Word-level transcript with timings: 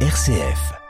RCF. 0.00 0.85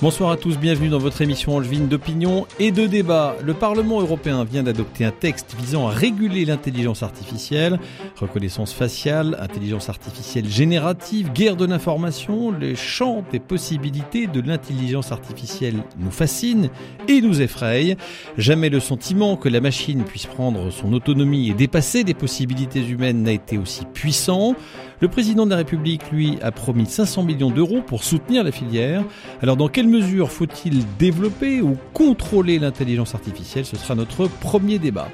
Bonsoir 0.00 0.30
à 0.30 0.36
tous, 0.36 0.56
bienvenue 0.56 0.90
dans 0.90 1.00
votre 1.00 1.22
émission 1.22 1.56
angevine 1.56 1.88
d'opinion 1.88 2.46
et 2.60 2.70
de 2.70 2.86
débat. 2.86 3.34
Le 3.42 3.52
Parlement 3.52 4.00
européen 4.00 4.44
vient 4.44 4.62
d'adopter 4.62 5.04
un 5.04 5.10
texte 5.10 5.56
visant 5.58 5.88
à 5.88 5.90
réguler 5.90 6.44
l'intelligence 6.44 7.02
artificielle, 7.02 7.80
reconnaissance 8.14 8.72
faciale, 8.72 9.36
intelligence 9.40 9.88
artificielle 9.88 10.48
générative, 10.48 11.32
guerre 11.32 11.56
de 11.56 11.66
l'information, 11.66 12.52
les 12.52 12.76
champs 12.76 13.24
des 13.32 13.40
possibilités 13.40 14.28
de 14.28 14.40
l'intelligence 14.40 15.10
artificielle 15.10 15.82
nous 15.98 16.12
fascinent 16.12 16.70
et 17.08 17.20
nous 17.20 17.42
effrayent. 17.42 17.96
Jamais 18.36 18.68
le 18.68 18.78
sentiment 18.78 19.36
que 19.36 19.48
la 19.48 19.60
machine 19.60 20.04
puisse 20.04 20.26
prendre 20.26 20.70
son 20.70 20.92
autonomie 20.92 21.50
et 21.50 21.54
dépasser 21.54 22.04
les 22.04 22.14
possibilités 22.14 22.86
humaines 22.86 23.24
n'a 23.24 23.32
été 23.32 23.58
aussi 23.58 23.84
puissant. 23.84 24.54
Le 25.00 25.06
président 25.06 25.44
de 25.44 25.50
la 25.50 25.56
République, 25.58 26.10
lui, 26.10 26.38
a 26.42 26.50
promis 26.50 26.86
500 26.86 27.22
millions 27.22 27.50
d'euros 27.50 27.82
pour 27.86 28.02
soutenir 28.02 28.42
la 28.42 28.50
filière. 28.50 29.04
Alors 29.40 29.56
dans 29.56 29.68
quelle 29.68 29.86
mesure 29.86 30.32
faut-il 30.32 30.84
développer 30.98 31.60
ou 31.60 31.76
contrôler 31.94 32.58
l'intelligence 32.58 33.14
artificielle? 33.14 33.64
Ce 33.64 33.76
sera 33.76 33.94
notre 33.94 34.26
premier 34.26 34.80
débat. 34.80 35.08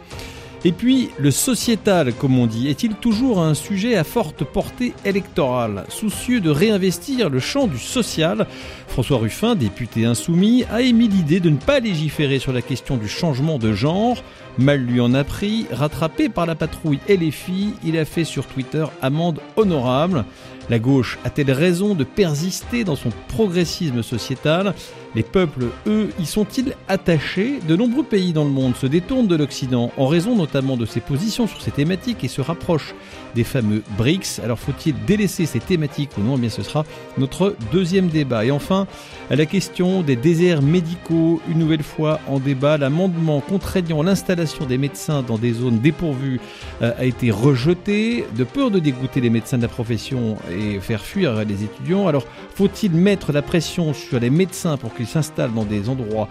Et 0.66 0.73
puis, 0.73 1.10
le 1.18 1.30
sociétal, 1.30 2.14
comme 2.14 2.38
on 2.38 2.46
dit, 2.46 2.68
est-il 2.68 2.95
toujours 2.95 3.42
un 3.42 3.52
sujet 3.52 3.96
à 3.96 4.04
forte 4.04 4.45
portée 4.45 4.95
électorale 5.04 5.84
Soucieux 5.90 6.40
de 6.40 6.48
réinvestir 6.48 7.28
le 7.28 7.38
champ 7.38 7.66
du 7.66 7.78
social, 7.78 8.46
François 8.88 9.18
Ruffin, 9.18 9.56
député 9.56 10.06
insoumis, 10.06 10.64
a 10.73 10.80
émis 10.80 11.09
l'idée 11.09 11.40
de 11.40 11.50
ne 11.50 11.59
pas 11.59 11.80
légiférer 11.80 12.38
sur 12.38 12.54
la 12.54 12.62
question 12.62 12.96
du 12.96 13.09
changement 13.09 13.59
de 13.59 13.74
genre. 13.74 14.23
Mal 14.56 14.80
lui 14.80 15.02
en 15.02 15.12
a 15.12 15.23
pris, 15.23 15.66
rattrapé 15.70 16.30
par 16.30 16.46
la 16.46 16.54
patrouille 16.54 17.01
et 17.09 17.18
les 17.18 17.30
filles, 17.30 17.74
il 17.84 17.98
a 17.98 18.06
fait 18.06 18.24
sur 18.24 18.46
Twitter 18.46 18.87
amende 19.02 19.40
honorable. 19.57 20.24
La 20.70 20.79
gauche 20.79 21.18
a-t-elle 21.24 21.51
raison 21.51 21.95
de 21.95 22.04
persister 22.04 22.84
dans 22.84 22.96
son 22.96 23.10
progressisme 23.29 24.02
sociétal? 24.02 24.74
Les 25.15 25.23
peuples, 25.23 25.66
eux, 25.87 26.10
y 26.18 26.26
sont-ils 26.26 26.74
attachés? 26.88 27.60
De 27.68 27.76
nombreux 27.76 28.04
pays 28.04 28.32
dans 28.32 28.45
le 28.45 28.51
monde 28.51 28.74
se 28.74 28.87
détournent 28.87 29.29
de 29.29 29.37
l'Occident 29.37 29.92
en 29.96 30.07
raison 30.07 30.35
notamment 30.35 30.76
de 30.76 30.87
ses 30.87 31.01
positions 31.01 31.46
sur 31.46 31.60
ces 31.60 31.70
thématiques 31.70 32.24
et 32.24 32.29
se 32.29 32.40
rapprochent 32.40 32.95
des 33.35 33.45
fameux 33.45 33.82
BRICS. 33.99 34.40
Alors 34.43 34.59
faut-il 34.59 34.95
délaisser 35.07 35.46
ces 35.46 35.60
thématiques 35.60 36.10
ou 36.18 36.23
non? 36.23 36.37
Eh 36.37 36.40
bien 36.40 36.51
ce 36.51 36.63
sera 36.63 36.85
notre 37.18 37.57
deuxième 37.73 38.09
débat. 38.09 38.45
Et 38.45 38.51
enfin, 38.51 38.87
la 39.30 39.46
question 39.46 40.02
des 40.02 40.16
déserts 40.16 40.63
médicaux, 40.63 41.41
une 41.49 41.59
nouvelle 41.59 41.82
fois 41.82 42.21
en 42.26 42.38
débat, 42.38 42.79
l'amendement 42.79 43.41
contraignant 43.41 44.02
l'installation 44.02 44.66
des 44.66 44.79
médecins 44.79 45.23
dans 45.23 45.38
des 45.38 45.52
zones 45.52 45.79
dépourvues 45.79 46.41
euh, 46.82 46.93
a 46.99 47.04
été 47.04 47.30
rejeté 47.30 48.24
de 48.37 48.45
peur 48.45 48.71
de 48.71 48.79
dégoûter 48.79 49.21
les 49.21 49.30
médecins 49.30 49.57
de 49.57 49.63
la 49.63 49.69
profession 49.69 50.37
et 50.51 50.80
faire 50.80 51.02
fuir 51.02 51.45
les 51.45 51.65
étudiants. 51.65 52.09
Alors 52.09 52.26
faut-il 52.54 52.93
mettre 52.93 53.32
la 53.32 53.43
pression 53.43 53.95
sur 53.95 54.21
les 54.21 54.30
médecins 54.30 54.76
pour 54.76 54.95
qu'ils 54.95 55.07
s'installe 55.07 55.52
dans 55.52 55.65
des 55.65 55.88
endroits 55.88 56.29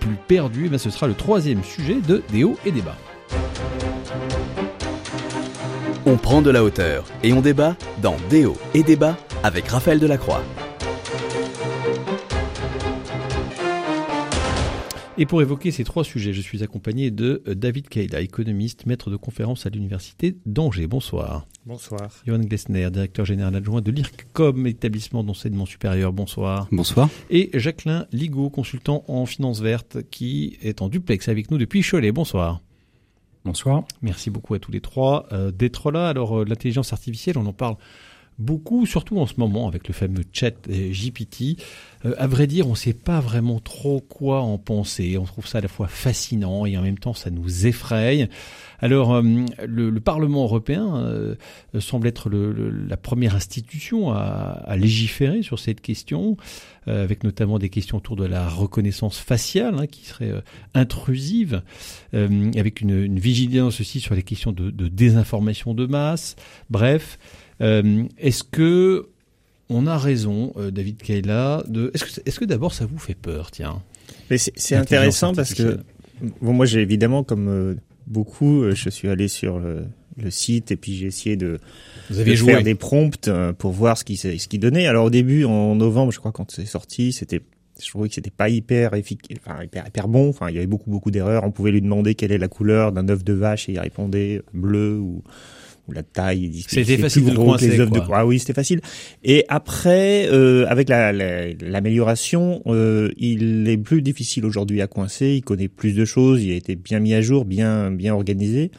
plus 0.00 0.16
perdus, 0.26 0.68
mais 0.70 0.78
ce 0.78 0.90
sera 0.90 1.06
le 1.06 1.14
troisième 1.14 1.62
sujet 1.62 1.98
de 2.06 2.22
Déo 2.32 2.56
et 2.64 2.72
débat. 2.72 2.96
On 6.04 6.16
prend 6.16 6.42
de 6.42 6.50
la 6.50 6.64
hauteur 6.64 7.06
et 7.22 7.32
on 7.32 7.40
débat 7.40 7.76
dans 8.02 8.16
Déo 8.28 8.56
et 8.74 8.82
débat 8.82 9.16
avec 9.44 9.68
Raphaël 9.68 10.00
Delacroix. 10.00 10.42
Et 15.16 15.26
pour 15.26 15.42
évoquer 15.42 15.70
ces 15.70 15.84
trois 15.84 16.02
sujets, 16.02 16.32
je 16.32 16.40
suis 16.40 16.64
accompagné 16.64 17.12
de 17.12 17.44
euh, 17.46 17.54
David 17.54 17.88
Keila, 17.88 18.20
économiste, 18.20 18.86
maître 18.86 19.10
de 19.10 19.16
conférence 19.16 19.64
à 19.64 19.70
l'Université 19.70 20.36
d'Angers. 20.44 20.88
Bonsoir. 20.88 21.46
Bonsoir. 21.66 22.10
Johan 22.26 22.40
Glessner, 22.40 22.90
directeur 22.90 23.24
général 23.24 23.54
adjoint 23.54 23.80
de 23.80 23.92
l'IRCCOM, 23.92 24.66
établissement 24.66 25.22
d'enseignement 25.22 25.66
supérieur. 25.66 26.12
Bonsoir. 26.12 26.66
Bonsoir. 26.72 27.10
Et 27.30 27.50
Jacqueline 27.54 28.08
Ligaud, 28.10 28.50
consultant 28.50 29.04
en 29.06 29.24
finance 29.26 29.60
verte, 29.60 29.98
qui 30.10 30.58
est 30.62 30.82
en 30.82 30.88
duplex 30.88 31.28
avec 31.28 31.52
nous 31.52 31.58
depuis 31.58 31.82
Cholet. 31.82 32.10
Bonsoir. 32.10 32.60
Bonsoir. 33.44 33.82
Merci 34.02 34.30
beaucoup 34.30 34.54
à 34.54 34.60
tous 34.60 34.70
les 34.70 34.80
trois 34.80 35.26
euh, 35.32 35.50
d'être 35.50 35.90
là. 35.90 36.08
Alors, 36.08 36.38
euh, 36.38 36.44
l'intelligence 36.44 36.92
artificielle, 36.92 37.36
on 37.38 37.46
en 37.46 37.52
parle 37.52 37.76
beaucoup, 38.38 38.86
surtout 38.86 39.18
en 39.18 39.26
ce 39.26 39.34
moment 39.36 39.66
avec 39.66 39.88
le 39.88 39.94
fameux 39.94 40.22
chat 40.32 40.54
GPT. 40.68 41.60
Euh, 42.04 42.14
à 42.18 42.28
vrai 42.28 42.46
dire, 42.46 42.68
on 42.68 42.70
ne 42.70 42.76
sait 42.76 42.92
pas 42.92 43.20
vraiment 43.20 43.58
trop 43.58 44.00
quoi 44.00 44.42
en 44.42 44.58
penser. 44.58 45.18
On 45.18 45.24
trouve 45.24 45.46
ça 45.46 45.58
à 45.58 45.60
la 45.60 45.68
fois 45.68 45.88
fascinant 45.88 46.66
et 46.66 46.76
en 46.76 46.82
même 46.82 46.98
temps 46.98 47.14
ça 47.14 47.30
nous 47.30 47.66
effraie. 47.66 48.28
Alors, 48.82 49.14
euh, 49.14 49.22
le, 49.66 50.00
Parlement 50.00 50.42
européen 50.42 50.96
euh, 50.96 51.34
semble 51.78 52.08
être 52.08 52.28
la 52.28 52.96
première 52.96 53.34
institution 53.34 54.12
à, 54.12 54.76
légiférer 54.76 55.42
sur 55.42 55.58
cette 55.58 55.80
question, 55.80 56.36
avec 56.86 57.22
notamment 57.22 57.58
des 57.58 57.68
questions 57.68 57.98
autour 57.98 58.16
de 58.16 58.24
la 58.24 58.48
reconnaissance 58.48 59.18
faciale, 59.18 59.76
hein, 59.78 59.86
qui 59.86 60.04
serait 60.04 60.32
intrusive, 60.74 61.62
avec 62.12 62.80
une, 62.80 63.18
vigilance 63.18 63.80
aussi 63.80 64.00
sur 64.00 64.14
les 64.16 64.24
questions 64.24 64.50
de, 64.50 64.70
de 64.70 64.88
désinformation 64.88 65.74
de 65.74 65.86
masse. 65.86 66.34
Bref, 66.68 67.18
euh, 67.62 68.04
est-ce 68.18 68.42
que 68.42 69.08
on 69.68 69.86
a 69.86 69.96
raison, 69.96 70.52
euh, 70.58 70.70
David 70.70 70.98
Kayla, 70.98 71.64
de... 71.66 71.90
Est-ce 71.94 72.04
que, 72.04 72.28
est 72.28 72.38
que 72.38 72.44
d'abord 72.44 72.74
ça 72.74 72.84
vous 72.84 72.98
fait 72.98 73.14
peur, 73.14 73.50
tiens? 73.50 73.82
C'est 74.36 74.76
intéressant 74.76 75.34
parce 75.34 75.54
que 75.54 75.78
bon, 76.40 76.52
moi 76.52 76.66
j'ai 76.66 76.80
évidemment, 76.80 77.22
comme 77.24 77.48
euh, 77.48 77.74
beaucoup, 78.12 78.64
je 78.70 78.88
suis 78.90 79.08
allé 79.08 79.28
sur 79.28 79.58
le, 79.58 79.86
site 80.28 80.70
et 80.70 80.76
puis 80.76 80.94
j'ai 80.94 81.06
essayé 81.06 81.36
de, 81.36 81.58
Vous 82.10 82.20
avez 82.20 82.36
faire 82.36 82.62
des 82.62 82.74
prompts 82.74 83.30
pour 83.58 83.72
voir 83.72 83.96
ce 83.96 84.04
qui, 84.04 84.16
ce 84.16 84.46
qui 84.46 84.58
donnait. 84.58 84.86
Alors 84.86 85.06
au 85.06 85.10
début, 85.10 85.44
en 85.44 85.74
novembre, 85.74 86.12
je 86.12 86.18
crois, 86.18 86.32
quand 86.32 86.50
c'est 86.50 86.66
sorti, 86.66 87.12
c'était 87.12 87.40
je 87.80 87.88
trouvais 87.88 88.08
que 88.08 88.14
c'était 88.14 88.30
pas 88.30 88.48
hyper 88.48 88.94
efficace, 88.94 89.38
enfin 89.44 89.62
hyper, 89.64 89.86
hyper 89.86 90.08
bon. 90.08 90.28
Enfin, 90.28 90.50
il 90.50 90.54
y 90.54 90.58
avait 90.58 90.66
beaucoup 90.66 90.90
beaucoup 90.90 91.10
d'erreurs. 91.10 91.44
On 91.44 91.50
pouvait 91.50 91.72
lui 91.72 91.82
demander 91.82 92.14
quelle 92.14 92.32
est 92.32 92.38
la 92.38 92.48
couleur 92.48 92.92
d'un 92.92 93.08
œuf 93.08 93.24
de 93.24 93.32
vache 93.32 93.68
et 93.68 93.72
il 93.72 93.80
répondait 93.80 94.42
bleu 94.52 94.98
ou 94.98 95.22
la 95.92 96.02
taille. 96.02 96.64
C'était 96.66 96.96
facile 96.98 97.24
de 97.24 97.34
coincer, 97.34 97.68
les 97.68 97.80
œufs 97.80 97.90
de 97.90 98.00
Ah 98.12 98.26
oui, 98.26 98.38
c'était 98.38 98.52
facile. 98.52 98.80
Et 99.24 99.44
après, 99.48 100.28
euh, 100.30 100.66
avec 100.68 100.88
l'amélioration, 100.88 102.62
la, 102.66 102.72
euh, 102.72 103.10
il 103.16 103.68
est 103.68 103.78
plus 103.78 104.02
difficile 104.02 104.44
aujourd'hui 104.44 104.80
à 104.82 104.86
coincer. 104.86 105.30
Il 105.30 105.42
connaît 105.42 105.68
plus 105.68 105.92
de 105.92 106.04
choses. 106.04 106.42
Il 106.42 106.52
a 106.52 106.56
été 106.56 106.74
bien 106.76 107.00
mis 107.00 107.14
à 107.14 107.20
jour, 107.20 107.44
bien 107.44 107.90
bien 107.90 108.14
organisé. 108.14 108.70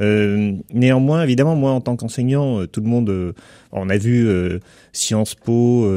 Euh, 0.00 0.52
néanmoins, 0.72 1.22
évidemment, 1.22 1.56
moi 1.56 1.72
en 1.72 1.80
tant 1.80 1.96
qu'enseignant, 1.96 2.60
euh, 2.60 2.66
tout 2.66 2.80
le 2.80 2.86
monde, 2.86 3.10
euh, 3.10 3.32
on 3.72 3.88
a 3.88 3.96
vu 3.96 4.28
Sciences 4.92 5.34
Po 5.34 5.88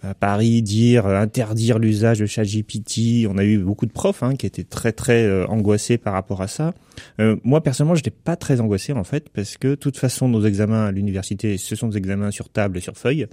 à 0.00 0.14
Paris 0.14 0.62
dire 0.62 1.06
euh, 1.06 1.20
interdire 1.20 1.78
l'usage 1.78 2.18
de 2.18 2.26
ChatGPT. 2.26 3.26
On 3.28 3.36
a 3.36 3.44
eu 3.44 3.58
beaucoup 3.58 3.86
de 3.86 3.92
profs 3.92 4.22
hein, 4.22 4.36
qui 4.36 4.46
étaient 4.46 4.64
très 4.64 4.92
très 4.92 5.24
euh, 5.24 5.46
angoissés 5.46 5.98
par 5.98 6.14
rapport 6.14 6.40
à 6.40 6.48
ça. 6.48 6.72
Euh, 7.20 7.36
moi 7.44 7.62
personnellement, 7.62 7.94
je 7.94 8.00
n'étais 8.00 8.10
pas 8.10 8.36
très 8.36 8.60
angoissé 8.60 8.92
en 8.92 9.04
fait 9.04 9.28
parce 9.28 9.56
que 9.56 9.68
de 9.68 9.74
toute 9.74 9.98
façon 9.98 10.28
nos 10.28 10.44
examens 10.44 10.86
à 10.86 10.92
l'université, 10.92 11.58
ce 11.58 11.76
sont 11.76 11.88
des 11.88 11.98
examens 11.98 12.30
sur 12.30 12.48
table 12.48 12.78
et 12.78 12.80
sur 12.80 12.96
feuille. 12.96 13.26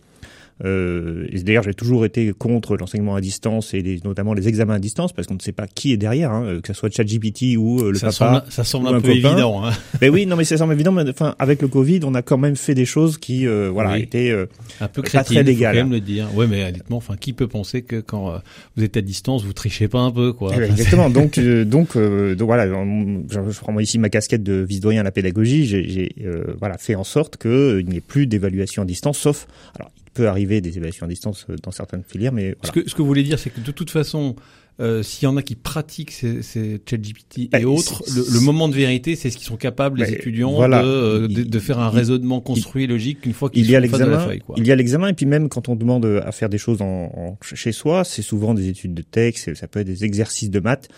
Euh, 0.66 1.28
et 1.32 1.42
d'ailleurs, 1.42 1.64
j'ai 1.64 1.74
toujours 1.74 2.06
été 2.06 2.34
contre 2.34 2.76
l'enseignement 2.78 3.16
à 3.16 3.22
distance 3.22 3.74
et 3.74 3.82
les, 3.82 4.00
notamment 4.04 4.34
les 4.34 4.48
examens 4.48 4.76
à 4.76 4.80
distance 4.80 5.14
parce 5.14 5.28
qu'on 5.28 5.36
ne 5.36 5.40
sait 5.40 5.52
pas 5.52 5.68
qui 5.68 5.94
est 5.94 5.98
derrière, 5.98 6.32
hein, 6.32 6.60
que 6.62 6.74
ce 6.74 6.74
soit 6.74 6.94
ChatGPT 6.94 7.58
ou 7.58 7.80
euh, 7.80 7.92
le 7.92 7.98
ça 7.98 8.08
papa. 8.08 8.42
Semble, 8.42 8.52
ça 8.52 8.64
semble 8.64 8.88
un, 8.88 9.02
peu 9.02 9.12
évident. 9.12 9.66
Hein. 9.66 9.72
Mais 10.02 10.10
oui, 10.10 10.26
non, 10.26 10.36
mais 10.36 10.44
ça 10.44 10.58
semble 10.58 10.74
évident. 10.74 10.92
Mais 10.92 11.10
enfin, 11.10 11.36
avec 11.40 11.62
le 11.62 11.68
Covid, 11.68 12.02
on 12.04 12.14
a 12.14 12.22
quand 12.22 12.38
même 12.38 12.56
fait 12.56 12.76
des 12.76 12.86
choses 12.86 13.18
qui, 13.18 13.48
euh, 13.48 13.70
voilà, 13.72 13.98
étaient 13.98 14.32
euh, 14.32 14.48
un 14.82 14.88
peu 14.88 15.02
crétines, 15.02 15.20
pas 15.20 15.24
très 15.24 15.44
légales. 15.44 15.76
Faut 15.76 15.82
quand 15.82 15.86
même 15.86 15.94
le 15.94 16.02
dire. 16.02 16.28
Ouais, 16.36 16.48
mais 16.48 16.64
honnêtement, 16.64 16.98
enfin, 16.98 17.16
qui 17.16 17.34
peut 17.34 17.48
penser 17.48 17.82
que 17.82 18.02
quand 18.02 18.32
euh, 18.32 18.38
vous 18.76 18.84
êtes 18.84 18.98
à 18.98 19.02
distance, 19.02 19.44
vous 19.44 19.54
trichez 19.54 19.88
pas 19.88 20.00
un 20.00 20.12
peu, 20.12 20.34
quoi? 20.34 20.52
Eh 20.56 20.60
ben, 20.60 20.72
Exactement. 20.72 21.10
donc, 21.10 21.40
donc, 21.40 21.98
donc 21.98 22.48
voilà. 22.48 22.68
Je, 22.68 23.40
je, 23.50 23.60
prends 23.60 23.78
ici 23.80 23.98
ma 23.98 24.10
casquette 24.10 24.44
de 24.44 24.54
vice-doyen 24.68 25.02
à 25.02 25.04
la 25.04 25.12
pédagogie. 25.12 25.66
J'ai 25.66 26.16
voilà 26.60 26.78
fait 26.78 26.96
en 26.96 27.04
sorte 27.04 27.38
qu'il 27.38 27.86
n'y 27.88 27.98
ait 27.98 28.02
plus 28.02 28.28
d'évaluation 28.28 28.84
à 28.84 28.86
distance, 28.86 29.18
sauf 29.18 29.48
alors 29.76 29.92
peut 30.14 30.28
arriver 30.28 30.62
des 30.62 30.78
évaluations 30.78 31.06
à 31.06 31.10
distance 31.10 31.46
euh, 31.50 31.56
dans 31.62 31.72
certaines 31.72 32.04
filières, 32.04 32.34
mais 32.34 32.56
ce, 32.64 32.72
que, 32.72 32.88
ce 32.88 32.96
que 32.96 33.02
vous 33.02 33.08
voulez 33.08 33.24
dire, 33.24 33.40
c'est 33.40 33.50
que 33.50 33.60
de 33.60 33.72
toute 33.72 33.90
façon, 33.90 34.36
euh, 34.80 35.04
s'il 35.04 35.26
y 35.26 35.28
en 35.28 35.38
a 35.38 35.42
qui 35.42 35.56
pratiquent 35.56 36.12
ces, 36.12 36.42
ces 36.42 36.82
ChatGPT 36.90 37.40
et 37.40 37.48
bah, 37.52 37.60
autres, 37.66 38.04
le, 38.08 38.40
moment 38.40 38.70
de 38.70 38.76
vérité, 38.76 39.16
c'est 39.16 39.30
ce 39.30 39.38
qu'ils 39.38 39.48
sont 39.48 39.58
capables, 39.58 40.00
les 40.00 40.06
bah, 40.06 40.12
étudiants, 40.12 40.68
de, 40.68 40.74
euh, 40.74 41.28
de, 41.28 41.44
de, 41.44 41.60
faire 41.60 41.80
un 41.80 41.90
raisonnement 41.90 42.42
construit, 42.42 42.88
logique, 42.88 43.26
une 43.26 43.34
fois 43.34 43.50
qu'ils 43.50 43.66
sont 43.66 43.76
en 43.76 43.88
face 43.88 44.00
la 44.00 44.20
feuille. 44.20 44.42
Il 44.58 44.66
y 44.66 44.72
a 44.72 44.76
l'examen, 44.76 45.10
et 45.10 45.14
puis 45.14 45.26
même 45.26 45.50
quand 45.50 45.70
on 45.70 45.76
demande 45.76 46.06
à 46.06 46.32
faire 46.32 46.50
des 46.50 46.58
choses 46.58 46.82
en, 46.82 47.12
en 47.16 47.38
chez 47.42 47.72
soi, 47.72 48.04
c'est 48.04 48.22
souvent 48.22 48.54
des 48.54 48.70
études 48.70 48.94
de 48.94 49.02
texte, 49.02 49.54
ça 49.56 49.68
peut 49.68 49.80
être 49.80 49.88
des 49.88 50.06
exercices 50.06 50.50
de 50.50 50.60
maths. 50.60 50.90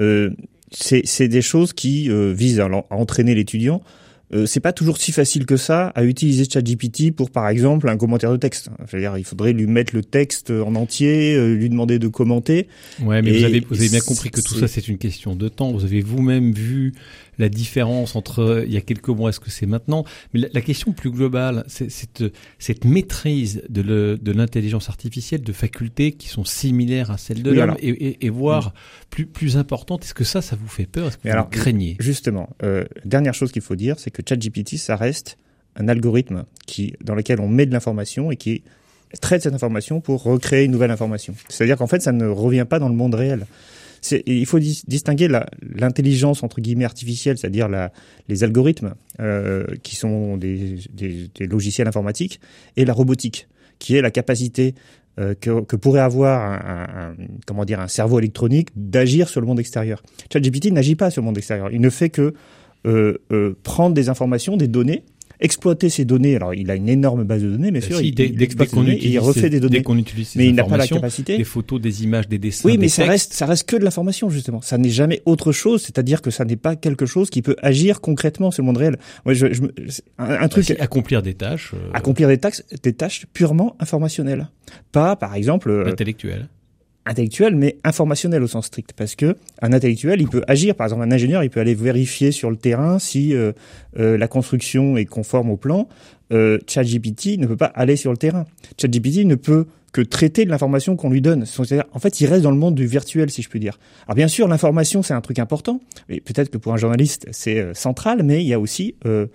Euh, 0.00 0.30
c'est 0.70 1.28
des 1.28 1.42
choses 1.42 1.72
qui 1.72 2.10
euh, 2.10 2.32
visent 2.32 2.60
à, 2.60 2.66
à 2.66 2.96
entraîner 2.96 3.34
l'étudiant 3.34 3.82
euh, 4.34 4.46
c'est 4.46 4.60
pas 4.60 4.72
toujours 4.72 4.98
si 4.98 5.12
facile 5.12 5.46
que 5.46 5.56
ça 5.56 5.88
à 5.88 6.04
utiliser 6.04 6.44
ChatGPT 6.44 7.12
pour, 7.14 7.30
par 7.30 7.48
exemple, 7.48 7.88
un 7.88 7.96
commentaire 7.96 8.32
de 8.32 8.36
texte. 8.36 8.68
Je 8.86 8.96
veux 8.96 9.02
dire, 9.02 9.16
il 9.16 9.24
faudrait 9.24 9.52
lui 9.52 9.66
mettre 9.66 9.94
le 9.94 10.02
texte 10.02 10.50
en 10.50 10.74
entier, 10.74 11.36
euh, 11.36 11.54
lui 11.54 11.68
demander 11.68 11.98
de 11.98 12.08
commenter. 12.08 12.66
Ouais, 13.00 13.22
mais 13.22 13.38
vous 13.38 13.44
avez, 13.44 13.60
vous 13.60 13.78
avez 13.78 13.88
bien 13.88 14.00
compris 14.00 14.30
que 14.30 14.40
tout 14.40 14.54
ça, 14.54 14.66
c'est 14.66 14.88
une 14.88 14.98
question 14.98 15.36
de 15.36 15.48
temps. 15.48 15.70
Vous 15.72 15.84
avez 15.84 16.00
vous-même 16.00 16.52
vu 16.52 16.94
la 17.38 17.48
différence 17.48 18.16
entre 18.16 18.40
euh, 18.40 18.64
il 18.66 18.72
y 18.72 18.76
a 18.76 18.80
quelques 18.80 19.08
mois, 19.08 19.30
est-ce 19.30 19.40
que 19.40 19.50
c'est 19.50 19.66
maintenant 19.66 20.04
Mais 20.32 20.48
la, 20.52 20.60
question 20.60 20.92
plus 20.92 21.10
globale, 21.10 21.64
c'est 21.66 21.90
cette, 21.90 22.24
cette 22.58 22.84
maîtrise 22.84 23.62
de 23.68 24.32
l'intelligence 24.32 24.88
artificielle, 24.88 25.42
de 25.42 25.52
facultés 25.52 26.12
qui 26.12 26.28
sont 26.28 26.44
similaires 26.44 27.10
à 27.10 27.18
celles 27.18 27.42
de 27.42 27.50
l'homme 27.50 27.76
et, 27.78 27.88
et, 27.88 28.26
et, 28.26 28.30
voire 28.30 28.68
mm. 28.68 28.72
plus, 29.10 29.26
plus 29.26 29.56
importantes. 29.56 30.04
Est-ce 30.04 30.14
que 30.14 30.24
ça, 30.24 30.42
ça 30.42 30.56
vous 30.56 30.68
fait 30.68 30.86
peur? 30.86 31.08
Est-ce 31.08 31.18
que 31.18 31.22
vous 31.24 31.32
alors, 31.32 31.50
craignez? 31.50 31.96
Justement, 32.00 32.50
euh, 32.62 32.84
dernière 33.04 33.34
chose 33.34 33.52
qu'il 33.52 33.62
faut 33.62 33.76
dire, 33.76 33.98
c'est 33.98 34.10
que 34.10 34.22
ChatGPT, 34.26 34.76
ça 34.76 34.96
reste 34.96 35.38
un 35.76 35.88
algorithme 35.88 36.44
qui, 36.66 36.94
dans 37.02 37.14
lequel 37.14 37.40
on 37.40 37.48
met 37.48 37.66
de 37.66 37.72
l'information 37.72 38.30
et 38.30 38.36
qui 38.36 38.62
traite 39.20 39.42
cette 39.42 39.54
information 39.54 40.00
pour 40.00 40.22
recréer 40.22 40.64
une 40.64 40.72
nouvelle 40.72 40.90
information. 40.90 41.34
C'est-à-dire 41.48 41.76
qu'en 41.76 41.86
fait, 41.86 42.02
ça 42.02 42.12
ne 42.12 42.26
revient 42.26 42.66
pas 42.68 42.78
dans 42.78 42.88
le 42.88 42.94
monde 42.94 43.14
réel 43.14 43.46
il 44.26 44.46
faut 44.46 44.58
distinguer 44.58 45.28
l'intelligence 45.62 46.42
entre 46.42 46.60
guillemets 46.60 46.84
artificielle, 46.84 47.38
c'est-à-dire 47.38 47.68
les 48.28 48.44
algorithmes 48.44 48.94
euh, 49.20 49.64
qui 49.82 49.96
sont 49.96 50.36
des, 50.36 50.78
logiciels 51.40 51.88
informatiques, 51.88 52.40
et 52.76 52.84
la 52.84 52.92
robotique, 52.92 53.48
qui 53.78 53.96
est 53.96 54.02
la 54.02 54.10
capacité 54.10 54.74
euh, 55.18 55.34
que, 55.34 55.76
pourrait 55.76 56.00
avoir 56.00 56.42
un, 56.42 57.14
comment 57.46 57.64
dire 57.64 57.88
cerveau 57.88 58.18
électronique 58.18 58.68
d'agir 58.76 59.28
sur 59.28 59.40
le 59.40 59.46
monde 59.46 59.60
extérieur. 59.60 60.02
ChatGPT 60.32 60.72
n'agit 60.72 60.96
pas 60.96 61.10
sur 61.10 61.22
le 61.22 61.26
monde 61.26 61.38
extérieur. 61.38 61.70
Il 61.72 61.80
ne 61.80 61.90
fait 61.90 62.10
que 62.10 62.34
euh, 62.86 63.18
prendre 63.62 63.94
des 63.94 64.08
informations, 64.08 64.56
des 64.56 64.68
données, 64.68 65.04
exploiter 65.40 65.88
ces 65.88 66.04
données. 66.04 66.36
Alors, 66.36 66.54
il 66.54 66.70
a 66.70 66.74
une 66.74 66.88
énorme 66.88 67.24
base 67.24 67.42
de 67.42 67.50
données, 67.50 67.70
bien 67.70 67.80
sûr. 67.80 68.00
il, 68.00 68.18
il 68.18 69.18
refait 69.18 69.50
des 69.50 69.60
données. 69.60 69.82
qu'on 69.82 69.98
utilise 69.98 70.36
mais 70.36 70.46
il 70.46 70.54
n'a 70.54 70.64
pas 70.64 70.76
la 70.76 70.86
capacité. 70.86 71.36
Des 71.36 71.44
photos, 71.44 71.80
des 71.80 72.04
images, 72.04 72.28
des 72.28 72.38
dessins. 72.38 72.68
Oui, 72.68 72.78
mais 72.78 72.88
ça 72.88 73.04
reste, 73.04 73.32
ça 73.32 73.46
reste 73.46 73.68
que 73.68 73.76
de 73.76 73.84
l'information, 73.84 74.30
justement. 74.30 74.60
Ça 74.60 74.78
n'est 74.78 74.90
jamais 74.90 75.22
autre 75.24 75.52
chose. 75.52 75.82
C'est-à-dire 75.82 76.22
que 76.22 76.30
ça 76.30 76.44
n'est 76.44 76.56
pas 76.56 76.76
quelque 76.76 77.06
chose 77.06 77.30
qui 77.30 77.42
peut 77.42 77.56
agir 77.62 78.00
concrètement 78.00 78.50
sur 78.50 78.62
le 78.62 78.66
monde 78.66 78.78
réel. 78.78 78.98
Moi, 79.24 79.34
je, 79.34 79.52
je 79.52 79.62
un, 80.18 80.48
truc. 80.48 80.70
Accomplir 80.78 81.22
des 81.22 81.34
tâches. 81.34 81.72
Euh, 81.74 81.90
accomplir 81.92 82.28
des 82.28 82.38
tâches, 82.38 82.62
des 82.82 82.92
tâches 82.92 83.26
purement 83.32 83.76
informationnelles. 83.80 84.48
Pas, 84.92 85.16
par 85.16 85.34
exemple. 85.34 85.70
Euh, 85.70 85.86
Intellectuelles 85.86 86.48
intellectuel, 87.06 87.56
mais 87.56 87.78
informationnel 87.84 88.42
au 88.42 88.46
sens 88.46 88.66
strict, 88.66 88.92
parce 88.96 89.14
que 89.14 89.36
un 89.60 89.72
intellectuel, 89.72 90.20
il 90.20 90.28
peut 90.28 90.42
agir. 90.48 90.74
Par 90.74 90.86
exemple, 90.86 91.02
un 91.02 91.10
ingénieur, 91.10 91.42
il 91.44 91.50
peut 91.50 91.60
aller 91.60 91.74
vérifier 91.74 92.32
sur 92.32 92.50
le 92.50 92.56
terrain 92.56 92.98
si 92.98 93.34
euh, 93.34 93.52
euh, 93.98 94.16
la 94.16 94.28
construction 94.28 94.96
est 94.96 95.04
conforme 95.04 95.50
au 95.50 95.56
plan. 95.56 95.88
Euh, 96.32 96.58
ChatGPT 96.66 97.38
ne 97.38 97.46
peut 97.46 97.56
pas 97.56 97.66
aller 97.66 97.96
sur 97.96 98.10
le 98.10 98.16
terrain. 98.16 98.46
ChatGPT 98.80 99.26
ne 99.26 99.34
peut 99.34 99.66
que 99.92 100.00
traiter 100.00 100.44
de 100.44 100.50
l'information 100.50 100.96
qu'on 100.96 101.08
lui 101.08 101.20
donne. 101.20 101.44
En 101.92 101.98
fait, 102.00 102.20
il 102.20 102.26
reste 102.26 102.42
dans 102.42 102.50
le 102.50 102.56
monde 102.56 102.74
du 102.74 102.84
virtuel, 102.84 103.30
si 103.30 103.42
je 103.42 103.48
puis 103.48 103.60
dire. 103.60 103.78
Alors 104.06 104.16
bien 104.16 104.26
sûr, 104.26 104.48
l'information, 104.48 105.02
c'est 105.02 105.14
un 105.14 105.20
truc 105.20 105.38
important, 105.38 105.80
et 106.08 106.20
peut-être 106.20 106.50
que 106.50 106.58
pour 106.58 106.74
un 106.74 106.76
journaliste, 106.76 107.28
c'est 107.30 107.58
euh, 107.58 107.74
central, 107.74 108.24
mais 108.24 108.42
il 108.42 108.48
y 108.48 108.52
a 108.52 108.58
aussi 108.58 108.96
euh, 109.06 109.26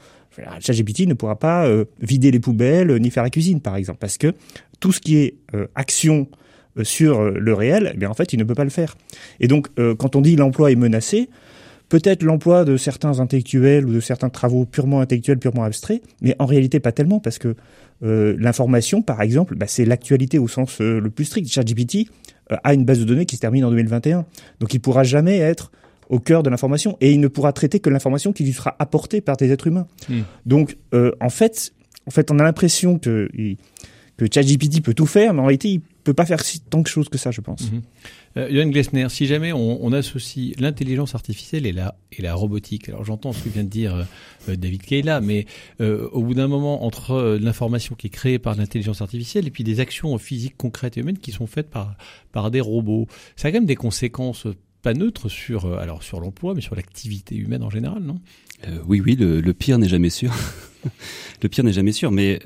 ChatGPT 0.60 1.08
ne 1.08 1.14
pourra 1.14 1.38
pas 1.38 1.70
vider 2.00 2.32
les 2.32 2.40
poubelles 2.40 2.96
ni 2.98 3.10
faire 3.10 3.24
la 3.24 3.30
cuisine, 3.30 3.60
par 3.60 3.76
exemple, 3.76 4.00
parce 4.00 4.18
que 4.18 4.34
tout 4.80 4.94
ce 4.94 5.02
qui 5.02 5.18
est 5.18 5.36
action 5.76 6.28
euh, 6.32 6.36
sur 6.84 7.20
euh, 7.20 7.32
le 7.38 7.54
réel, 7.54 7.92
eh 7.94 7.98
bien 7.98 8.10
en 8.10 8.14
fait, 8.14 8.34
il 8.34 8.40
ne 8.40 8.44
peut 8.44 8.56
pas 8.56 8.64
le 8.64 8.70
faire. 8.70 8.96
Et 9.40 9.48
donc, 9.48 9.68
euh, 9.80 9.96
quand 9.96 10.16
on 10.16 10.22
dit 10.22 10.36
l'emploi 10.36 10.72
est 10.72 10.76
menacé, 10.76 11.30
peut-être 11.90 12.24
l'emploi 12.24 12.66
de 12.66 12.78
certains 12.78 13.20
intellectuels 13.20 13.86
ou 13.86 13.94
de 13.94 14.00
certains 14.00 14.30
travaux 14.30 14.66
purement 14.66 15.02
intellectuels, 15.02 15.40
purement 15.40 15.64
abstraits, 15.64 16.02
mais 16.22 16.36
en 16.40 16.46
réalité 16.46 16.80
pas 16.80 16.92
tellement, 16.92 17.20
parce 17.20 17.40
que 17.40 17.56
l'information, 18.02 19.02
par 19.02 19.22
exemple, 19.22 19.56
bah, 19.56 19.66
c'est 19.68 19.84
l'actualité 19.84 20.40
au 20.40 20.48
sens 20.48 20.80
le 20.80 21.10
plus 21.10 21.26
strict. 21.26 21.52
ChatGPT 21.52 22.08
a 22.50 22.74
une 22.74 22.86
base 22.86 23.00
de 23.00 23.04
données 23.04 23.26
qui 23.26 23.36
se 23.36 23.42
termine 23.42 23.66
en 23.66 23.72
2021, 23.72 24.26
donc 24.62 24.74
il 24.74 24.80
pourra 24.80 25.04
jamais 25.04 25.40
être 25.40 25.70
au 26.08 26.20
cœur 26.20 26.42
de 26.42 26.50
l'information 26.50 26.96
et 27.02 27.12
il 27.12 27.20
ne 27.20 27.28
pourra 27.28 27.52
traiter 27.52 27.82
que 27.82 27.90
l'information 27.90 28.32
qui 28.32 28.46
lui 28.46 28.54
sera 28.54 28.74
apportée 28.80 29.20
par 29.20 29.36
des 29.36 29.52
êtres 29.52 29.68
humains. 29.68 29.86
Hmm. 30.08 30.22
Donc, 30.46 30.78
en 30.94 31.30
fait, 31.30 31.74
en 32.06 32.12
fait, 32.12 32.32
on 32.32 32.40
a 32.40 32.44
l'impression 32.44 33.00
que 33.00 33.28
que 34.20 34.26
ChatGPT 34.32 34.82
peut 34.84 34.94
tout 34.94 35.06
faire, 35.06 35.34
mais 35.34 35.40
en 35.40 35.46
réalité, 35.46 35.70
il 35.70 35.82
peut 36.04 36.14
pas 36.14 36.26
faire 36.26 36.42
si 36.42 36.60
tant 36.60 36.82
de 36.82 36.88
choses 36.88 37.10
que 37.10 37.18
ça, 37.18 37.32
je 37.32 37.42
pense. 37.42 37.72
Mm 37.72 37.82
Glessner, 38.36 39.10
si 39.10 39.26
jamais 39.26 39.52
on, 39.54 39.92
associe 39.92 40.54
l'intelligence 40.60 41.16
artificielle 41.16 41.66
et 41.66 41.72
la, 41.72 41.96
et 42.12 42.22
la 42.22 42.36
robotique, 42.36 42.88
alors 42.88 43.04
j'entends 43.04 43.34
ce 43.34 43.44
que 43.44 43.50
vient 43.50 43.64
de 43.64 43.70
dire 43.70 44.08
euh, 44.48 44.56
David 44.56 44.84
Kayla, 44.84 45.20
mais 45.20 45.46
euh, 45.82 46.08
au 46.12 46.22
bout 46.22 46.36
d'un 46.36 46.48
moment, 46.48 46.86
entre 46.86 47.38
l'information 47.42 47.96
qui 47.96 48.08
est 48.08 48.12
créée 48.12 48.40
par 48.40 48.56
l'intelligence 48.56 49.02
artificielle 49.02 49.48
et 49.48 49.52
puis 49.52 49.64
des 49.64 49.80
actions 49.80 50.18
physiques 50.20 50.56
concrètes 50.58 50.98
et 50.98 51.02
humaines 51.02 51.18
qui 51.18 51.32
sont 51.32 51.48
faites 51.48 51.70
par, 51.70 51.96
par 52.32 52.52
des 52.52 52.62
robots, 52.62 53.08
ça 53.36 53.48
a 53.48 53.52
quand 53.52 53.58
même 53.58 53.66
des 53.66 53.76
conséquences 53.76 54.48
pas 54.84 54.94
neutres 54.94 55.28
sur, 55.28 55.78
alors 55.78 56.04
sur 56.04 56.20
l'emploi, 56.22 56.54
mais 56.54 56.62
sur 56.62 56.76
l'activité 56.76 57.36
humaine 57.36 57.64
en 57.64 57.70
général, 57.70 58.04
non? 58.04 58.20
Oui, 58.88 59.02
oui, 59.02 59.16
le, 59.16 59.42
le 59.42 59.54
pire 59.54 59.80
n'est 59.80 59.90
jamais 59.90 60.10
sûr. 60.10 60.34
le 61.42 61.50
pire 61.50 61.64
n'est 61.64 61.74
jamais 61.74 61.92
sûr, 61.92 62.12
mais 62.12 62.40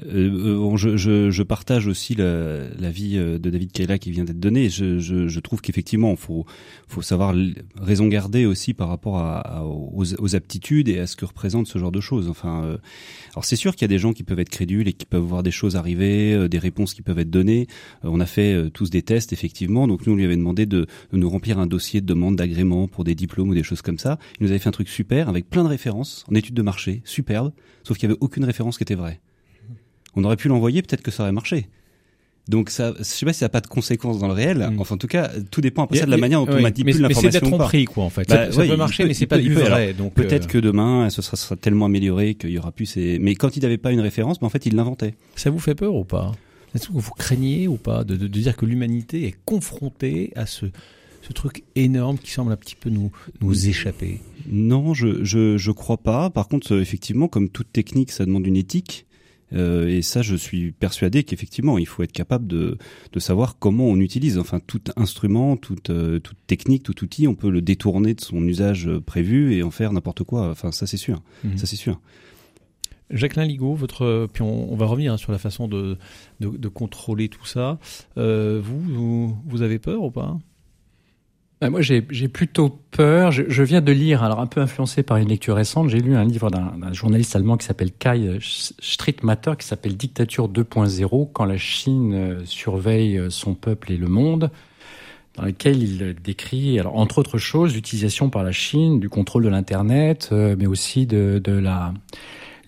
euh, 0.00 0.56
euh 0.62 0.76
je, 0.76 0.96
je, 0.96 1.30
je, 1.30 1.42
partage 1.42 1.86
aussi 1.86 2.14
l'avis 2.14 3.14
la, 3.14 3.20
euh, 3.20 3.38
de 3.38 3.50
David 3.50 3.72
Kayla 3.72 3.98
qui 3.98 4.10
vient 4.10 4.24
d'être 4.24 4.40
donné. 4.40 4.70
Je, 4.70 4.98
je, 4.98 5.40
trouve 5.40 5.60
qu'effectivement, 5.60 6.16
faut, 6.16 6.46
faut 6.88 7.02
savoir 7.02 7.34
raison 7.76 8.06
garder 8.08 8.46
aussi 8.46 8.72
par 8.74 8.88
rapport 8.88 9.18
à, 9.18 9.64
aux, 9.66 10.04
aux, 10.18 10.36
aptitudes 10.36 10.88
et 10.88 10.98
à 10.98 11.06
ce 11.06 11.16
que 11.16 11.24
représente 11.24 11.66
ce 11.66 11.78
genre 11.78 11.92
de 11.92 12.00
choses. 12.00 12.28
Enfin, 12.28 12.78
alors 13.32 13.44
c'est 13.44 13.56
sûr 13.56 13.74
qu'il 13.74 13.82
y 13.82 13.84
a 13.86 13.88
des 13.88 13.98
gens 13.98 14.12
qui 14.12 14.22
peuvent 14.22 14.40
être 14.40 14.48
crédules 14.48 14.88
et 14.88 14.92
qui 14.92 15.04
peuvent 15.04 15.22
voir 15.22 15.42
des 15.42 15.50
choses 15.50 15.76
arriver, 15.76 16.48
des 16.48 16.58
réponses 16.58 16.94
qui 16.94 17.02
peuvent 17.02 17.18
être 17.18 17.30
données. 17.30 17.66
on 18.02 18.20
a 18.20 18.26
fait 18.26 18.70
tous 18.70 18.88
des 18.90 19.02
tests 19.02 19.32
effectivement, 19.32 19.86
donc 19.86 20.06
nous 20.06 20.14
on 20.14 20.16
lui 20.16 20.24
avait 20.24 20.36
demandé 20.36 20.64
de, 20.66 20.86
de 21.12 21.18
nous 21.18 21.28
remplir 21.28 21.58
un 21.58 21.66
dossier 21.66 22.00
de 22.00 22.06
demande 22.06 22.36
d'agrément 22.36 22.88
pour 22.88 23.04
des 23.04 23.14
diplômes 23.14 23.50
ou 23.50 23.54
des 23.54 23.62
choses 23.62 23.82
comme 23.82 23.98
ça. 23.98 24.18
Il 24.40 24.44
nous 24.44 24.50
avait 24.50 24.58
fait 24.58 24.68
un 24.68 24.72
truc 24.72 24.88
super 24.88 25.28
avec 25.28 25.50
plein 25.50 25.64
de 25.64 25.68
références 25.68 26.24
en 26.30 26.34
études 26.34 26.54
de 26.54 26.62
marché, 26.62 27.02
superbe, 27.04 27.52
sauf 27.82 27.98
qu'il 27.98 28.08
y 28.08 28.12
avait 28.12 28.20
aucune 28.20 28.44
référence 28.44 28.78
qui 28.78 28.84
était 28.84 28.94
vraie 28.94 29.20
on 30.14 30.24
aurait 30.24 30.36
pu 30.36 30.48
l'envoyer, 30.48 30.82
peut-être 30.82 31.02
que 31.02 31.10
ça 31.10 31.22
aurait 31.24 31.32
marché. 31.32 31.68
Donc 32.48 32.70
ça, 32.70 32.92
je 32.98 33.04
sais 33.04 33.24
pas 33.24 33.32
si 33.32 33.38
ça 33.38 33.44
n'a 33.44 33.50
pas 33.50 33.60
de 33.60 33.68
conséquences 33.68 34.18
dans 34.18 34.26
le 34.26 34.32
réel. 34.32 34.58
Mm. 34.58 34.80
Enfin, 34.80 34.96
en 34.96 34.98
tout 34.98 35.06
cas, 35.06 35.30
tout 35.50 35.60
dépend 35.60 35.84
après 35.84 35.98
ça 35.98 36.06
de 36.06 36.10
la 36.10 36.16
manière 36.16 36.44
dont 36.44 36.52
on 36.52 36.60
manipule 36.60 37.00
l'information. 37.00 37.08
Mais 37.08 37.14
c'est 37.14 37.40
d'être 37.40 37.48
tromperie, 37.48 37.84
quoi, 37.84 38.04
en 38.04 38.10
fait. 38.10 38.28
Bah, 38.28 38.50
ça, 38.50 38.66
peut 38.66 38.76
marcher, 38.76 39.04
mais 39.04 39.14
c'est 39.14 39.26
pas 39.26 39.38
du 39.38 39.54
vrai. 39.54 39.92
Donc 39.92 40.14
peut-être 40.14 40.46
euh, 40.46 40.48
que 40.48 40.58
demain, 40.58 41.08
ce 41.10 41.22
sera, 41.22 41.56
tellement 41.56 41.86
amélioré 41.86 42.34
qu'il 42.34 42.50
y 42.50 42.58
aura 42.58 42.72
plus 42.72 42.86
ces. 42.86 43.18
Mais 43.20 43.34
quand 43.34 43.56
il 43.56 43.62
n'avait 43.62 43.78
pas 43.78 43.92
une 43.92 44.00
référence, 44.00 44.40
mais 44.40 44.46
en 44.46 44.50
fait, 44.50 44.66
il 44.66 44.74
l'inventait. 44.74 45.14
Ça 45.36 45.50
vous 45.50 45.60
fait 45.60 45.74
peur 45.74 45.94
ou 45.94 46.04
pas? 46.04 46.32
Est-ce 46.74 46.88
que 46.88 46.92
vous 46.94 47.10
craignez 47.12 47.68
ou 47.68 47.76
pas 47.76 48.02
de, 48.02 48.16
de, 48.16 48.26
dire 48.26 48.56
que 48.56 48.64
l'humanité 48.64 49.26
est 49.26 49.36
confrontée 49.44 50.32
à 50.36 50.46
ce 50.46 50.66
ce 51.20 51.32
truc 51.32 51.62
énorme 51.76 52.18
qui 52.18 52.32
semble 52.32 52.50
un 52.50 52.56
petit 52.56 52.74
peu 52.74 52.90
nous 52.90 53.12
nous 53.40 53.68
échapper? 53.68 54.20
Non, 54.50 54.94
je 54.94 55.22
je 55.22 55.58
je 55.58 55.70
crois 55.70 55.98
pas. 55.98 56.30
Par 56.30 56.48
contre, 56.48 56.80
effectivement, 56.80 57.28
comme 57.28 57.50
toute 57.50 57.70
technique, 57.72 58.10
ça 58.10 58.26
demande 58.26 58.46
une 58.46 58.56
éthique. 58.56 59.06
Euh, 59.54 59.88
et 59.88 60.02
ça, 60.02 60.22
je 60.22 60.34
suis 60.34 60.72
persuadé 60.72 61.24
qu'effectivement, 61.24 61.78
il 61.78 61.86
faut 61.86 62.02
être 62.02 62.12
capable 62.12 62.46
de, 62.46 62.78
de 63.12 63.20
savoir 63.20 63.58
comment 63.58 63.86
on 63.86 63.96
utilise. 63.98 64.38
Enfin, 64.38 64.60
tout 64.60 64.82
instrument, 64.96 65.56
toute, 65.56 65.90
euh, 65.90 66.18
toute 66.18 66.38
technique, 66.46 66.82
tout 66.82 67.02
outil, 67.04 67.28
on 67.28 67.34
peut 67.34 67.50
le 67.50 67.62
détourner 67.62 68.14
de 68.14 68.20
son 68.20 68.42
usage 68.46 68.90
prévu 69.06 69.54
et 69.54 69.62
en 69.62 69.70
faire 69.70 69.92
n'importe 69.92 70.24
quoi. 70.24 70.50
Enfin, 70.50 70.72
ça 70.72 70.86
c'est 70.86 70.96
sûr. 70.96 71.22
Mhm. 71.44 71.58
Ça 71.58 71.66
c'est 71.66 71.76
sûr. 71.76 72.00
Jacqueline 73.12 73.48
Ligaud, 73.48 73.74
votre, 73.74 74.26
puis 74.32 74.42
on, 74.42 74.74
va 74.74 74.86
revenir 74.86 75.12
hein, 75.12 75.16
sur 75.18 75.32
la 75.32 75.38
façon 75.38 75.68
de, 75.68 75.98
de, 76.40 76.48
de, 76.48 76.68
contrôler 76.68 77.28
tout 77.28 77.44
ça. 77.44 77.78
Euh, 78.16 78.60
vous, 78.64 78.80
vous, 78.80 79.38
vous 79.44 79.62
avez 79.62 79.78
peur 79.78 80.02
ou 80.02 80.10
pas? 80.10 80.38
Moi, 81.70 81.80
j'ai 81.80 82.02
plutôt 82.02 82.70
peur. 82.90 83.30
Je, 83.30 83.44
je, 83.48 83.62
viens 83.62 83.80
de 83.80 83.92
lire, 83.92 84.22
alors 84.22 84.40
un 84.40 84.46
peu 84.46 84.60
influencé 84.60 85.02
par 85.02 85.16
une 85.18 85.28
lecture 85.28 85.54
récente, 85.54 85.88
j'ai 85.88 86.00
lu 86.00 86.16
un 86.16 86.24
livre 86.24 86.50
d'un 86.50 86.92
journaliste 86.92 87.36
allemand 87.36 87.56
qui 87.56 87.66
s'appelle 87.66 87.92
Kai 87.92 88.38
Strittmatter, 88.40 89.52
qui 89.58 89.66
s'appelle 89.66 89.96
Dictature 89.96 90.48
2.0, 90.48 91.28
quand 91.32 91.44
la 91.44 91.58
Chine 91.58 92.14
euh, 92.14 92.44
surveille 92.44 93.18
euh, 93.18 93.30
son 93.30 93.54
peuple 93.54 93.92
et 93.92 93.96
le 93.96 94.08
monde, 94.08 94.50
dans 95.36 95.44
lequel 95.44 95.82
il 95.82 96.14
décrit, 96.22 96.78
alors 96.78 96.96
entre 96.96 97.18
autres 97.18 97.38
choses, 97.38 97.74
l'utilisation 97.74 98.28
par 98.28 98.42
la 98.42 98.52
Chine 98.52 99.00
du 99.00 99.08
contrôle 99.08 99.44
de 99.44 99.48
l'Internet, 99.48 100.30
euh, 100.32 100.56
mais 100.58 100.66
aussi 100.66 101.06
de, 101.06 101.40
de 101.42 101.52
la 101.52 101.94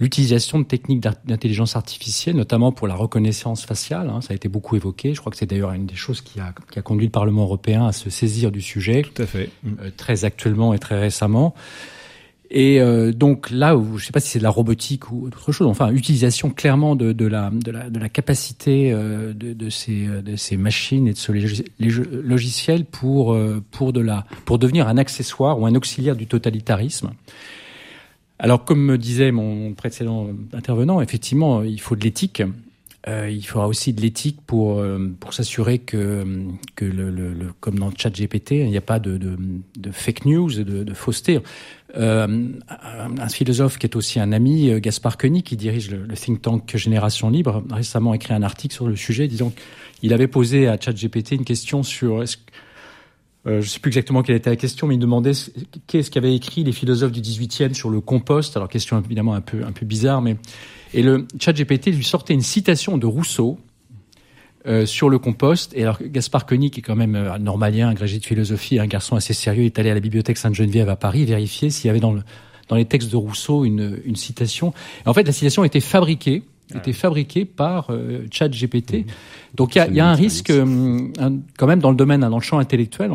l'utilisation 0.04 0.58
de 0.58 0.64
techniques 0.64 1.02
d'intelligence 1.24 1.76
artificielle, 1.76 2.36
notamment 2.36 2.72
pour 2.72 2.86
la 2.86 2.94
reconnaissance 2.94 3.64
faciale. 3.64 4.10
Hein, 4.10 4.20
ça 4.20 4.32
a 4.32 4.36
été 4.36 4.48
beaucoup 4.48 4.76
évoqué. 4.76 5.14
Je 5.14 5.20
crois 5.20 5.32
que 5.32 5.38
c'est 5.38 5.46
d'ailleurs 5.46 5.72
une 5.72 5.86
des 5.86 5.94
choses 5.94 6.20
qui 6.20 6.40
a, 6.40 6.54
qui 6.70 6.78
a, 6.78 6.82
conduit 6.82 7.06
le 7.06 7.10
Parlement 7.10 7.44
européen 7.44 7.86
à 7.86 7.92
se 7.92 8.10
saisir 8.10 8.52
du 8.52 8.60
sujet. 8.60 9.00
Tout 9.00 9.22
à 9.22 9.26
fait. 9.26 9.48
Euh, 9.66 9.90
très 9.96 10.26
actuellement 10.26 10.74
et 10.74 10.78
très 10.78 11.00
récemment. 11.00 11.54
Et 12.50 12.82
euh, 12.82 13.12
donc 13.12 13.50
là, 13.50 13.78
où, 13.78 13.96
je 13.96 14.02
ne 14.02 14.06
sais 14.06 14.12
pas 14.12 14.20
si 14.20 14.28
c'est 14.28 14.38
de 14.38 14.44
la 14.44 14.50
robotique 14.50 15.10
ou 15.10 15.24
autre 15.24 15.52
chose, 15.52 15.66
enfin 15.66 15.90
utilisation 15.90 16.50
clairement 16.50 16.96
de, 16.96 17.12
de, 17.12 17.26
la, 17.26 17.50
de, 17.50 17.70
la, 17.70 17.88
de 17.88 17.98
la 17.98 18.08
capacité 18.10 18.92
euh, 18.92 19.32
de, 19.32 19.54
de, 19.54 19.70
ces, 19.70 20.06
de 20.06 20.36
ces 20.36 20.58
machines 20.58 21.08
et 21.08 21.14
de 21.14 21.18
ce 21.18 21.32
logiciels 22.22 22.84
pour, 22.84 23.34
pour, 23.70 23.94
de 23.94 24.00
la, 24.00 24.26
pour 24.44 24.58
devenir 24.58 24.86
un 24.86 24.98
accessoire 24.98 25.58
ou 25.58 25.64
un 25.64 25.74
auxiliaire 25.74 26.14
du 26.14 26.26
totalitarisme. 26.26 27.12
Alors, 28.38 28.64
comme 28.64 28.84
me 28.84 28.98
disait 28.98 29.30
mon 29.30 29.74
précédent 29.74 30.28
intervenant, 30.52 31.00
effectivement, 31.00 31.62
il 31.62 31.80
faut 31.80 31.96
de 31.96 32.02
l'éthique. 32.02 32.42
Euh, 33.06 33.28
il 33.30 33.42
faudra 33.46 33.68
aussi 33.68 33.92
de 33.92 34.00
l'éthique 34.00 34.38
pour 34.46 34.78
euh, 34.78 35.10
pour 35.20 35.34
s'assurer 35.34 35.78
que 35.78 36.24
que 36.74 36.86
le, 36.86 37.52
comme 37.60 37.78
dans 37.78 37.88
le 37.88 37.92
GPT, 37.92 38.52
il 38.52 38.70
n'y 38.70 38.78
a 38.78 38.82
pas 38.82 38.98
de, 38.98 39.18
de, 39.18 39.90
fake 39.92 40.24
news, 40.24 40.50
de, 40.50 40.84
de 40.84 40.94
fausseté. 40.94 41.38
Euh, 41.96 42.48
un, 42.68 43.28
philosophe 43.28 43.78
qui 43.78 43.86
est 43.86 43.94
aussi 43.94 44.18
un 44.20 44.32
ami, 44.32 44.80
Gaspard 44.80 45.18
Koenig, 45.18 45.44
qui 45.44 45.56
dirige 45.56 45.90
le, 45.90 46.14
think 46.14 46.40
tank 46.40 46.76
Génération 46.76 47.28
Libre, 47.28 47.62
a 47.70 47.74
récemment 47.74 48.14
écrit 48.14 48.32
un 48.32 48.42
article 48.42 48.74
sur 48.74 48.88
le 48.88 48.96
sujet, 48.96 49.28
disant 49.28 49.52
qu'il 50.00 50.12
avait 50.14 50.26
posé 50.26 50.66
à 50.66 50.80
ChatGPT 50.80 51.32
une 51.32 51.44
question 51.44 51.82
sur 51.82 52.22
je 53.46 53.52
ne 53.52 53.60
sais 53.60 53.78
plus 53.78 53.90
exactement 53.90 54.22
quelle 54.22 54.36
était 54.36 54.50
la 54.50 54.56
question, 54.56 54.86
mais 54.86 54.94
il 54.94 54.98
demandait 54.98 55.32
qu'est-ce 55.86 56.10
qu'avaient 56.10 56.34
écrit 56.34 56.64
les 56.64 56.72
philosophes 56.72 57.12
du 57.12 57.20
18e 57.20 57.74
sur 57.74 57.90
le 57.90 58.00
compost. 58.00 58.56
Alors 58.56 58.68
question 58.68 58.98
évidemment 58.98 59.34
un 59.34 59.42
peu 59.42 59.64
un 59.64 59.72
peu 59.72 59.84
bizarre, 59.84 60.22
mais 60.22 60.36
et 60.94 61.02
le 61.02 61.26
ChatGPT 61.38 61.88
lui 61.88 62.04
sortait 62.04 62.34
une 62.34 62.40
citation 62.40 62.96
de 62.96 63.06
Rousseau 63.06 63.58
euh, 64.66 64.86
sur 64.86 65.10
le 65.10 65.18
compost. 65.18 65.74
Et 65.74 65.82
alors 65.82 65.98
Gaspard 66.02 66.46
Koenig, 66.46 66.72
qui 66.72 66.80
est 66.80 66.82
quand 66.82 66.96
même 66.96 67.16
un 67.16 67.38
normalien, 67.38 67.90
agrégé 67.90 68.18
de 68.18 68.24
philosophie, 68.24 68.78
un 68.78 68.86
garçon 68.86 69.16
assez 69.16 69.34
sérieux, 69.34 69.64
est 69.64 69.78
allé 69.78 69.90
à 69.90 69.94
la 69.94 70.00
bibliothèque 70.00 70.38
Sainte-Geneviève 70.38 70.88
à 70.88 70.96
Paris 70.96 71.26
vérifier 71.26 71.68
s'il 71.68 71.88
y 71.88 71.90
avait 71.90 72.00
dans 72.00 72.12
le 72.12 72.22
dans 72.68 72.76
les 72.76 72.86
textes 72.86 73.10
de 73.10 73.16
Rousseau 73.16 73.66
une, 73.66 74.00
une 74.06 74.16
citation. 74.16 74.72
Et 75.04 75.08
en 75.08 75.12
fait, 75.12 75.24
la 75.24 75.32
citation 75.32 75.64
était 75.64 75.80
fabriquée 75.80 76.44
était 76.74 76.92
fabriqué 76.92 77.44
par 77.44 77.90
euh, 77.90 78.26
ChatGPT. 78.30 78.92
Mmh. 78.94 79.04
Donc 79.54 79.76
il 79.76 79.78
y 79.78 79.80
a, 79.80 79.88
y 79.88 80.00
a 80.00 80.08
un 80.08 80.14
risque 80.14 80.50
euh, 80.50 81.08
un, 81.18 81.38
quand 81.56 81.66
même 81.66 81.78
dans 81.78 81.90
le 81.90 81.96
domaine, 81.96 82.22
dans 82.22 82.36
le 82.36 82.42
champ 82.42 82.58
intellectuel. 82.58 83.12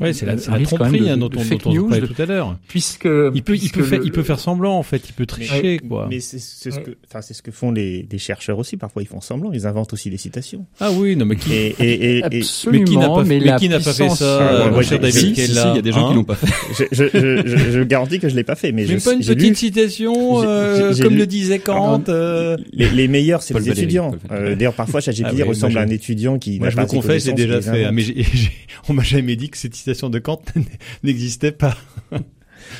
Oui, 0.00 0.12
c'est 0.12 0.26
la, 0.26 0.34
la 0.34 0.64
tromperie 0.64 1.08
hein, 1.08 1.16
dont, 1.16 1.30
on, 1.34 1.40
fake 1.40 1.64
dont 1.64 1.86
on 1.86 1.88
parlait 1.88 2.06
tout 2.06 2.20
à 2.20 2.26
l'heure. 2.26 2.58
Puisque 2.68 3.08
il 3.34 3.42
peut, 3.42 3.56
il 3.56 3.70
peut, 3.70 3.82
faire, 3.82 4.00
il 4.04 4.12
peut 4.12 4.22
faire 4.22 4.38
semblant 4.38 4.76
en 4.76 4.82
fait, 4.82 5.08
il 5.08 5.12
peut 5.14 5.24
tricher 5.24 5.78
mais, 5.82 5.88
quoi. 5.88 6.06
Mais 6.10 6.20
c'est 6.20 6.38
ce 6.38 6.68
que, 6.68 6.90
enfin 7.08 7.22
c'est 7.22 7.32
ce 7.32 7.42
que 7.42 7.50
font 7.50 7.70
les, 7.70 8.06
les, 8.10 8.18
chercheurs 8.18 8.58
aussi. 8.58 8.76
Parfois 8.76 9.02
ils 9.02 9.08
font 9.08 9.22
semblant, 9.22 9.52
ils 9.52 9.66
inventent 9.66 9.92
aussi 9.94 10.10
des 10.10 10.18
citations. 10.18 10.66
Ah 10.80 10.90
oui, 10.92 11.16
non 11.16 11.24
mais 11.24 11.36
qui 11.36 11.54
et, 11.54 11.74
et, 11.78 12.18
et 12.18 12.24
Absolument, 12.24 12.78
mais 12.78 12.84
qui 12.84 12.96
n'a 12.98 13.08
pas, 13.08 13.24
mais 13.24 13.40
mais 13.40 13.56
qui 13.56 13.68
n'a 13.68 13.80
pas 13.80 13.92
fait 13.92 14.08
ça 14.10 14.24
euh, 14.24 14.82
cher 14.82 14.98
David 14.98 15.34
si, 15.34 15.34
si, 15.34 15.50
il 15.50 15.54
y 15.54 15.58
a 15.78 15.82
des 15.82 15.92
gens 15.92 16.10
qui 16.10 16.14
l'ont 16.14 16.24
pas 16.24 16.34
fait. 16.34 16.86
je, 16.92 17.04
je, 17.06 17.42
je, 17.46 17.70
je, 17.70 17.82
garantis 17.82 18.18
que 18.18 18.28
je 18.28 18.36
l'ai 18.36 18.44
pas 18.44 18.54
fait, 18.54 18.72
mais, 18.72 18.84
mais 18.88 18.98
pas 18.98 19.14
une 19.14 19.20
petite 19.20 19.56
citation 19.56 20.42
comme 21.00 21.16
le 21.16 21.26
disait 21.26 21.58
Kant. 21.58 22.04
Les 22.88 23.08
meilleurs, 23.08 23.42
c'est 23.42 23.54
les 23.54 23.68
étudiants. 23.70 24.14
D'ailleurs, 24.28 24.74
parfois, 24.74 25.00
ChatGPT 25.00 25.42
ressemble 25.42 25.78
à 25.78 25.82
un 25.82 25.88
étudiant 25.88 26.38
qui 26.38 26.60
n'a 26.60 26.70
pas 26.70 26.86
confesse, 26.86 27.24
j'ai 27.24 27.32
déjà 27.32 27.60
fait. 27.60 27.84
Hein, 27.84 27.92
mais 27.92 28.04
on 28.88 28.94
m'a 28.94 29.02
jamais 29.02 29.36
dit 29.36 29.50
que 29.50 29.58
cette 29.58 29.74
citation 29.74 30.10
de 30.10 30.18
Kant 30.18 30.42
n'existait 31.02 31.52
pas. 31.52 31.76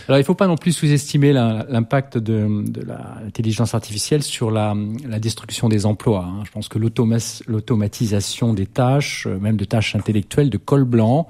Alors, 0.09 0.19
il 0.19 0.23
ne 0.23 0.25
faut 0.25 0.35
pas 0.35 0.47
non 0.47 0.57
plus 0.57 0.73
sous-estimer 0.73 1.33
l'impact 1.33 2.19
de, 2.19 2.65
de 2.71 2.83
l'intelligence 2.83 3.75
artificielle 3.75 4.23
sur 4.23 4.51
la, 4.51 4.75
la, 5.09 5.19
destruction 5.19 5.69
des 5.69 5.87
emplois. 5.87 6.27
Hein. 6.27 6.43
Je 6.45 6.51
pense 6.51 6.69
que 6.69 6.79
l'automatisation 6.79 8.55
des 8.55 8.67
tâches, 8.67 9.27
euh, 9.27 9.39
même 9.39 9.57
de 9.57 9.65
tâches 9.65 9.97
intellectuelles, 9.97 10.51
de 10.51 10.59
col 10.59 10.85
blanc, 10.85 11.29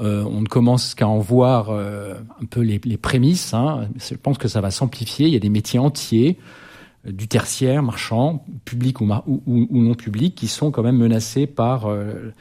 euh, 0.00 0.24
on 0.24 0.40
ne 0.40 0.46
commence 0.46 0.94
qu'à 0.94 1.06
en 1.06 1.18
voir 1.18 1.70
euh, 1.70 2.14
un 2.42 2.46
peu 2.46 2.60
les, 2.60 2.80
les 2.84 2.96
prémices. 2.96 3.54
Hein. 3.54 3.88
Je 3.98 4.16
pense 4.16 4.38
que 4.38 4.48
ça 4.48 4.60
va 4.60 4.70
s'amplifier. 4.70 5.26
Il 5.26 5.32
y 5.32 5.36
a 5.36 5.40
des 5.40 5.50
métiers 5.50 5.78
entiers 5.78 6.38
du 7.04 7.28
tertiaire 7.28 7.82
marchand, 7.82 8.44
public 8.64 9.00
ou, 9.00 9.10
ou, 9.26 9.42
ou, 9.46 9.82
non 9.82 9.94
public, 9.94 10.34
qui 10.34 10.48
sont 10.48 10.70
quand 10.70 10.82
même 10.82 10.96
menacés 10.96 11.46
par 11.46 11.86
euh, 11.86 12.32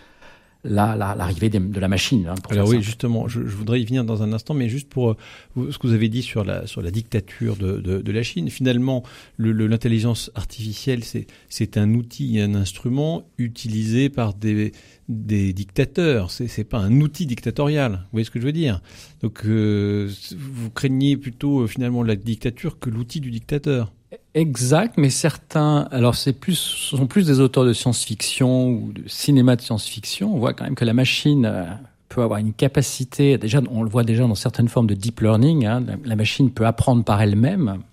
l'arrivée 0.64 1.50
la, 1.50 1.60
de 1.60 1.80
la 1.80 1.88
machine. 1.88 2.28
Hein, 2.28 2.36
Alors 2.50 2.70
oui, 2.70 2.82
justement, 2.82 3.28
je, 3.28 3.46
je, 3.46 3.56
voudrais 3.56 3.82
y 3.82 3.86
venir 3.86 4.06
dans 4.06 4.24
un 4.24 4.32
instant, 4.32 4.54
mais 4.54 4.70
juste 4.70 4.88
pour 4.88 5.12
euh, 5.12 5.72
ce 5.72 5.78
que 5.78 5.88
vous 5.88 5.94
avez 5.94 6.08
dit 6.08 6.22
sur 6.22 6.44
la, 6.46 6.66
sur 6.68 6.82
la 6.82 6.92
dictature 6.92 7.58
de, 7.58 7.80
de, 7.80 8.02
de 8.02 8.12
la 8.12 8.24
Chine, 8.24 8.50
finalement, 8.50 9.04
l'intelligence 9.38 10.32
artificielle, 10.36 11.02
c'est 11.50 11.78
un 11.78 11.94
outil, 11.94 12.40
un 12.40 12.56
instrument 12.56 13.24
utilisé 13.38 14.10
par 14.10 14.34
des, 14.34 14.72
des 15.10 15.52
dictateurs. 15.52 16.32
C'est 16.32 16.64
pas 16.64 16.80
un 16.80 17.02
outil 17.02 17.26
dictatorial. 17.26 17.92
Vous 17.92 18.10
voyez 18.14 18.26
ce 18.26 18.32
que 18.32 18.40
je 18.40 18.46
veux 18.46 18.54
dire? 18.54 18.82
Donc, 19.22 19.42
euh, 19.46 20.10
vous 20.38 20.70
craignez 20.70 21.18
plutôt 21.18 21.68
finalement 21.68 22.04
la 22.04 22.16
dictature 22.16 22.80
que 22.80 22.90
l'outil 22.90 23.20
du 23.20 23.32
dictateur. 23.32 23.92
Exact, 24.36 24.98
mais 24.98 25.12
certains, 25.12 25.88
alors 25.92 26.16
c'est 26.16 26.34
plus, 26.34 26.56
ce 26.56 26.98
sont 26.98 27.06
plus 27.06 27.28
des 27.28 27.40
auteurs 27.40 27.66
de 27.66 27.74
science-fiction 27.74 28.70
ou 28.70 28.92
de 28.92 29.08
cinéma 29.08 29.56
de 29.56 29.62
science-fiction. 29.62 30.34
On 30.34 30.40
voit 30.40 30.54
quand 30.54 30.64
même 30.64 30.74
que 30.74 30.86
la 30.86 30.94
machine 30.94 31.46
euh, 31.46 31.66
peut 32.10 32.24
avoir 32.24 32.40
une 32.40 32.54
capacité. 32.54 33.38
Déjà, 33.38 33.62
on 33.70 33.84
le 33.84 33.90
voit 33.90 34.04
déjà 34.04 34.26
dans 34.26 34.34
certaines 34.34 34.70
formes 34.70 34.88
de 34.88 34.96
deep 34.96 35.22
learning. 35.22 35.68
Hein, 35.68 35.84
la, 36.04 36.16
machine 36.16 36.50
peut 36.50 36.66
apprendre 36.66 37.04
par 37.04 37.22
elle-même 37.22 37.84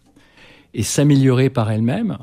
et 0.72 0.82
s'améliorer 0.82 1.50
par 1.50 1.70
elle-même, 1.70 2.16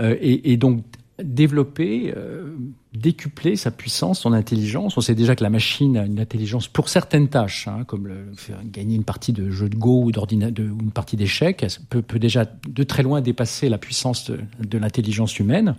euh, 0.00 0.16
et, 0.20 0.52
et, 0.52 0.56
donc 0.58 0.82
développer, 1.22 2.12
euh, 2.16 2.56
décupler 2.92 3.56
sa 3.56 3.70
puissance, 3.70 4.20
son 4.20 4.32
intelligence. 4.32 4.96
On 4.96 5.00
sait 5.00 5.14
déjà 5.14 5.36
que 5.36 5.44
la 5.44 5.50
machine 5.50 5.96
a 5.96 6.04
une 6.04 6.18
intelligence 6.18 6.66
pour 6.66 6.88
certaines 6.88 7.28
tâches, 7.28 7.68
hein, 7.68 7.84
comme 7.86 8.08
le, 8.08 8.32
faire 8.36 8.58
gagner 8.64 8.96
une 8.96 9.04
partie 9.04 9.32
de 9.32 9.50
jeu 9.50 9.68
de 9.68 9.76
Go 9.76 10.02
ou 10.04 10.12
d'ordinateur, 10.12 10.66
une 10.66 10.90
partie 10.90 11.16
d'échecs, 11.16 11.64
peut, 11.88 12.02
peut, 12.02 12.18
déjà 12.18 12.44
de 12.44 12.82
très 12.82 13.02
loin 13.02 13.20
dépasser 13.20 13.68
la 13.68 13.78
puissance 13.78 14.30
de, 14.30 14.40
de 14.58 14.78
l'intelligence 14.78 15.38
humaine. 15.38 15.76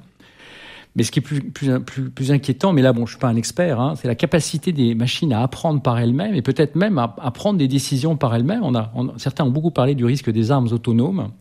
Mais 0.95 1.03
ce 1.03 1.11
qui 1.11 1.19
est 1.19 1.21
plus, 1.21 1.41
plus, 1.41 1.81
plus, 1.81 2.09
plus, 2.09 2.31
inquiétant, 2.31 2.71
mais 2.71 2.81
là, 2.81 2.93
bon, 2.93 3.05
je 3.05 3.11
suis 3.11 3.19
pas 3.19 3.27
un 3.27 3.35
expert, 3.35 3.81
hein, 3.81 3.95
c'est 3.97 4.07
la 4.07 4.15
capacité 4.15 4.71
des 4.71 4.95
machines 4.95 5.33
à 5.33 5.41
apprendre 5.41 5.81
par 5.81 5.99
elles-mêmes 5.99 6.35
et 6.35 6.41
peut-être 6.41 6.75
même 6.75 6.97
à, 6.97 7.13
à, 7.19 7.31
prendre 7.31 7.59
des 7.59 7.67
décisions 7.67 8.15
par 8.15 8.33
elles-mêmes. 8.33 8.63
On 8.63 8.75
a, 8.75 8.93
on, 8.95 9.17
certains 9.17 9.43
ont 9.43 9.51
beaucoup 9.51 9.71
parlé 9.71 9.93
du 9.93 10.05
risque 10.05 10.29
des 10.29 10.51
armes 10.51 10.69
autonomes 10.71 11.31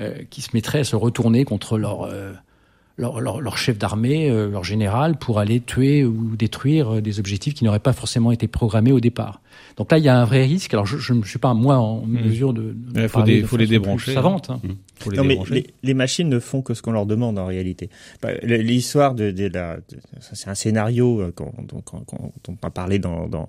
euh, 0.00 0.24
qui 0.30 0.40
se 0.40 0.48
mettraient 0.54 0.80
à 0.80 0.84
se 0.84 0.96
retourner 0.96 1.44
contre 1.44 1.78
leur 1.78 2.02
euh, 2.02 2.32
leur, 2.96 3.20
leur, 3.20 3.40
leur 3.40 3.58
chef 3.58 3.78
d'armée, 3.78 4.30
euh, 4.30 4.50
leur 4.50 4.64
général, 4.64 5.16
pour 5.16 5.38
aller 5.38 5.60
tuer 5.60 6.04
ou 6.04 6.36
détruire 6.36 6.96
euh, 6.96 7.00
des 7.00 7.18
objectifs 7.18 7.54
qui 7.54 7.64
n'auraient 7.64 7.78
pas 7.78 7.92
forcément 7.92 8.32
été 8.32 8.48
programmés 8.48 8.92
au 8.92 9.00
départ. 9.00 9.40
Donc 9.76 9.90
là, 9.90 9.98
il 9.98 10.04
y 10.04 10.08
a 10.08 10.16
un 10.18 10.24
vrai 10.24 10.44
risque. 10.44 10.72
Alors, 10.74 10.86
je 10.86 11.12
ne 11.12 11.22
suis 11.24 11.38
pas, 11.38 11.54
moi, 11.54 11.76
en 11.76 12.04
mmh. 12.04 12.20
mesure 12.24 12.52
de... 12.52 12.76
Il 12.94 13.08
faut, 13.08 13.22
des, 13.22 13.42
faut 13.42 13.56
les 13.56 13.66
débrancher. 13.66 14.14
Savante. 14.14 14.50
Hein. 14.50 14.60
Mmh. 14.62 15.10
Les 15.10 15.16
non, 15.16 15.24
mais 15.24 15.38
les, 15.50 15.66
les, 15.82 15.94
machines 15.94 16.28
ne 16.28 16.38
font 16.38 16.62
que 16.62 16.74
ce 16.74 16.82
qu'on 16.82 16.92
leur 16.92 17.06
demande 17.06 17.36
en 17.38 17.46
réalité. 17.46 17.90
Bah, 18.22 18.30
l'histoire 18.42 19.14
de, 19.14 19.32
de, 19.32 19.48
la, 19.48 19.78
c'est 20.20 20.48
un 20.48 20.54
scénario 20.54 21.32
qu'on, 21.34 21.50
qu'on, 21.82 22.04
on 22.48 22.56
a 22.62 22.70
parlé 22.70 23.00
dans, 23.00 23.26
dans, 23.26 23.48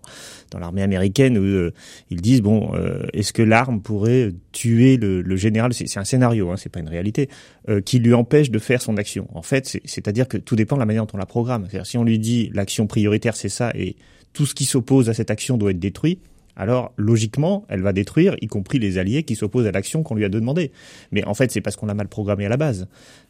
dans 0.50 0.60
l'armée 0.60 0.82
américaine 0.82 1.38
où 1.38 1.44
euh, 1.44 1.72
ils 2.10 2.22
disent 2.22 2.42
bon, 2.42 2.72
euh, 2.74 3.06
est-ce 3.14 3.34
que 3.34 3.44
l'arme 3.44 3.82
pourrait 3.82 4.34
tuer 4.52 4.98
le, 4.98 5.22
le 5.22 5.36
général? 5.36 5.76
C'est 5.76 6.00
un 6.00 6.04
scénario, 6.04 6.50
hein, 6.50 6.58
c'est 6.58 6.70
pas 6.70 6.80
une 6.80 6.90
réalité, 6.90 7.30
euh, 7.70 7.82
qui 7.82 8.00
lui 8.00 8.16
empêche 8.16 8.50
de 8.50 8.58
faire 8.58 8.82
son 8.82 8.98
action. 8.98 9.28
En 9.36 9.43
fait, 9.44 9.80
c'est-à-dire 9.86 10.28
que 10.28 10.38
tout 10.38 10.56
dépend 10.56 10.76
de 10.76 10.80
la 10.80 10.86
manière 10.86 11.06
dont 11.06 11.14
on 11.16 11.18
la 11.18 11.26
programme. 11.26 11.68
Si 11.84 11.98
on 11.98 12.04
lui 12.04 12.20
dit 12.20 12.50
l'action 12.54 12.88
prioritaire 12.88 13.36
c'est 13.36 13.50
ça 13.50 13.72
et 13.76 13.96
tout 14.34 14.46
ce 14.46 14.56
qui 14.56 14.66
s'oppose 14.66 15.10
à 15.10 15.14
cette 15.14 15.32
action 15.32 15.58
doit 15.58 15.72
être 15.72 15.80
détruit, 15.80 16.20
alors 16.56 16.94
logiquement, 16.98 17.66
elle 17.68 17.82
va 17.82 17.94
détruire, 17.94 18.36
y 18.42 18.48
compris 18.48 18.80
les 18.80 18.98
alliés 18.98 19.24
qui 19.24 19.36
s'opposent 19.36 19.68
à 19.68 19.72
l'action 19.72 20.04
qu'on 20.04 20.16
lui 20.16 20.26
a 20.26 20.30
demandé. 20.30 20.72
Mais 21.12 21.24
en 21.26 21.34
fait, 21.34 21.52
c'est 21.52 21.62
parce 21.62 21.76
qu'on 21.76 21.86
l'a 21.86 21.94
mal 21.94 22.08
programmé 22.08 22.46
à 22.46 22.50
la 22.50 22.58
base. 22.58 22.88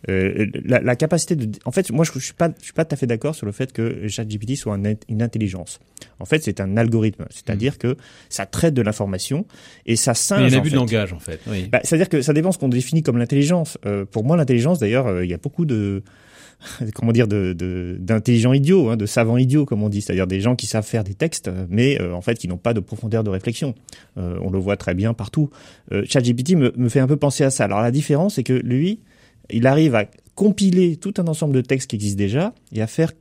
Euh, 0.10 0.48
la, 0.65 0.82
la, 0.82 0.96
capacité 0.96 1.36
de, 1.36 1.50
en 1.65 1.72
fait, 1.72 1.89
moi, 1.92 2.03
je, 2.06 2.12
je 2.13 2.25
suis 2.25 2.34
pas, 2.34 2.50
je 2.60 2.65
suis 2.65 2.74
pas 2.74 2.86
tout 2.86 2.94
à 2.94 2.98
fait 2.98 3.08
d'accord 3.08 3.36
sur 3.36 3.46
le 3.46 3.51
fait 3.51 3.72
que 3.72 4.08
ChatGPT 4.08 4.56
soit 4.56 4.74
un, 4.74 4.84
une 5.08 5.22
intelligence. 5.22 5.80
En 6.20 6.25
fait, 6.25 6.44
c'est 6.44 6.60
un 6.60 6.75
algorithme, 6.75 7.25
c'est-à-dire 7.30 7.74
mmh. 7.74 7.77
que 7.77 7.98
ça 8.30 8.46
traite 8.46 8.74
de 8.74 8.82
l'information 8.82 9.46
et 9.86 9.96
ça 9.96 10.13
singe. 10.13 10.42
Mais 10.42 10.48
il 10.48 10.51
y 10.51 10.56
a 10.56 10.58
un 10.58 10.62
abus 10.62 10.72
de 10.72 10.75
langage, 10.75 11.13
en 11.13 11.20
fait. 11.20 11.39
Oui. 11.48 11.70
Bah, 11.72 11.80
c'est-à-dire 11.84 12.10
que 12.10 12.22
ça 12.22 12.34
dépend 12.34 12.51
ce 12.51 12.58
qu'on 12.58 12.70
définit 12.70 13.03
comme 13.03 13.18
l'intelligence. 13.18 13.77
Euh, 13.86 14.06
pour 14.06 14.25
moi, 14.25 14.36
l'intelligence, 14.36 14.80
d'ailleurs, 14.80 15.08
euh, 15.08 15.24
il 15.24 15.32
y 15.32 15.34
a 15.34 15.38
beaucoup 15.38 15.65
de 15.65 16.03
comment 16.93 17.12
dire 17.12 17.27
d'intelligents 17.27 18.53
idiots, 18.53 18.89
hein, 18.89 18.98
de 18.98 19.05
savants 19.05 19.38
idiots 19.38 19.65
comme 19.65 19.84
on 19.84 19.89
dit, 19.89 20.01
c'est-à-dire 20.01 20.27
des 20.27 20.41
gens 20.41 20.55
qui 20.55 20.65
savent 20.65 20.86
faire 20.86 21.03
des 21.03 21.13
textes, 21.13 21.50
mais 21.70 22.01
euh, 22.01 22.13
en 22.13 22.22
fait 22.22 22.36
qui 22.36 22.48
n'ont 22.48 22.58
pas 22.58 22.74
de 22.74 22.79
profondeur 22.79 23.24
de 23.24 23.29
réflexion. 23.29 23.75
Euh, 24.17 24.38
on 24.41 24.50
le 24.50 24.60
voit 24.60 24.77
très 24.77 24.93
bien 24.93 25.13
partout. 25.13 25.50
Euh, 25.91 26.03
ChatGPT 26.05 26.55
me, 26.55 26.74
me 26.75 26.89
fait 26.89 27.00
un 27.00 27.08
peu 27.08 27.17
penser 27.17 27.43
à 27.43 27.50
ça. 27.50 27.65
Alors 27.65 27.82
la 27.82 27.91
différence, 27.91 28.36
c'est 28.36 28.43
que 28.43 28.53
lui, 28.53 29.00
il 29.50 29.67
arrive 29.67 29.96
à 29.96 30.05
compiler 30.36 30.98
tout 30.98 31.13
un 31.17 31.27
ensemble 31.27 31.53
de 31.53 31.62
textes 31.62 31.89
qui 31.89 31.96
existent 31.96 32.17
déjà 32.17 32.53
et 32.72 32.82
à 32.82 32.88
faire 32.88 33.12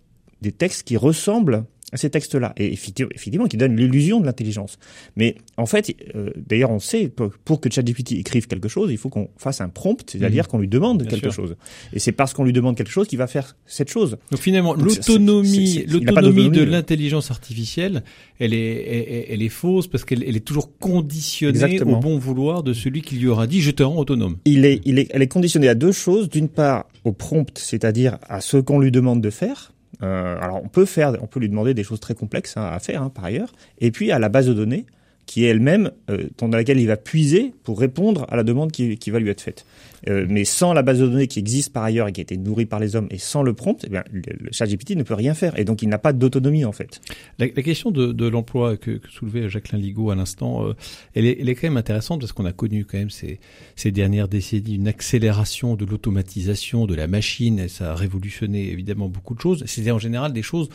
des 0.41 0.53
textes 0.53 0.87
qui 0.87 0.97
ressemblent 0.97 1.65
ces 1.95 2.11
textes-là, 2.11 2.53
et 2.57 2.73
effectivement 2.73 3.47
qui 3.47 3.57
donnent 3.57 3.77
l'illusion 3.77 4.21
de 4.21 4.27
l'intelligence. 4.27 4.79
Mais 5.17 5.37
en 5.57 5.67
fait, 5.67 5.95
euh, 6.15 6.31
d'ailleurs, 6.37 6.71
on 6.71 6.79
sait 6.79 7.13
pour 7.45 7.61
que 7.61 7.71
ChatGPT 7.71 8.13
écrive 8.13 8.47
quelque 8.47 8.69
chose, 8.69 8.91
il 8.91 8.99
faut 8.99 9.09
qu'on 9.09 9.29
fasse 9.37 9.61
un 9.61 9.69
prompt, 9.69 10.05
c'est-à-dire 10.11 10.45
mmh. 10.45 10.47
qu'on 10.47 10.59
lui 10.59 10.69
demande 10.69 11.03
Bien 11.03 11.11
quelque 11.11 11.31
sûr. 11.31 11.43
chose. 11.43 11.57
Et 11.93 11.99
c'est 11.99 12.13
parce 12.13 12.33
qu'on 12.33 12.45
lui 12.45 12.53
demande 12.53 12.77
quelque 12.77 12.91
chose 12.91 13.09
qu'il 13.09 13.19
va 13.19 13.27
faire 13.27 13.57
cette 13.67 13.91
chose. 13.91 14.17
Donc 14.31 14.41
finalement, 14.41 14.75
l'autonomie, 14.75 15.85
l'autonomie 15.87 16.51
de 16.51 16.63
l'intelligence 16.63 17.31
artificielle, 17.31 18.03
elle 18.39 18.55
est, 18.55 18.83
elle, 18.89 19.25
elle, 19.29 19.43
est 19.43 19.49
fausse 19.49 19.87
parce 19.87 20.05
qu'elle 20.05 20.25
elle 20.25 20.37
est 20.37 20.41
toujours 20.41 20.77
conditionnée 20.79 21.53
Exactement. 21.53 21.99
au 21.99 22.01
bon 22.01 22.19
vouloir 22.19 22.63
de 22.63 22.73
celui 22.73 23.03
qui 23.03 23.17
lui 23.17 23.29
aura 23.29 23.47
dit 23.47 23.61
je 23.61 23.71
te 23.71 23.83
rends 23.83 23.99
autonome. 23.99 24.37
Il 24.45 24.65
est, 24.65 24.81
il 24.85 24.99
est, 24.99 25.09
elle 25.11 25.23
est 25.23 25.29
conditionnée 25.29 25.69
à 25.69 25.75
deux 25.75 25.93
choses. 25.93 26.29
D'une 26.29 26.49
part, 26.49 26.87
au 27.05 27.13
prompt, 27.13 27.59
c'est-à-dire 27.59 28.19
à 28.29 28.41
ce 28.41 28.57
qu'on 28.57 28.79
lui 28.79 28.91
demande 28.91 29.21
de 29.21 29.31
faire 29.31 29.73
alors 30.03 30.61
on 30.63 30.69
peut 30.69 30.85
faire, 30.85 31.15
on 31.21 31.27
peut 31.27 31.41
lui 31.41 31.49
demander 31.49 31.75
des 31.75 31.85
choses 31.85 32.01
très 32.01 32.15
complexes 32.15 32.57
hein, 32.57 32.65
à 32.65 32.79
faire 32.79 33.03
hein, 33.03 33.11
par 33.11 33.25
ailleurs, 33.25 33.53
et 33.79 33.91
puis 33.91 34.11
à 34.13 34.19
la 34.19 34.29
base 34.29 34.47
de 34.47 34.53
données 34.53 34.87
qui 35.27 35.45
est 35.45 35.49
elle-même 35.49 35.93
euh, 36.11 36.29
dans 36.39 36.49
laquelle 36.49 36.81
il 36.81 36.87
va 36.87 36.97
puiser 36.97 37.53
pour 37.63 37.79
répondre 37.79 38.27
à 38.29 38.37
la 38.37 38.43
demande 38.43 38.73
qui, 38.73 39.11
va 39.11 39.19
lui 39.19 39.31
être 39.31 39.41
faite. 39.41 39.65
Euh, 40.09 40.27
mais 40.29 40.45
sans 40.45 40.73
la 40.73 40.83
base 40.83 40.99
de 40.99 41.07
données 41.07 41.29
qui 41.29 41.39
existe 41.39 41.73
par 41.73 41.85
ailleurs 41.85 42.09
et 42.09 42.13
qui 42.13 42.21
a 42.21 42.23
été 42.23 42.37
nourrie 42.37 42.67
par 42.67 42.81
les 42.81 42.97
hommes 42.97 43.07
et 43.11 43.19
sans 43.19 43.43
le 43.43 43.55
prompt, 43.55 43.85
eh 43.85 43.89
le, 43.89 44.23
le 44.41 44.51
ChatGPT 44.51 44.97
ne 44.97 45.05
peut 45.05 45.15
rien 45.15 45.35
faire 45.35 45.59
et 45.59 45.65
donc 45.65 45.83
il 45.83 45.89
n'a 45.89 45.99
pas 45.99 46.13
d'autonomie 46.13 46.65
en 46.65 46.73
fait. 46.73 47.01
La, 47.39 47.49
question 47.49 47.93
de, 47.93 48.29
l'emploi 48.29 48.77
que, 48.77 49.01
soulevait 49.11 49.49
Jacqueline 49.49 49.81
Ligaud 49.81 50.11
à 50.11 50.17
l'instant, 50.17 50.67
euh, 50.67 50.75
elle, 51.15 51.27
est, 51.27 51.55
quand 51.55 51.69
même 51.69 51.77
intéressante 51.77 52.21
parce 52.21 52.33
qu'on 52.33 52.47
a 52.47 52.53
connu 52.53 52.85
quand 52.85 52.99
même 52.99 53.11
ces, 53.11 53.39
ces 53.77 53.93
dernières 53.93 54.29
décennies 54.29 54.75
une 54.75 54.89
accélération 54.89 55.77
de 55.77 55.85
l'automatisation 55.85 56.87
de 56.87 56.95
la 56.95 57.07
machine 57.07 57.61
et 57.61 57.69
ça 57.69 57.93
a 57.93 57.95
révolutionné 57.95 58.71
évidemment 58.71 59.09
beaucoup 59.09 59.35
de 59.35 59.41
choses. 59.41 59.63
C'était 59.67 59.93
en 59.93 59.99
général 59.99 60.33
des 60.33 60.43
choses 60.43 60.69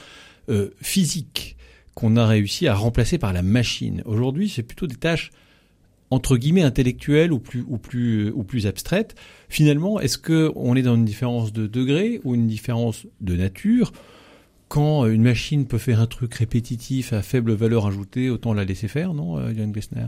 physiques 0.82 1.57
qu'on 1.98 2.16
a 2.16 2.28
réussi 2.28 2.68
à 2.68 2.76
remplacer 2.76 3.18
par 3.18 3.34
la 3.34 3.42
machine. 3.42 4.04
Aujourd'hui, 4.06 4.50
c'est 4.50 4.62
plutôt 4.62 4.86
des 4.86 4.98
tâches 4.98 5.32
entre 6.12 6.38
guillemets 6.38 6.62
intellectuelles 6.62 7.34
ou 7.34 7.40
plus 7.40 7.64
ou 7.68 8.44
plus 8.44 8.68
abstraites. 8.68 9.16
Finalement, 9.50 10.00
est-ce 10.00 10.20
que 10.20 10.52
on 10.56 10.76
est 10.76 10.84
dans 10.84 10.94
une 10.94 11.06
différence 11.06 11.52
de 11.52 11.66
degré 11.66 12.22
ou 12.24 12.36
une 12.36 12.46
différence 12.46 13.08
de 13.22 13.36
nature? 13.36 13.94
Quand 14.68 15.08
une 15.08 15.24
machine 15.24 15.66
peut 15.66 15.80
faire 15.80 16.00
un 16.00 16.06
truc 16.06 16.36
répétitif 16.36 17.14
à 17.14 17.24
faible 17.24 17.54
valeur 17.54 17.88
ajoutée, 17.88 18.30
autant 18.30 18.54
la 18.54 18.64
laisser 18.64 18.88
faire, 18.88 19.16
non, 19.16 19.40
euh, 19.40 19.52
Yann 19.52 19.72
Glessner 19.72 20.06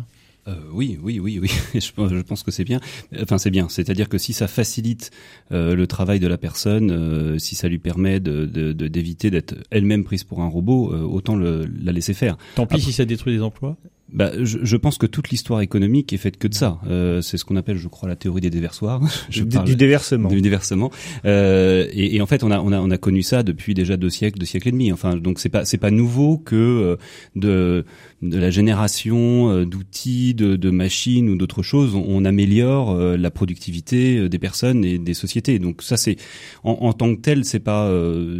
euh, 0.49 0.55
oui, 0.71 0.97
oui, 1.01 1.19
oui, 1.19 1.39
oui. 1.39 1.49
je, 1.79 2.21
pense, 2.21 2.43
que 2.43 2.51
c'est 2.51 2.63
bien. 2.63 2.79
Enfin, 3.21 3.37
c'est 3.37 3.51
bien. 3.51 3.67
C'est-à-dire 3.69 4.09
que 4.09 4.17
si 4.17 4.33
ça 4.33 4.47
facilite 4.47 5.11
euh, 5.51 5.75
le 5.75 5.87
travail 5.87 6.19
de 6.19 6.27
la 6.27 6.37
personne, 6.37 6.91
euh, 6.91 7.37
si 7.37 7.55
ça 7.55 7.67
lui 7.67 7.79
permet 7.79 8.19
de, 8.19 8.45
d'éviter 8.71 9.29
de, 9.29 9.37
d'être 9.37 9.55
elle-même 9.69 10.03
prise 10.03 10.23
pour 10.23 10.41
un 10.41 10.47
robot, 10.47 10.91
autant 10.91 11.35
le, 11.35 11.65
la 11.81 11.91
laisser 11.91 12.13
faire. 12.13 12.37
Tant 12.55 12.65
pis 12.65 12.75
Après, 12.75 12.85
si 12.85 12.93
ça 12.93 13.05
détruit 13.05 13.33
des 13.33 13.41
emplois 13.41 13.77
bah, 14.11 14.31
je, 14.41 14.59
je, 14.63 14.77
pense 14.77 14.97
que 14.97 15.05
toute 15.05 15.29
l'histoire 15.29 15.61
économique 15.61 16.13
est 16.13 16.17
faite 16.17 16.37
que 16.37 16.47
de 16.47 16.53
ça. 16.53 16.79
Euh, 16.87 17.21
c'est 17.21 17.37
ce 17.37 17.45
qu'on 17.45 17.55
appelle, 17.55 17.77
je 17.77 17.87
crois, 17.87 18.09
la 18.09 18.15
théorie 18.15 18.41
des 18.41 18.49
déversoirs. 18.49 19.01
je 19.29 19.43
du, 19.43 19.59
du 19.59 19.75
déversement. 19.75 20.29
Du 20.29 20.41
déversement. 20.41 20.91
Euh, 21.25 21.87
et, 21.91 22.15
et, 22.15 22.21
en 22.21 22.25
fait, 22.25 22.43
on 22.43 22.51
a, 22.51 22.59
on 22.59 22.71
a, 22.71 22.79
on 22.79 22.89
a 22.89 22.97
connu 22.97 23.21
ça 23.21 23.43
depuis 23.43 23.73
déjà 23.73 23.97
deux 23.97 24.09
siècles, 24.09 24.39
deux 24.39 24.45
siècles 24.45 24.69
et 24.69 24.71
demi. 24.71 24.91
Enfin, 24.91 25.15
donc 25.15 25.39
c'est 25.39 25.49
pas, 25.49 25.65
c'est 25.65 25.77
pas 25.77 25.91
nouveau 25.91 26.37
que 26.37 26.97
de, 27.35 27.85
de 28.21 28.37
la 28.37 28.49
génération 28.49 29.51
euh, 29.51 29.65
d'outils, 29.65 30.33
de, 30.33 30.55
de, 30.55 30.69
machines 30.69 31.29
ou 31.29 31.35
d'autres 31.35 31.63
choses, 31.63 31.95
on, 31.95 32.25
améliore 32.25 32.91
euh, 32.91 33.17
la 33.17 33.31
productivité 33.31 34.27
des 34.27 34.39
personnes 34.39 34.83
et 34.83 34.97
des 34.97 35.13
sociétés. 35.13 35.59
Donc 35.59 35.81
ça, 35.81 35.97
c'est 35.97 36.17
en, 36.63 36.71
en, 36.81 36.93
tant 36.93 37.15
que 37.15 37.21
tel, 37.21 37.45
c'est 37.45 37.59
pas, 37.59 37.91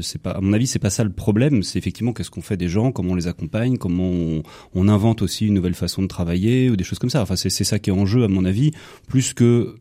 c'est 0.01 0.21
pas, 0.21 0.31
à 0.31 0.41
mon 0.41 0.53
avis, 0.53 0.67
c'est 0.67 0.79
pas 0.79 0.89
ça 0.89 1.03
le 1.03 1.11
problème. 1.11 1.63
C'est 1.63 1.79
effectivement 1.79 2.13
qu'est-ce 2.13 2.31
qu'on 2.31 2.41
fait 2.41 2.57
des 2.57 2.67
gens, 2.67 2.91
comment 2.91 3.13
on 3.13 3.15
les 3.15 3.27
accompagne, 3.27 3.77
comment 3.77 4.09
on, 4.09 4.43
on 4.73 4.87
invente 4.87 5.21
aussi 5.21 5.47
une 5.47 5.53
nouvelle 5.53 5.75
façon 5.75 6.01
de 6.01 6.07
travailler 6.07 6.69
ou 6.69 6.75
des 6.75 6.83
choses 6.83 6.99
comme 6.99 7.09
ça. 7.09 7.21
Enfin, 7.21 7.35
c'est 7.35 7.49
ça 7.49 7.79
qui 7.79 7.89
est 7.89 7.93
en 7.93 8.05
jeu, 8.05 8.23
à 8.23 8.27
mon 8.27 8.45
avis, 8.45 8.71
plus 9.07 9.33
que 9.33 9.75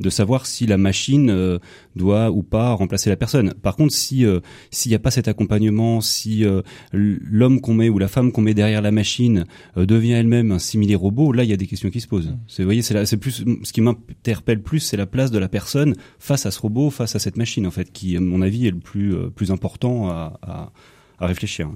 de 0.00 0.10
savoir 0.10 0.46
si 0.46 0.66
la 0.66 0.78
machine 0.78 1.30
euh, 1.30 1.58
doit 1.96 2.30
ou 2.30 2.42
pas 2.42 2.72
remplacer 2.72 3.10
la 3.10 3.16
personne. 3.16 3.54
Par 3.54 3.76
contre, 3.76 3.92
si 3.92 4.24
euh, 4.24 4.40
s'il 4.70 4.90
n'y 4.90 4.96
a 4.96 4.98
pas 4.98 5.10
cet 5.10 5.28
accompagnement, 5.28 6.00
si 6.00 6.44
euh, 6.44 6.62
l'homme 6.92 7.60
qu'on 7.60 7.74
met 7.74 7.88
ou 7.88 7.98
la 7.98 8.08
femme 8.08 8.30
qu'on 8.32 8.42
met 8.42 8.54
derrière 8.54 8.82
la 8.82 8.92
machine 8.92 9.44
euh, 9.76 9.86
devient 9.86 10.12
elle-même 10.12 10.52
un 10.52 10.58
simili 10.58 10.94
robot, 10.94 11.32
là 11.32 11.44
il 11.44 11.50
y 11.50 11.52
a 11.52 11.56
des 11.56 11.66
questions 11.66 11.90
qui 11.90 12.00
se 12.00 12.08
posent. 12.08 12.28
Mm. 12.28 12.38
C'est 12.46 12.62
vous 12.62 12.68
voyez, 12.68 12.82
c'est 12.82 13.04
c'est 13.06 13.16
plus 13.16 13.44
ce 13.62 13.72
qui 13.72 13.80
m'interpelle 13.80 14.62
plus, 14.62 14.80
c'est 14.80 14.96
la 14.96 15.06
place 15.06 15.30
de 15.30 15.38
la 15.38 15.48
personne 15.48 15.94
face 16.18 16.46
à 16.46 16.50
ce 16.50 16.60
robot, 16.60 16.90
face 16.90 17.16
à 17.16 17.18
cette 17.18 17.36
machine 17.36 17.66
en 17.66 17.70
fait, 17.70 17.92
qui 17.92 18.16
à 18.16 18.20
mon 18.20 18.42
avis 18.42 18.66
est 18.66 18.72
le 18.72 18.78
plus 18.78 19.14
plus 19.34 19.50
important 19.50 20.08
à, 20.08 20.38
à, 20.42 20.72
à 21.18 21.26
réfléchir. 21.26 21.70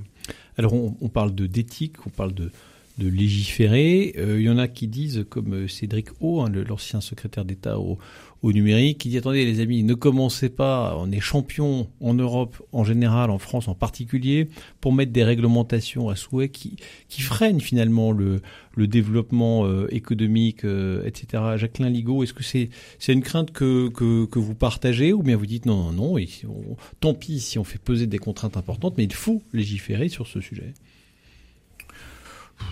Alors 0.58 0.74
on, 0.74 0.96
on 1.00 1.08
parle 1.08 1.34
de 1.34 1.46
d'éthique, 1.46 1.96
on 2.06 2.10
parle 2.10 2.34
de 2.34 2.50
de 2.98 3.08
légiférer. 3.08 4.14
Euh, 4.18 4.38
il 4.38 4.44
y 4.44 4.50
en 4.50 4.58
a 4.58 4.68
qui 4.68 4.86
disent, 4.86 5.24
comme 5.28 5.54
euh, 5.54 5.68
Cédric 5.68 6.08
O, 6.20 6.40
hein, 6.40 6.50
l'ancien 6.50 7.00
secrétaire 7.00 7.44
d'État 7.44 7.78
au, 7.78 7.98
numérique, 8.44 8.98
qui 8.98 9.08
dit 9.08 9.18
attendez 9.18 9.44
les 9.44 9.60
amis, 9.60 9.84
ne 9.84 9.94
commencez 9.94 10.48
pas, 10.48 10.96
on 10.98 11.12
est 11.12 11.20
champion 11.20 11.88
en 12.00 12.12
Europe 12.12 12.60
en 12.72 12.82
général, 12.82 13.30
en 13.30 13.38
France 13.38 13.68
en 13.68 13.76
particulier, 13.76 14.48
pour 14.80 14.92
mettre 14.92 15.12
des 15.12 15.22
réglementations 15.22 16.08
à 16.08 16.16
souhait 16.16 16.48
qui, 16.48 16.76
freinent 17.08 17.60
finalement 17.60 18.10
le, 18.10 18.42
développement 18.76 19.64
euh, 19.64 19.86
économique, 19.94 20.64
etc. 21.04 21.54
Jacqueline 21.56 21.92
Ligaud, 21.92 22.24
est-ce 22.24 22.32
que 22.32 22.42
c'est 22.42 23.12
une 23.12 23.22
crainte 23.22 23.52
que, 23.52 23.88
que, 23.88 24.38
vous 24.40 24.54
partagez 24.56 25.12
ou 25.12 25.22
bien 25.22 25.36
vous 25.36 25.46
dites 25.46 25.64
non, 25.64 25.92
non, 25.92 26.16
non, 26.16 26.76
tant 26.98 27.14
pis 27.14 27.38
si 27.38 27.60
on 27.60 27.64
fait 27.64 27.78
peser 27.78 28.08
des 28.08 28.18
contraintes 28.18 28.56
importantes, 28.56 28.94
mais 28.98 29.04
il 29.04 29.14
faut 29.14 29.40
légiférer 29.52 30.08
sur 30.08 30.26
ce 30.26 30.40
sujet? 30.40 30.74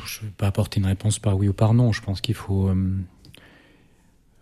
Je 0.07 0.20
ne 0.20 0.26
vais 0.26 0.35
pas 0.37 0.46
apporter 0.46 0.81
une 0.81 0.87
réponse 0.87 1.18
par 1.18 1.37
oui 1.37 1.48
ou 1.48 1.53
par 1.53 1.74
non. 1.74 1.92
Je 1.92 2.03
pense 2.03 2.20
qu'il 2.20 2.35
faut, 2.35 2.68
euh, 2.68 2.96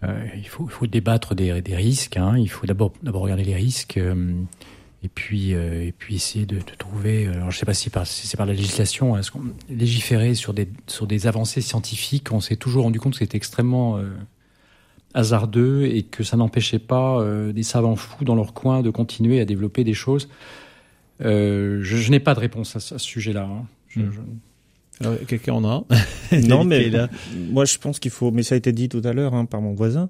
euh, 0.05 0.27
il 0.37 0.49
faut, 0.49 0.65
il 0.67 0.71
faut 0.71 0.87
débattre 0.87 1.35
des, 1.35 1.61
des 1.63 1.77
risques. 1.77 2.17
Hein. 2.17 2.37
Il 2.39 2.49
faut 2.49 2.67
d'abord, 2.67 2.93
d'abord 3.03 3.23
regarder 3.23 3.45
les 3.45 3.55
risques 3.55 3.97
euh, 3.97 4.33
et 5.03 5.09
puis, 5.09 5.55
euh, 5.55 5.87
et 5.87 5.93
puis 5.93 6.17
essayer 6.17 6.47
de, 6.47 6.57
de 6.57 6.75
trouver. 6.79 7.27
Alors, 7.27 7.51
je 7.51 7.57
ne 7.57 7.61
sais 7.61 7.67
pas 7.67 7.75
si, 7.75 7.91
par, 7.91 8.07
si 8.07 8.27
c'est 8.27 8.37
par 8.37 8.47
la 8.47 8.55
législation, 8.55 9.17
est-ce 9.17 9.31
qu'on 9.31 9.43
légiférer 9.69 10.35
sur 10.35 10.55
des, 10.55 10.69
sur 10.87 11.07
des 11.07 11.27
avancées 11.27 11.61
scientifiques. 11.61 12.33
On 12.33 12.41
s'est 12.41 12.57
toujours 12.57 12.85
rendu 12.85 13.01
compte 13.01 13.13
que 13.13 13.19
c'était 13.19 13.37
extrêmement 13.37 14.01
hasardeux 15.15 15.85
et 15.87 16.03
que 16.03 16.23
ça 16.23 16.37
n'empêchait 16.37 16.79
pas 16.79 17.25
des 17.53 17.63
savants 17.63 17.97
fous 17.97 18.25
dans 18.25 18.35
leur 18.35 18.55
coin 18.55 18.83
de 18.83 18.91
continuer 18.91 19.41
à 19.41 19.45
développer 19.45 19.85
des 19.85 19.95
choses. 19.95 20.29
je, 21.21 21.81
je 21.83 22.11
n'ai 22.11 22.21
pas 22.21 22.35
de 22.35 22.41
réponse 22.41 22.75
à, 22.75 22.79
à 22.79 22.81
ce 22.81 22.99
sujet-là. 22.99 23.45
Hein. 23.45 23.67
Je, 23.89 24.01
mmh. 24.01 24.13
je, 24.13 24.21
Quelqu'un 25.27 25.55
en 25.55 25.65
a 25.65 25.85
Non, 26.49 26.65
mais 26.65 26.91
moi 27.51 27.65
je 27.65 27.79
pense 27.79 27.99
qu'il 27.99 28.11
faut, 28.11 28.31
mais 28.31 28.43
ça 28.43 28.55
a 28.55 28.59
été 28.59 28.73
dit 28.73 28.89
tout 28.89 29.03
à 29.05 29.13
l'heure 29.13 29.35
hein, 29.35 29.45
par 29.45 29.61
mon 29.61 29.73
voisin, 29.75 30.09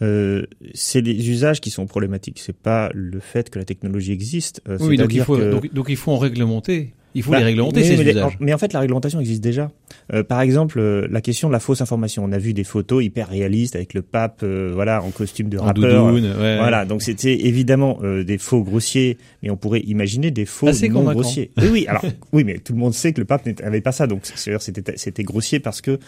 euh, 0.00 0.46
c'est 0.74 1.00
les 1.00 1.30
usages 1.30 1.60
qui 1.60 1.70
sont 1.70 1.86
problématiques. 1.86 2.38
C'est 2.40 2.56
pas 2.56 2.90
le 2.94 3.20
fait 3.20 3.50
que 3.50 3.58
la 3.58 3.64
technologie 3.64 4.12
existe. 4.12 4.62
Euh, 4.68 4.78
oui, 4.80 4.96
donc 4.96 5.12
il 5.12 5.22
faut, 5.22 5.36
que... 5.36 5.50
donc, 5.50 5.72
donc, 5.72 5.86
il 5.88 5.96
faut 5.96 6.12
en 6.12 6.18
réglementer. 6.18 6.94
Il 7.14 7.22
faut 7.22 7.32
bah, 7.32 7.38
les 7.38 7.44
réglementer, 7.44 7.80
mais, 7.80 7.86
ces 7.86 7.96
mais, 7.96 8.10
usages. 8.10 8.36
mais 8.40 8.54
en 8.54 8.58
fait, 8.58 8.72
la 8.72 8.80
réglementation 8.80 9.20
existe 9.20 9.42
déjà. 9.42 9.70
Euh, 10.12 10.22
par 10.22 10.40
exemple, 10.40 10.78
euh, 10.78 11.06
la 11.10 11.20
question 11.20 11.48
de 11.48 11.52
la 11.52 11.60
fausse 11.60 11.80
information. 11.80 12.24
On 12.24 12.32
a 12.32 12.38
vu 12.38 12.54
des 12.54 12.64
photos 12.64 13.04
hyper 13.04 13.28
réalistes 13.28 13.76
avec 13.76 13.94
le 13.94 14.02
pape, 14.02 14.40
euh, 14.42 14.70
voilà, 14.74 15.02
en 15.02 15.10
costume 15.10 15.48
de 15.48 15.58
en 15.58 15.64
rappeur. 15.64 16.06
Doudoune, 16.06 16.32
ouais. 16.40 16.58
Voilà, 16.58 16.84
donc 16.84 17.02
c'était 17.02 17.46
évidemment 17.46 17.98
des 18.02 18.38
faux 18.38 18.62
grossiers, 18.62 19.18
mais 19.42 19.50
on 19.50 19.56
pourrait 19.56 19.80
imaginer 19.80 20.30
des 20.30 20.44
faux 20.44 20.68
Assez 20.68 20.88
non 20.88 21.02
grossiers. 21.04 21.50
Oui, 21.58 21.68
oui. 21.70 21.86
Alors, 21.88 22.04
oui, 22.32 22.44
mais 22.44 22.58
tout 22.58 22.72
le 22.72 22.78
monde 22.78 22.94
sait 22.94 23.12
que 23.12 23.20
le 23.20 23.26
pape 23.26 23.46
n'avait 23.46 23.80
pas 23.80 23.92
ça, 23.92 24.06
donc 24.06 24.20
c'était 24.24 24.94
c'était 24.96 25.22
grossier 25.22 25.60
parce 25.60 25.80
que 25.80 25.98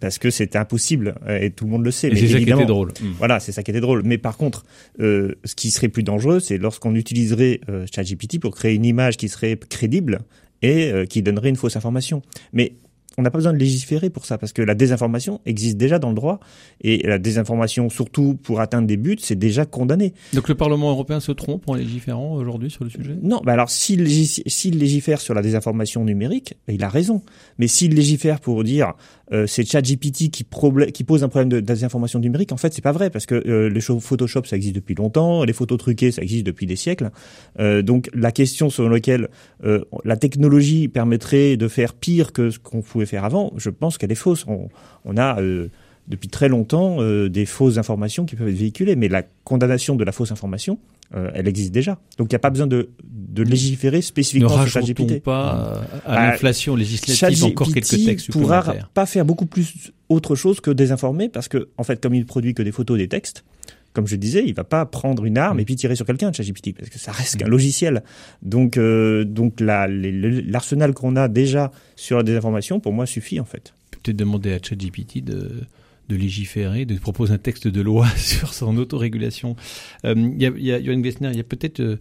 parce 0.00 0.18
que 0.18 0.30
c'était 0.30 0.58
impossible 0.58 1.14
et 1.28 1.50
tout 1.50 1.64
le 1.64 1.70
monde 1.70 1.84
le 1.84 1.90
sait. 1.90 2.08
Et 2.08 2.16
c'est 2.16 2.28
ça 2.28 2.38
qui 2.38 2.50
était 2.50 2.66
drôle. 2.66 2.92
Voilà, 3.18 3.40
c'est 3.40 3.52
ça 3.52 3.62
qui 3.62 3.70
était 3.70 3.80
drôle. 3.80 4.02
Mais 4.04 4.18
par 4.18 4.36
contre, 4.36 4.64
ce 4.98 5.54
qui 5.54 5.70
serait 5.70 5.88
plus 5.88 6.02
dangereux, 6.02 6.40
c'est 6.40 6.58
lorsqu'on 6.58 6.94
utiliserait 6.94 7.60
ChatGPT 7.92 8.40
pour 8.40 8.54
créer 8.54 8.74
une 8.74 8.84
image 8.84 9.16
qui 9.16 9.28
serait 9.28 9.56
crédible 9.86 10.18
et 10.62 10.90
euh, 10.90 11.04
qui 11.04 11.22
donnerait 11.22 11.48
une 11.48 11.56
fausse 11.56 11.76
information. 11.76 12.22
Mais 12.52 12.72
on 13.18 13.22
n'a 13.22 13.30
pas 13.30 13.38
besoin 13.38 13.52
de 13.52 13.58
légiférer 13.58 14.10
pour 14.10 14.26
ça, 14.26 14.36
parce 14.36 14.52
que 14.52 14.60
la 14.60 14.74
désinformation 14.74 15.40
existe 15.46 15.78
déjà 15.78 15.98
dans 15.98 16.10
le 16.10 16.14
droit, 16.14 16.38
et 16.82 16.98
la 17.06 17.18
désinformation, 17.18 17.88
surtout 17.88 18.34
pour 18.34 18.60
atteindre 18.60 18.86
des 18.86 18.98
buts, 18.98 19.16
c'est 19.18 19.38
déjà 19.38 19.64
condamné. 19.64 20.12
Donc 20.34 20.48
le 20.48 20.54
Parlement 20.54 20.90
européen 20.90 21.20
se 21.20 21.32
trompe 21.32 21.66
en 21.68 21.74
légiférant 21.74 22.34
aujourd'hui 22.34 22.70
sur 22.70 22.84
le 22.84 22.90
sujet? 22.90 23.16
Non, 23.22 23.40
bah 23.42 23.52
alors 23.52 23.70
s'il 23.70 24.02
légifère, 24.02 24.74
légifère 24.74 25.20
sur 25.20 25.32
la 25.32 25.40
désinformation 25.40 26.04
numérique, 26.04 26.56
il 26.68 26.84
a 26.84 26.90
raison. 26.90 27.22
Mais 27.58 27.68
s'il 27.68 27.94
légifère 27.94 28.40
pour 28.40 28.62
dire 28.64 28.92
euh, 29.32 29.46
c'est 29.46 29.64
ChatGPT 29.64 30.30
qui, 30.30 30.46
qui 30.92 31.04
pose 31.04 31.24
un 31.24 31.28
problème 31.28 31.48
de, 31.48 31.60
de 31.60 31.66
désinformation 31.66 32.18
numérique, 32.18 32.52
en 32.52 32.56
fait 32.56 32.72
c'est 32.72 32.82
pas 32.82 32.92
vrai, 32.92 33.10
parce 33.10 33.26
que 33.26 33.34
euh, 33.34 33.68
les 33.68 33.80
Photoshop 33.80 34.44
ça 34.44 34.56
existe 34.56 34.74
depuis 34.74 34.94
longtemps, 34.94 35.44
les 35.44 35.52
photos 35.52 35.78
truquées 35.78 36.12
ça 36.12 36.22
existe 36.22 36.46
depuis 36.46 36.66
des 36.66 36.76
siècles. 36.76 37.10
Euh, 37.58 37.82
donc 37.82 38.10
la 38.14 38.32
question 38.32 38.70
selon 38.70 38.88
laquelle 38.88 39.28
euh, 39.64 39.84
la 40.04 40.16
technologie 40.16 40.88
permettrait 40.88 41.56
de 41.56 41.68
faire 41.68 41.94
pire 41.94 42.32
que 42.32 42.50
ce 42.50 42.58
qu'on 42.58 42.82
pouvait 42.82 43.06
faire 43.06 43.24
avant, 43.24 43.52
je 43.56 43.70
pense 43.70 43.98
qu'elle 43.98 44.12
est 44.12 44.14
fausse. 44.14 44.44
On, 44.46 44.68
on 45.04 45.16
a 45.16 45.40
euh, 45.40 45.68
depuis 46.08 46.28
très 46.28 46.48
longtemps 46.48 47.00
euh, 47.00 47.28
des 47.28 47.46
fausses 47.46 47.78
informations 47.78 48.24
qui 48.24 48.36
peuvent 48.36 48.48
être 48.48 48.54
véhiculées, 48.54 48.96
mais 48.96 49.08
la 49.08 49.22
condamnation 49.44 49.96
de 49.96 50.04
la 50.04 50.12
fausse 50.12 50.30
information, 50.32 50.78
euh, 51.14 51.30
elle 51.34 51.48
existe 51.48 51.72
déjà. 51.72 51.98
Donc 52.18 52.28
il 52.30 52.34
n'y 52.34 52.36
a 52.36 52.40
pas 52.40 52.50
besoin 52.50 52.66
de, 52.66 52.90
de 53.04 53.42
légiférer 53.42 54.02
spécifiquement 54.02 54.58
ne 54.58 54.66
sur 54.66 54.80
ChatGPT. 54.80 55.22
pas 55.22 55.82
à 56.04 56.30
l'inflation 56.30 56.76
législative 56.76 57.44
encore 57.44 57.72
quelques 57.72 58.04
textes 58.04 58.30
pourra 58.30 58.74
pas 58.94 59.06
faire 59.06 59.24
beaucoup 59.24 59.46
plus 59.46 59.92
autre 60.08 60.34
chose 60.34 60.60
que 60.60 60.70
désinformer, 60.70 61.28
parce 61.28 61.48
que 61.48 61.68
en 61.76 61.82
fait, 61.82 62.00
comme 62.00 62.14
il 62.14 62.26
produit 62.26 62.54
que 62.54 62.62
des 62.62 62.72
photos, 62.72 62.98
des 62.98 63.08
textes, 63.08 63.44
comme 63.92 64.06
je 64.06 64.16
disais, 64.16 64.44
il 64.46 64.54
va 64.54 64.64
pas 64.64 64.84
prendre 64.84 65.24
une 65.24 65.38
arme 65.38 65.58
et 65.58 65.64
puis 65.64 65.74
tirer 65.74 65.96
sur 65.96 66.04
quelqu'un, 66.04 66.30
ChatGPT, 66.30 66.74
parce 66.76 66.90
que 66.90 66.98
ça 66.98 67.12
reste 67.12 67.38
qu'un 67.38 67.48
logiciel. 67.48 68.02
Donc, 68.42 68.76
euh, 68.76 69.24
donc 69.24 69.58
l'arsenal 69.58 70.92
qu'on 70.92 71.16
a 71.16 71.28
déjà 71.28 71.72
sur 71.96 72.18
la 72.18 72.22
désinformation, 72.22 72.78
pour 72.78 72.92
moi, 72.92 73.06
suffit 73.06 73.40
en 73.40 73.46
fait. 73.46 73.72
Peut-être 73.90 74.16
demander 74.16 74.52
à 74.52 74.58
ChatGPT 74.62 75.24
de 75.24 75.62
de 76.08 76.16
légiférer, 76.16 76.84
de 76.84 76.96
proposer 76.98 77.32
un 77.32 77.38
texte 77.38 77.68
de 77.68 77.80
loi 77.80 78.06
sur 78.16 78.54
son 78.54 78.76
autorégulation. 78.76 79.56
Euh, 80.04 80.14
il 80.16 80.40
y 80.40 80.46
a, 80.46 80.50
y 80.50 80.72
a, 80.72 80.78
il 80.78 81.36
y 81.36 81.40
a 81.40 81.44
peut-être 81.44 81.80
euh, 81.80 81.96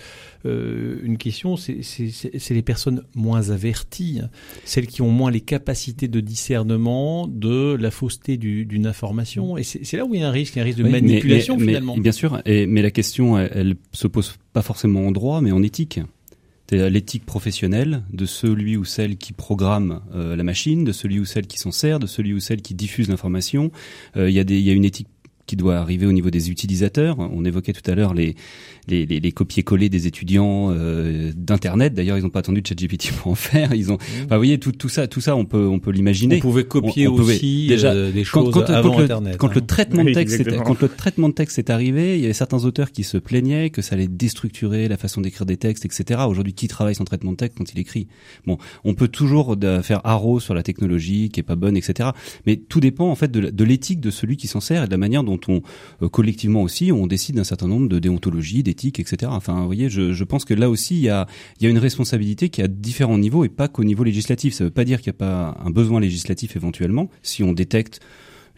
euh, 0.45 0.99
une 1.03 1.17
question, 1.17 1.55
c'est 1.57 2.49
les 2.49 2.61
personnes 2.61 3.03
moins 3.15 3.49
averties, 3.49 4.21
celles 4.63 4.87
qui 4.87 5.01
ont 5.01 5.11
moins 5.11 5.31
les 5.31 5.41
capacités 5.41 6.07
de 6.07 6.19
discernement 6.19 7.27
de 7.27 7.75
la 7.79 7.91
fausseté 7.91 8.37
d'une 8.37 8.87
information. 8.87 9.57
Et 9.57 9.63
c'est 9.63 9.97
là 9.97 10.05
où 10.05 10.13
il 10.13 10.21
y 10.21 10.23
a 10.23 10.27
un 10.27 10.31
risque, 10.31 10.57
un 10.57 10.63
risque 10.63 10.79
de 10.79 10.87
manipulation 10.87 11.57
finalement. 11.57 11.97
bien 11.97 12.11
sûr, 12.11 12.41
et, 12.45 12.67
mais 12.67 12.81
la 12.81 12.91
question, 12.91 13.37
elle, 13.37 13.51
elle 13.53 13.75
se 13.91 14.07
pose 14.07 14.35
pas 14.53 14.61
forcément 14.61 15.07
en 15.07 15.11
droit, 15.11 15.41
mais 15.41 15.51
en 15.51 15.63
éthique 15.63 15.99
l'éthique 16.71 17.25
professionnelle 17.25 18.03
de 18.11 18.25
celui 18.25 18.77
ou 18.77 18.85
celle 18.85 19.17
qui 19.17 19.33
programme 19.33 20.01
euh, 20.13 20.35
la 20.35 20.43
machine, 20.43 20.83
de 20.83 20.91
celui 20.91 21.19
ou 21.19 21.25
celle 21.25 21.47
qui 21.47 21.59
s'en 21.59 21.71
sert, 21.71 21.99
de 21.99 22.07
celui 22.07 22.33
ou 22.33 22.39
celle 22.39 22.61
qui 22.61 22.73
diffuse 22.73 23.09
l'information. 23.09 23.71
Euh, 24.17 24.29
il 24.29 24.33
y, 24.35 24.61
y, 24.61 24.69
a 24.69 24.73
une 24.73 24.85
éthique 24.85 25.07
qui 25.45 25.55
doit 25.55 25.77
arriver 25.77 26.05
au 26.05 26.11
niveau 26.11 26.31
des 26.31 26.49
utilisateurs. 26.49 27.19
On 27.19 27.45
évoquait 27.45 27.73
tout 27.73 27.89
à 27.89 27.95
l'heure 27.95 28.13
les, 28.13 28.35
les, 28.87 29.05
les, 29.05 29.19
les 29.19 29.31
copier-coller 29.31 29.89
des 29.89 30.07
étudiants 30.07 30.71
euh, 30.71 31.31
d'internet. 31.35 31.93
D'ailleurs, 31.93 32.17
ils 32.17 32.23
n'ont 32.23 32.29
pas 32.29 32.39
attendu 32.39 32.61
de 32.61 32.67
ChatGPT 32.67 33.11
pour 33.17 33.31
en 33.31 33.35
faire. 33.35 33.73
Ils 33.73 33.91
ont, 33.91 33.95
mmh. 33.95 34.21
vous 34.29 34.35
voyez, 34.35 34.59
tout, 34.59 34.71
tout 34.71 34.89
ça, 34.89 35.07
tout 35.07 35.21
ça, 35.21 35.35
on 35.35 35.45
peut, 35.45 35.67
on 35.67 35.79
peut 35.79 35.91
l'imaginer. 35.91 36.37
On 36.37 36.41
pouvait 36.41 36.65
copier 36.65 37.07
aussi 37.07 37.67
déjà 37.67 37.91
euh, 37.91 38.11
des 38.11 38.23
choses 38.23 38.53
quand, 38.53 38.69
avant 38.69 38.97
le, 38.97 39.03
Internet. 39.03 39.37
Quand 39.37 39.53
le 39.53 39.61
hein. 39.61 39.65
traitement 39.67 40.03
de 40.03 40.13
texte, 40.13 40.39
est, 40.39 40.63
quand 40.63 40.81
le 40.81 40.89
traitement 40.89 41.29
de 41.29 41.33
texte 41.33 41.59
est 41.59 41.69
arrivé, 41.69 42.15
il 42.17 42.21
y 42.21 42.25
avait 42.25 42.33
certains 42.33 42.65
auteurs 42.65 42.91
qui 42.91 43.03
se 43.03 43.17
plaignaient 43.17 43.69
que 43.69 43.81
ça 43.81 43.95
allait 43.95 44.07
déstructurer 44.07 44.87
la 44.87 44.97
façon 44.97 45.21
d'écrire 45.21 45.45
des 45.45 45.57
textes, 45.57 45.85
etc. 45.85 46.21
Aujourd'hui, 46.27 46.53
qui 46.53 46.67
travaille 46.67 46.95
sans 46.95 47.05
traitement 47.05 47.31
de 47.31 47.37
texte 47.37 47.57
quand 47.57 47.71
il 47.73 47.79
écrit? 47.79 48.07
Bon, 48.45 48.57
on 48.83 48.93
peut 48.93 49.07
toujours 49.07 49.55
faire 49.83 50.01
haro 50.03 50.39
sur 50.39 50.53
la 50.53 50.63
technologie 50.63 51.29
qui 51.29 51.39
est 51.39 51.43
pas 51.43 51.55
bonne, 51.55 51.77
etc. 51.77 52.09
Mais 52.45 52.57
tout 52.57 52.79
dépend 52.79 53.09
en 53.09 53.15
fait 53.15 53.31
de 53.31 53.63
l'éthique 53.63 53.99
de 53.99 54.11
celui 54.11 54.37
qui 54.37 54.47
s'en 54.47 54.59
sert 54.59 54.83
et 54.83 54.85
de 54.87 54.91
la 54.91 54.97
manière 54.97 55.23
dont 55.23 55.39
on 55.47 55.61
euh, 56.01 56.09
collectivement 56.09 56.61
aussi 56.61 56.91
on 56.91 57.07
décide 57.07 57.35
d'un 57.35 57.43
certain 57.43 57.67
nombre 57.67 57.87
de 57.87 57.99
déontologies, 57.99 58.63
etc. 58.83 59.31
Enfin, 59.33 59.59
vous 59.59 59.65
voyez, 59.65 59.89
je, 59.89 60.23
pense 60.23 60.45
que 60.45 60.53
là 60.53 60.69
aussi 60.69 60.95
il 60.95 61.03
y 61.03 61.09
a, 61.09 61.27
une 61.61 61.77
responsabilité 61.77 62.49
qui 62.49 62.61
a 62.61 62.67
différents 62.67 63.17
niveaux 63.17 63.45
et 63.45 63.49
pas 63.49 63.67
qu'au 63.67 63.83
niveau 63.83 64.03
législatif. 64.03 64.53
Ça 64.53 64.63
ne 64.63 64.69
veut 64.69 64.73
pas 64.73 64.85
dire 64.85 65.01
qu'il 65.01 65.11
n'y 65.11 65.15
a 65.15 65.19
pas 65.19 65.57
un 65.63 65.69
besoin 65.69 65.99
législatif 65.99 66.55
éventuellement 66.55 67.09
si 67.23 67.43
on 67.43 67.53
détecte 67.53 67.99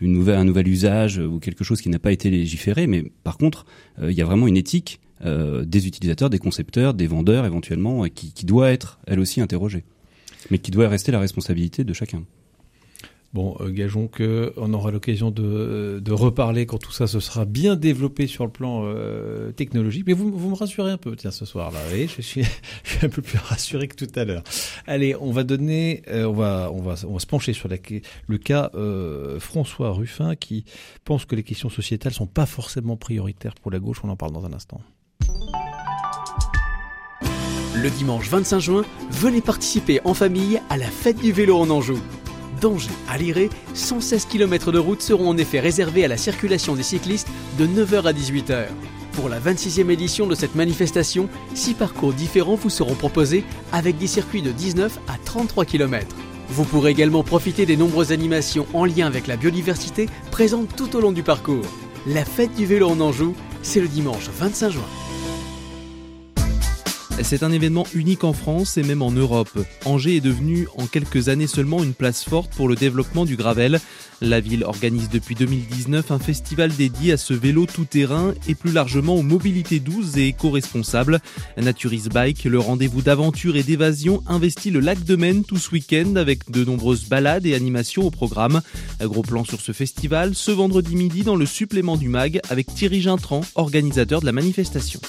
un 0.01 0.43
nouvel 0.43 0.67
usage 0.67 1.17
ou 1.17 1.39
quelque 1.39 1.63
chose 1.63 1.82
qui 1.82 1.89
n'a 1.89 1.99
pas 1.99 2.12
été 2.12 2.30
légiféré, 2.30 2.86
mais 2.86 3.12
par 3.23 3.38
contre, 3.38 3.65
euh, 3.99 4.12
il 4.12 4.17
y 4.17 4.21
a 4.21 4.25
vraiment 4.25 4.47
une 4.47 4.58
éthique 4.58 4.99
euh, 5.25 5.65
des 5.65 5.88
utilisateurs, 5.88 6.30
des 6.30 6.38
concepteurs, 6.38 6.93
des 6.93 7.08
vendeurs 7.08 7.45
éventuellement, 7.45 8.03
qui, 8.03 8.32
qui 8.32 8.45
doit 8.45 8.69
être 8.69 8.99
elle 9.08 9.19
aussi 9.19 9.41
interrogée, 9.41 9.84
mais 10.51 10.60
qui 10.60 10.69
doit 10.69 10.88
rester 10.88 11.12
la 11.12 11.19
responsabilité 11.19 11.84
de 11.84 11.93
chacun. 11.93 12.23
Bon, 13.33 13.57
euh, 13.59 13.69
gageons 13.69 14.07
que 14.07 14.53
on 14.55 14.73
aura 14.73 14.89
l'occasion 14.89 15.31
de, 15.31 16.01
de, 16.03 16.11
reparler 16.13 16.65
quand 16.65 16.77
tout 16.77 16.93
ça 16.93 17.07
se 17.07 17.19
sera 17.19 17.43
bien 17.43 17.75
développé 17.75 18.25
sur 18.25 18.45
le 18.45 18.51
plan 18.51 18.83
euh, 18.85 19.51
technologique. 19.51 20.05
Mais 20.07 20.13
vous, 20.13 20.31
vous 20.31 20.49
me 20.49 20.55
rassurez 20.55 20.91
un 20.91 20.97
peu, 20.97 21.15
tiens, 21.15 21.31
ce 21.31 21.45
soir-là. 21.45 21.79
Oui, 21.93 22.09
je 22.15 22.21
suis, 22.21 22.43
je 22.83 22.89
suis 22.89 23.05
un 23.05 23.09
peu 23.09 23.21
plus 23.21 23.37
rassuré 23.37 23.89
que 23.89 23.95
tout 23.95 24.11
à 24.17 24.23
l'heure. 24.23 24.43
Allez, 24.85 25.15
on 25.19 25.31
va 25.31 25.43
donner, 25.43 26.03
euh, 26.07 26.25
on 26.25 26.33
va, 26.33 26.71
on 26.73 26.81
va, 26.81 26.95
on 27.05 27.13
va 27.13 27.19
se 27.19 27.27
pencher 27.27 27.51
sur 27.51 27.67
la, 27.67 27.75
le 28.27 28.37
cas 28.37 28.71
euh, 28.75 29.39
François 29.39 29.91
Ruffin 29.91 30.35
qui 30.35 30.63
pense 31.03 31.25
que 31.25 31.35
les 31.35 31.43
questions 31.43 31.69
sociétales 31.69 32.13
sont 32.13 32.27
pas 32.27 32.45
forcément 32.45 32.95
prioritaires 32.95 33.55
pour 33.55 33.71
la 33.71 33.79
gauche. 33.79 33.99
On 34.03 34.09
en 34.09 34.15
parle 34.15 34.31
dans 34.31 34.45
un 34.45 34.53
instant. 34.53 34.79
Le 37.75 37.89
dimanche 37.91 38.29
25 38.29 38.59
juin, 38.59 38.85
venez 39.11 39.41
participer 39.41 39.99
en 40.03 40.13
famille 40.15 40.59
à 40.69 40.77
la 40.77 40.87
fête 40.87 41.19
du 41.19 41.31
vélo 41.31 41.57
en 41.57 41.69
Anjou 41.69 41.99
d'Angers 42.59 42.89
à 43.09 43.17
Liré, 43.17 43.49
116 43.73 44.25
km 44.25 44.71
de 44.71 44.79
route 44.79 45.01
seront 45.01 45.29
en 45.29 45.37
effet 45.37 45.59
réservés 45.59 46.05
à 46.05 46.07
la 46.07 46.17
circulation 46.17 46.75
des 46.75 46.83
cyclistes 46.83 47.27
de 47.57 47.65
9h 47.65 48.03
à 48.03 48.13
18h. 48.13 48.65
Pour 49.13 49.29
la 49.29 49.39
26e 49.39 49.89
édition 49.89 50.27
de 50.27 50.35
cette 50.35 50.55
manifestation, 50.55 51.27
6 51.55 51.73
parcours 51.73 52.13
différents 52.13 52.55
vous 52.55 52.69
seront 52.69 52.95
proposés 52.95 53.43
avec 53.71 53.97
des 53.97 54.07
circuits 54.07 54.43
de 54.43 54.51
19 54.51 54.99
à 55.07 55.17
33 55.23 55.65
km. 55.65 56.15
Vous 56.49 56.65
pourrez 56.65 56.91
également 56.91 57.23
profiter 57.23 57.65
des 57.65 57.77
nombreuses 57.77 58.11
animations 58.11 58.67
en 58.73 58.85
lien 58.85 59.07
avec 59.07 59.27
la 59.27 59.35
biodiversité 59.35 60.07
présentes 60.31 60.75
tout 60.75 60.95
au 60.95 61.01
long 61.01 61.11
du 61.11 61.23
parcours. 61.23 61.65
La 62.05 62.25
fête 62.25 62.55
du 62.55 62.65
vélo 62.65 62.89
en 62.89 62.99
Anjou, 62.99 63.33
c'est 63.63 63.81
le 63.81 63.87
dimanche 63.87 64.29
25 64.37 64.69
juin. 64.69 65.06
C'est 67.23 67.43
un 67.43 67.51
événement 67.51 67.86
unique 67.93 68.23
en 68.23 68.32
France 68.32 68.77
et 68.77 68.84
même 68.84 69.01
en 69.01 69.12
Europe. 69.12 69.49
Angers 69.86 70.17
est 70.17 70.21
devenu 70.21 70.67
en 70.77 70.86
quelques 70.86 71.30
années 71.30 71.47
seulement 71.47 71.84
une 71.84 71.93
place 71.93 72.23
forte 72.23 72.53
pour 72.56 72.69
le 72.69 72.75
développement 72.75 73.25
du 73.25 73.36
gravel. 73.36 73.80
La 74.21 74.39
ville 74.39 74.63
organise 74.63 75.10
depuis 75.10 75.36
2019 75.36 76.12
un 76.12 76.19
festival 76.19 76.73
dédié 76.73 77.13
à 77.13 77.17
ce 77.17 77.34
vélo 77.34 77.65
tout-terrain 77.65 78.34
et 78.47 78.56
plus 78.56 78.71
largement 78.71 79.15
aux 79.15 79.23
mobilités 79.23 79.80
douces 79.80 80.15
et 80.15 80.27
éco-responsables. 80.27 81.19
Naturis 81.58 82.08
Bike, 82.12 82.45
le 82.45 82.60
rendez-vous 82.60 83.01
d'aventure 83.01 83.58
et 83.58 83.63
d'évasion, 83.63 84.23
investit 84.27 84.71
le 84.71 84.80
lac 84.80 85.03
de 85.03 85.15
Maine 85.15 85.43
tout 85.43 85.58
ce 85.58 85.71
week-end 85.71 86.15
avec 86.15 86.49
de 86.49 86.63
nombreuses 86.63 87.10
balades 87.10 87.45
et 87.45 87.56
animations 87.56 88.03
au 88.03 88.12
programme. 88.12 88.62
Un 88.99 89.08
gros 89.08 89.23
plan 89.23 89.43
sur 89.43 89.60
ce 89.60 89.71
festival 89.71 90.34
ce 90.34 90.51
vendredi 90.51 90.95
midi 90.95 91.23
dans 91.23 91.36
le 91.36 91.45
supplément 91.45 91.97
du 91.97 92.10
MAG 92.10 92.39
avec 92.49 92.73
Thierry 92.73 93.01
Gintran, 93.01 93.41
organisateur 93.56 94.21
de 94.21 94.25
la 94.25 94.32
manifestation. 94.32 95.01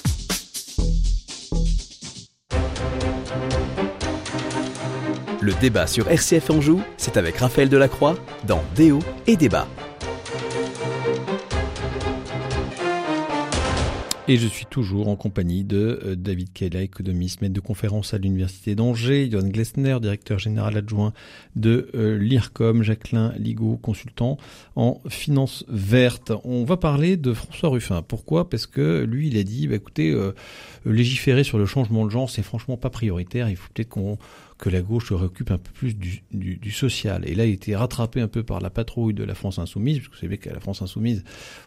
Le 5.41 5.55
débat 5.61 5.87
sur 5.87 6.09
RCF 6.11 6.51
Anjou, 6.51 6.83
c'est 6.97 7.17
avec 7.17 7.37
Raphaël 7.37 7.69
Delacroix 7.69 8.17
dans 8.47 8.61
Déo 8.75 8.99
et 9.29 9.37
Débat. 9.37 9.69
Et 14.31 14.37
je 14.37 14.47
suis 14.47 14.67
toujours 14.67 15.09
en 15.09 15.17
compagnie 15.17 15.65
de 15.65 16.01
euh, 16.05 16.15
David 16.15 16.53
Kella, 16.53 16.83
économiste, 16.83 17.41
maître 17.41 17.55
de 17.55 17.61
conférence 17.61 18.13
à 18.13 18.19
l'Université 18.19 18.75
d'Angers, 18.75 19.31
Johan 19.31 19.49
Glessner, 19.49 19.97
directeur 20.03 20.39
général 20.39 20.77
adjoint 20.77 21.15
de 21.57 21.89
euh, 21.95 22.19
l'IRCOM, 22.19 22.83
Jacqueline 22.83 23.33
Ligaud, 23.39 23.79
consultant 23.79 24.37
en 24.77 25.01
finance 25.09 25.65
verte. 25.69 26.33
On 26.45 26.65
va 26.65 26.77
parler 26.77 27.17
de 27.17 27.33
François 27.33 27.71
Ruffin. 27.71 28.03
Pourquoi? 28.03 28.51
Parce 28.51 28.67
que 28.67 29.03
lui, 29.09 29.29
il 29.29 29.39
a 29.39 29.45
dit, 29.45 29.67
bah, 29.67 29.77
écoutez, 29.77 30.11
euh, 30.11 30.33
légiférer 30.85 31.43
sur 31.43 31.57
le 31.57 31.65
changement 31.65 32.05
de 32.05 32.11
genre, 32.11 32.29
c'est 32.29 32.43
franchement 32.43 32.77
pas 32.77 32.91
prioritaire. 32.91 33.49
Il 33.49 33.57
faut 33.57 33.71
peut-être 33.73 33.89
qu'on 33.89 34.19
que 34.59 34.69
la 34.69 34.83
gauche 34.83 35.09
se 35.09 35.15
réoccupe 35.15 35.53
un 35.53 35.59
peu 35.59 35.71
plus 35.73 35.97
du, 35.97 36.71
social. 36.73 37.23
Et 37.27 37.35
là, 37.35 37.47
il 37.47 37.53
était 37.53 37.77
rattrapé 37.77 38.21
un 38.21 38.29
peu 38.29 38.43
par 38.43 38.61
la 38.61 38.71
patrouille 38.71 39.15
de 39.15 39.23
la 39.23 39.35
France 39.35 39.59
insoumise, 39.59 39.99
parce 39.99 40.09
que 40.09 40.15
vous 40.15 40.21
savez 40.21 40.39
qu'à 40.39 40.53
la 40.53 40.61
France 40.61 40.83
insoumise, 40.83 41.23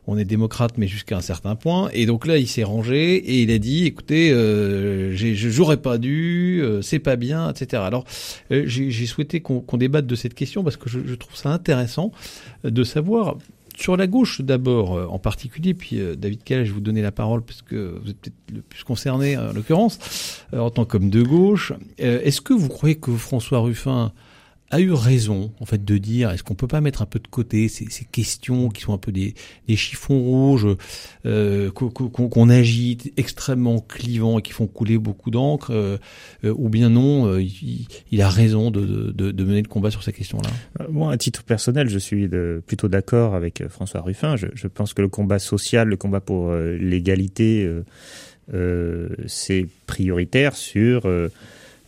on 0.07 0.17
est 0.17 0.25
démocrate, 0.25 0.77
mais 0.77 0.87
jusqu'à 0.87 1.17
un 1.17 1.21
certain 1.21 1.55
point. 1.55 1.89
Et 1.93 2.05
donc 2.05 2.27
là, 2.27 2.37
il 2.37 2.47
s'est 2.47 2.63
rangé 2.63 3.15
et 3.15 3.41
il 3.41 3.51
a 3.51 3.57
dit, 3.57 3.85
écoutez, 3.85 4.31
euh, 4.31 5.15
j'aurais 5.15 5.77
pas 5.77 5.97
dû, 5.97 6.61
euh, 6.61 6.81
c'est 6.81 6.99
pas 6.99 7.15
bien, 7.15 7.49
etc. 7.49 7.81
Alors, 7.85 8.03
euh, 8.51 8.63
j'ai 8.67 9.05
souhaité 9.05 9.39
qu'on 9.39 9.77
débatte 9.77 10.05
de 10.05 10.15
cette 10.15 10.33
question 10.33 10.63
parce 10.63 10.77
que 10.77 10.89
je 10.89 11.15
trouve 11.15 11.35
ça 11.35 11.49
intéressant 11.49 12.11
de 12.63 12.83
savoir 12.83 13.37
sur 13.81 13.97
la 13.97 14.07
gauche 14.07 14.41
d'abord 14.41 14.95
euh, 14.95 15.07
en 15.07 15.19
particulier, 15.19 15.73
puis 15.73 15.99
euh, 15.99 16.15
David 16.15 16.43
Kell, 16.43 16.63
je 16.63 16.69
vais 16.69 16.75
vous 16.75 16.81
donner 16.81 17.01
la 17.01 17.11
parole 17.11 17.41
parce 17.41 17.61
que 17.61 17.99
vous 18.01 18.11
êtes 18.11 18.17
peut-être 18.17 18.55
le 18.55 18.61
plus 18.61 18.83
concerné 18.83 19.37
en 19.37 19.53
l'occurrence, 19.53 20.43
euh, 20.53 20.59
en 20.59 20.69
tant 20.69 20.85
qu'homme 20.85 21.09
de 21.09 21.23
gauche. 21.23 21.73
Est-ce 21.97 22.41
que 22.41 22.53
vous 22.53 22.69
croyez 22.69 22.95
que 22.95 23.11
François 23.11 23.59
Ruffin 23.59 24.11
a 24.71 24.79
eu 24.79 24.91
raison 24.91 25.51
en 25.59 25.65
fait 25.65 25.83
de 25.83 25.97
dire 25.97 26.31
est-ce 26.31 26.43
qu'on 26.43 26.55
peut 26.55 26.67
pas 26.67 26.81
mettre 26.81 27.01
un 27.01 27.05
peu 27.05 27.19
de 27.19 27.27
côté 27.27 27.67
ces, 27.67 27.89
ces 27.89 28.05
questions 28.05 28.69
qui 28.69 28.81
sont 28.81 28.93
un 28.93 28.97
peu 28.97 29.11
des, 29.11 29.35
des 29.67 29.75
chiffons 29.75 30.19
rouges 30.19 30.67
euh, 31.25 31.69
qu'on 31.71 32.49
agite 32.49 33.11
extrêmement 33.17 33.79
clivants 33.81 34.39
et 34.39 34.41
qui 34.41 34.53
font 34.53 34.67
couler 34.67 34.97
beaucoup 34.97 35.29
d'encre 35.29 35.71
euh, 35.71 35.97
euh 36.45 36.53
ou 36.57 36.69
bien 36.69 36.89
non 36.89 37.27
euh, 37.27 37.41
il, 37.41 37.85
il, 38.11 38.21
a 38.21 38.29
raison 38.29 38.71
de, 38.71 39.11
de, 39.11 39.31
de, 39.31 39.43
mener 39.43 39.61
le 39.61 39.67
combat 39.67 39.91
sur 39.91 40.03
ces 40.03 40.13
questions-là? 40.13 40.49
Euh, 40.79 40.87
Moi 40.89 41.11
à 41.11 41.17
titre 41.17 41.43
personnel 41.43 41.89
je 41.89 41.99
suis 41.99 42.29
de, 42.29 42.63
plutôt 42.65 42.87
d'accord 42.87 43.35
avec 43.35 43.67
François 43.67 44.01
Ruffin. 44.01 44.37
Je, 44.37 44.47
je, 44.53 44.67
pense 44.67 44.93
que 44.93 45.01
le 45.01 45.09
combat 45.09 45.39
social 45.39 45.89
le 45.89 45.97
combat 45.97 46.21
pour 46.21 46.53
l'égalité 46.53 47.69
c'est 49.27 49.67
prioritaire 49.85 50.55
sur 50.55 51.05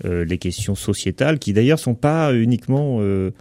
les 0.04 0.38
questions 0.38 0.76
sociétales, 0.76 1.40
qui 1.40 1.54
d'ailleurs 1.54 1.80
sont 1.80 1.96
pas 1.96 2.34
uniquement 2.34 2.98
euh, 3.02 3.32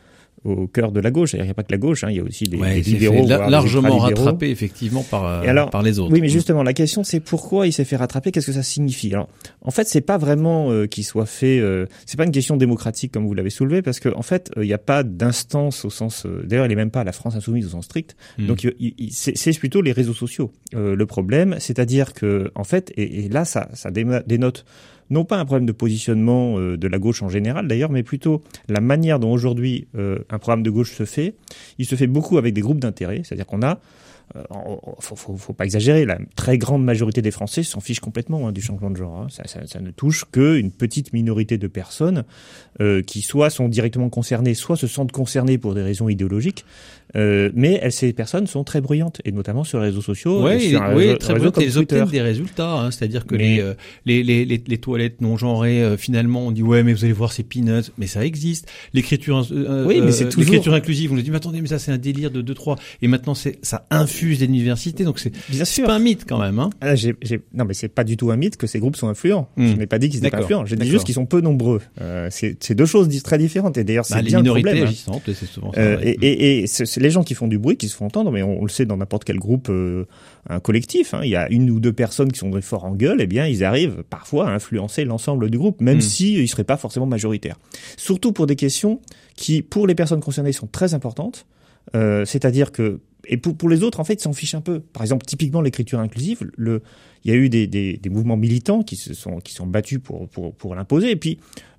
au 0.44 0.66
cœur 0.66 0.92
de 0.92 1.00
la 1.00 1.10
gauche. 1.10 1.34
Il 1.34 1.42
n'y 1.42 1.48
a 1.48 1.54
pas 1.54 1.62
que 1.62 1.70
la 1.72 1.78
gauche, 1.78 2.04
hein, 2.04 2.10
il 2.10 2.16
y 2.16 2.20
a 2.20 2.22
aussi 2.22 2.44
des, 2.44 2.56
ouais, 2.56 2.80
des 2.80 2.82
libéraux. 2.82 3.26
largement 3.26 3.98
rattrapé 3.98 4.50
effectivement 4.50 5.02
par, 5.02 5.24
euh, 5.24 5.42
alors, 5.42 5.70
par 5.70 5.82
les 5.82 5.98
autres. 5.98 6.12
Oui, 6.12 6.20
mais 6.20 6.28
justement, 6.28 6.62
la 6.62 6.72
question 6.72 7.04
c'est 7.04 7.20
pourquoi 7.20 7.66
il 7.66 7.72
s'est 7.72 7.84
fait 7.84 7.96
rattraper, 7.96 8.32
qu'est-ce 8.32 8.46
que 8.46 8.52
ça 8.52 8.62
signifie? 8.62 9.12
Alors, 9.14 9.28
en 9.60 9.70
fait, 9.70 9.86
c'est 9.86 10.00
pas 10.00 10.18
vraiment 10.18 10.70
euh, 10.70 10.86
qu'il 10.86 11.04
soit 11.04 11.26
fait. 11.26 11.60
Euh, 11.60 11.86
c'est 12.06 12.16
pas 12.16 12.24
une 12.24 12.32
question 12.32 12.56
démocratique 12.56 13.12
comme 13.12 13.26
vous 13.26 13.34
l'avez 13.34 13.50
soulevé, 13.50 13.82
parce 13.82 14.00
qu'en 14.00 14.18
en 14.18 14.22
fait, 14.22 14.50
il 14.56 14.62
n'y 14.62 14.72
a 14.72 14.78
pas 14.78 15.02
d'instance 15.02 15.84
au 15.84 15.90
sens. 15.90 16.26
D'ailleurs, 16.44 16.66
il 16.66 16.70
n'est 16.70 16.74
même 16.74 16.90
pas 16.90 17.00
à 17.00 17.04
la 17.04 17.12
France 17.12 17.36
insoumise 17.36 17.66
au 17.66 17.70
sens 17.70 17.84
strict. 17.84 18.16
Hmm. 18.38 18.46
Donc, 18.46 18.66
c'est 19.10 19.58
plutôt 19.58 19.80
les 19.80 19.92
réseaux 19.92 20.14
sociaux 20.14 20.52
le 20.72 21.04
problème, 21.06 21.56
c'est-à-dire 21.58 22.14
que 22.14 22.50
en 22.54 22.64
fait, 22.64 22.92
et, 22.96 23.24
et 23.24 23.28
là, 23.28 23.44
ça, 23.44 23.68
ça 23.74 23.90
dénote 23.90 24.64
non 25.12 25.24
pas 25.24 25.38
un 25.38 25.44
problème 25.44 25.66
de 25.66 25.72
positionnement 25.72 26.58
de 26.58 26.88
la 26.88 26.98
gauche 26.98 27.22
en 27.22 27.28
général 27.28 27.68
d'ailleurs, 27.68 27.90
mais 27.90 28.02
plutôt 28.02 28.42
la 28.68 28.80
manière 28.80 29.20
dont 29.20 29.30
aujourd'hui 29.30 29.86
un 29.94 30.38
programme 30.38 30.62
de 30.62 30.70
gauche 30.70 30.92
se 30.92 31.04
fait. 31.04 31.34
Il 31.78 31.86
se 31.86 31.94
fait 31.94 32.06
beaucoup 32.06 32.38
avec 32.38 32.54
des 32.54 32.60
groupes 32.60 32.80
d'intérêt, 32.80 33.22
c'est-à-dire 33.24 33.46
qu'on 33.46 33.62
a 33.62 33.78
euh, 34.36 34.42
faut, 35.00 35.16
faut, 35.16 35.36
faut, 35.36 35.52
pas 35.52 35.64
exagérer, 35.64 36.04
la 36.04 36.18
très 36.36 36.56
grande 36.56 36.84
majorité 36.84 37.20
des 37.20 37.30
Français 37.30 37.62
s'en 37.62 37.80
fichent 37.80 38.00
complètement 38.00 38.48
hein, 38.48 38.52
du 38.52 38.62
changement 38.62 38.90
de 38.90 38.96
genre. 38.96 39.20
Hein. 39.20 39.26
Ça, 39.28 39.80
ne 39.80 39.90
touche 39.90 40.24
qu'une 40.30 40.70
petite 40.70 41.12
minorité 41.12 41.58
de 41.58 41.66
personnes 41.66 42.24
euh, 42.80 43.02
qui 43.02 43.20
soit 43.20 43.50
sont 43.50 43.68
directement 43.68 44.08
concernées, 44.08 44.54
soit 44.54 44.76
se 44.76 44.86
sentent 44.86 45.12
concernées 45.12 45.58
pour 45.58 45.74
des 45.74 45.82
raisons 45.82 46.08
idéologiques, 46.08 46.64
euh, 47.16 47.50
mais 47.54 47.78
elles, 47.82 47.92
ces 47.92 48.12
personnes 48.12 48.46
sont 48.46 48.64
très 48.64 48.80
bruyantes, 48.80 49.20
et 49.24 49.32
notamment 49.32 49.64
sur 49.64 49.78
les 49.78 49.86
réseaux 49.86 50.02
sociaux. 50.02 50.42
Ouais, 50.42 50.58
sur 50.58 50.82
oui, 50.94 51.16
très 51.18 51.34
bruyantes. 51.34 51.58
Elles 51.58 51.78
obtiennent 51.78 52.08
des 52.08 52.20
résultats, 52.20 52.72
hein, 52.72 52.90
c'est-à-dire 52.90 53.26
que 53.26 53.36
mais... 53.36 53.60
Euh, 53.60 53.74
les, 54.06 54.22
les, 54.22 54.44
les, 54.44 54.62
les, 54.66 54.78
toilettes 54.78 55.20
non 55.20 55.36
genrées, 55.36 55.82
euh, 55.82 55.96
finalement, 55.96 56.46
on 56.46 56.50
dit 56.50 56.62
ouais, 56.62 56.82
mais 56.82 56.92
vous 56.92 57.04
allez 57.04 57.12
voir, 57.12 57.32
c'est 57.32 57.42
peanuts, 57.42 57.90
mais 57.98 58.06
ça 58.06 58.24
existe. 58.24 58.68
L'écriture, 58.94 59.46
euh, 59.52 59.84
oui, 59.86 60.00
mais 60.02 60.12
c'est 60.12 60.28
toujours... 60.28 60.52
l'écriture 60.52 60.74
inclusive. 60.74 61.12
On 61.12 61.16
nous 61.16 61.22
dit 61.22 61.30
mais 61.30 61.36
attendez, 61.36 61.60
mais 61.60 61.68
ça 61.68 61.78
c'est 61.78 61.92
un 61.92 61.98
délire 61.98 62.30
de 62.30 62.40
deux 62.40 62.54
trois, 62.54 62.76
et 63.00 63.08
maintenant 63.08 63.34
c'est 63.34 63.58
ça 63.62 63.86
infuse 63.90 64.40
l'université, 64.40 65.04
donc 65.04 65.18
c'est 65.18 65.32
pas 65.82 65.94
un 65.94 65.98
mythe 65.98 66.24
quand 66.26 66.38
même. 66.38 66.58
Hein. 66.58 66.70
Ah, 66.80 66.94
j'ai, 66.94 67.14
non, 67.54 67.64
mais 67.64 67.74
c'est 67.74 67.88
pas 67.88 68.04
du 68.04 68.16
tout 68.16 68.30
un 68.30 68.36
mythe 68.36 68.56
que 68.56 68.66
ces 68.66 68.78
groupes 68.78 68.96
sont 68.96 69.08
influents. 69.08 69.48
Hmm. 69.56 69.68
Je 69.68 69.74
n'ai 69.74 69.86
pas 69.86 69.98
dit 69.98 70.08
qu'ils 70.08 70.18
étaient 70.18 70.30
pas 70.30 70.38
influents. 70.38 70.66
J'ai 70.66 70.76
dit 70.76 70.88
juste 70.88 71.04
qu'ils 71.04 71.14
sont 71.14 71.26
peu 71.26 71.40
nombreux. 71.40 71.80
c'est 72.30 72.74
deux 72.74 72.86
choses 72.86 73.08
très 73.22 73.38
différentes, 73.38 73.76
et 73.78 73.84
d'ailleurs 73.84 74.06
c'est 74.06 74.14
bah, 74.14 74.22
bien 74.22 74.38
les 74.38 74.42
minorités 74.42 74.70
le 74.70 74.76
problème. 74.84 74.94
Hein. 75.08 75.20
c'est 75.26 75.46
souvent 75.46 75.72
ça. 75.72 75.82
et, 76.02 76.16
et, 76.22 76.62
et 76.62 76.66
c'est 76.66 77.00
les 77.02 77.10
gens 77.10 77.22
qui 77.22 77.34
font 77.34 77.48
du 77.48 77.58
bruit 77.58 77.76
qui 77.76 77.88
se 77.88 77.96
font 77.96 78.06
entendre, 78.06 78.30
mais 78.30 78.42
on, 78.42 78.62
le 78.62 78.70
sait 78.70 78.86
dans 78.86 78.96
n'importe 78.96 79.24
quel 79.24 79.38
groupe, 79.38 79.68
euh, 79.68 80.06
un 80.48 80.60
collectif. 80.60 81.14
Hein. 81.14 81.20
Il 81.24 81.30
y 81.30 81.36
a 81.36 81.50
une 81.50 81.70
ou 81.70 81.80
deux 81.80 81.92
personnes 81.92 82.32
qui 82.32 82.38
sont 82.38 82.50
très 82.50 82.62
forts 82.62 82.84
en 82.84 82.94
gueule, 82.94 83.20
et 83.20 83.24
eh 83.24 83.26
bien 83.26 83.46
ils 83.46 83.64
arrivent 83.64 84.04
parfois 84.08 84.48
à 84.48 84.52
influencer 84.52 85.04
l'ensemble 85.04 85.50
du 85.50 85.58
groupe, 85.58 85.80
même 85.80 86.00
s'ils 86.00 86.34
hmm. 86.34 86.36
si 86.36 86.42
ils 86.44 86.48
seraient 86.48 86.64
pas 86.64 86.76
forcément 86.76 87.06
majoritaires. 87.06 87.58
Surtout 87.96 88.32
pour 88.32 88.46
des 88.46 88.56
questions 88.56 89.00
qui, 89.36 89.62
pour 89.62 89.86
les 89.86 89.94
personnes 89.94 90.20
concernées, 90.20 90.52
sont 90.52 90.68
très 90.68 90.94
importantes. 90.94 91.46
Euh, 91.96 92.24
c'est-à-dire 92.24 92.70
que 92.70 93.00
et 93.26 93.36
pour, 93.36 93.56
pour 93.56 93.68
les 93.68 93.82
autres, 93.82 94.00
en 94.00 94.04
fait, 94.04 94.14
ils 94.14 94.20
s'en 94.20 94.32
fichent 94.32 94.54
un 94.54 94.60
peu. 94.60 94.80
Par 94.80 95.02
exemple, 95.02 95.24
typiquement 95.24 95.60
l'écriture 95.60 96.00
inclusive, 96.00 96.50
le, 96.56 96.82
il 97.24 97.30
y 97.30 97.34
a 97.34 97.36
eu 97.36 97.48
des, 97.48 97.66
des, 97.66 97.96
des, 97.96 98.10
mouvements 98.10 98.36
militants 98.36 98.82
qui 98.82 98.96
se 98.96 99.14
sont 99.14 99.38
qui 99.38 99.52
sont 99.52 99.66
battus 99.66 100.00
pour 100.02 100.28
pour, 100.28 100.54
pour 100.54 100.74
l'imposer. 100.74 101.10
Et 101.10 101.16
puis, 101.16 101.38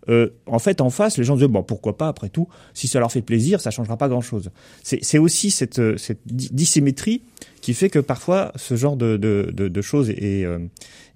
euh, 0.10 0.30
en 0.46 0.60
fait, 0.60 0.80
en 0.80 0.90
face, 0.90 1.18
les 1.18 1.24
gens 1.24 1.36
disent 1.36 1.48
bon, 1.48 1.64
pourquoi 1.64 1.98
pas 1.98 2.08
Après 2.08 2.30
tout, 2.30 2.48
si 2.74 2.88
ça 2.88 3.00
leur 3.00 3.12
fait 3.12 3.22
plaisir, 3.22 3.60
ça 3.60 3.72
changera 3.72 3.98
pas 3.98 4.08
grand-chose. 4.08 4.52
C'est 4.84 5.18
aussi 5.18 5.52
cette 5.52 5.98
cette 5.98 6.22
dissymétrie 6.26 7.24
qui 7.62 7.74
fait 7.74 7.90
que 7.90 8.00
parfois 8.00 8.52
ce 8.56 8.76
genre 8.76 8.96
de 8.96 9.18
de, 9.18 9.52
de, 9.54 9.68
de 9.68 9.82
choses 9.82 10.10
est, 10.10 10.46
euh, 10.46 10.60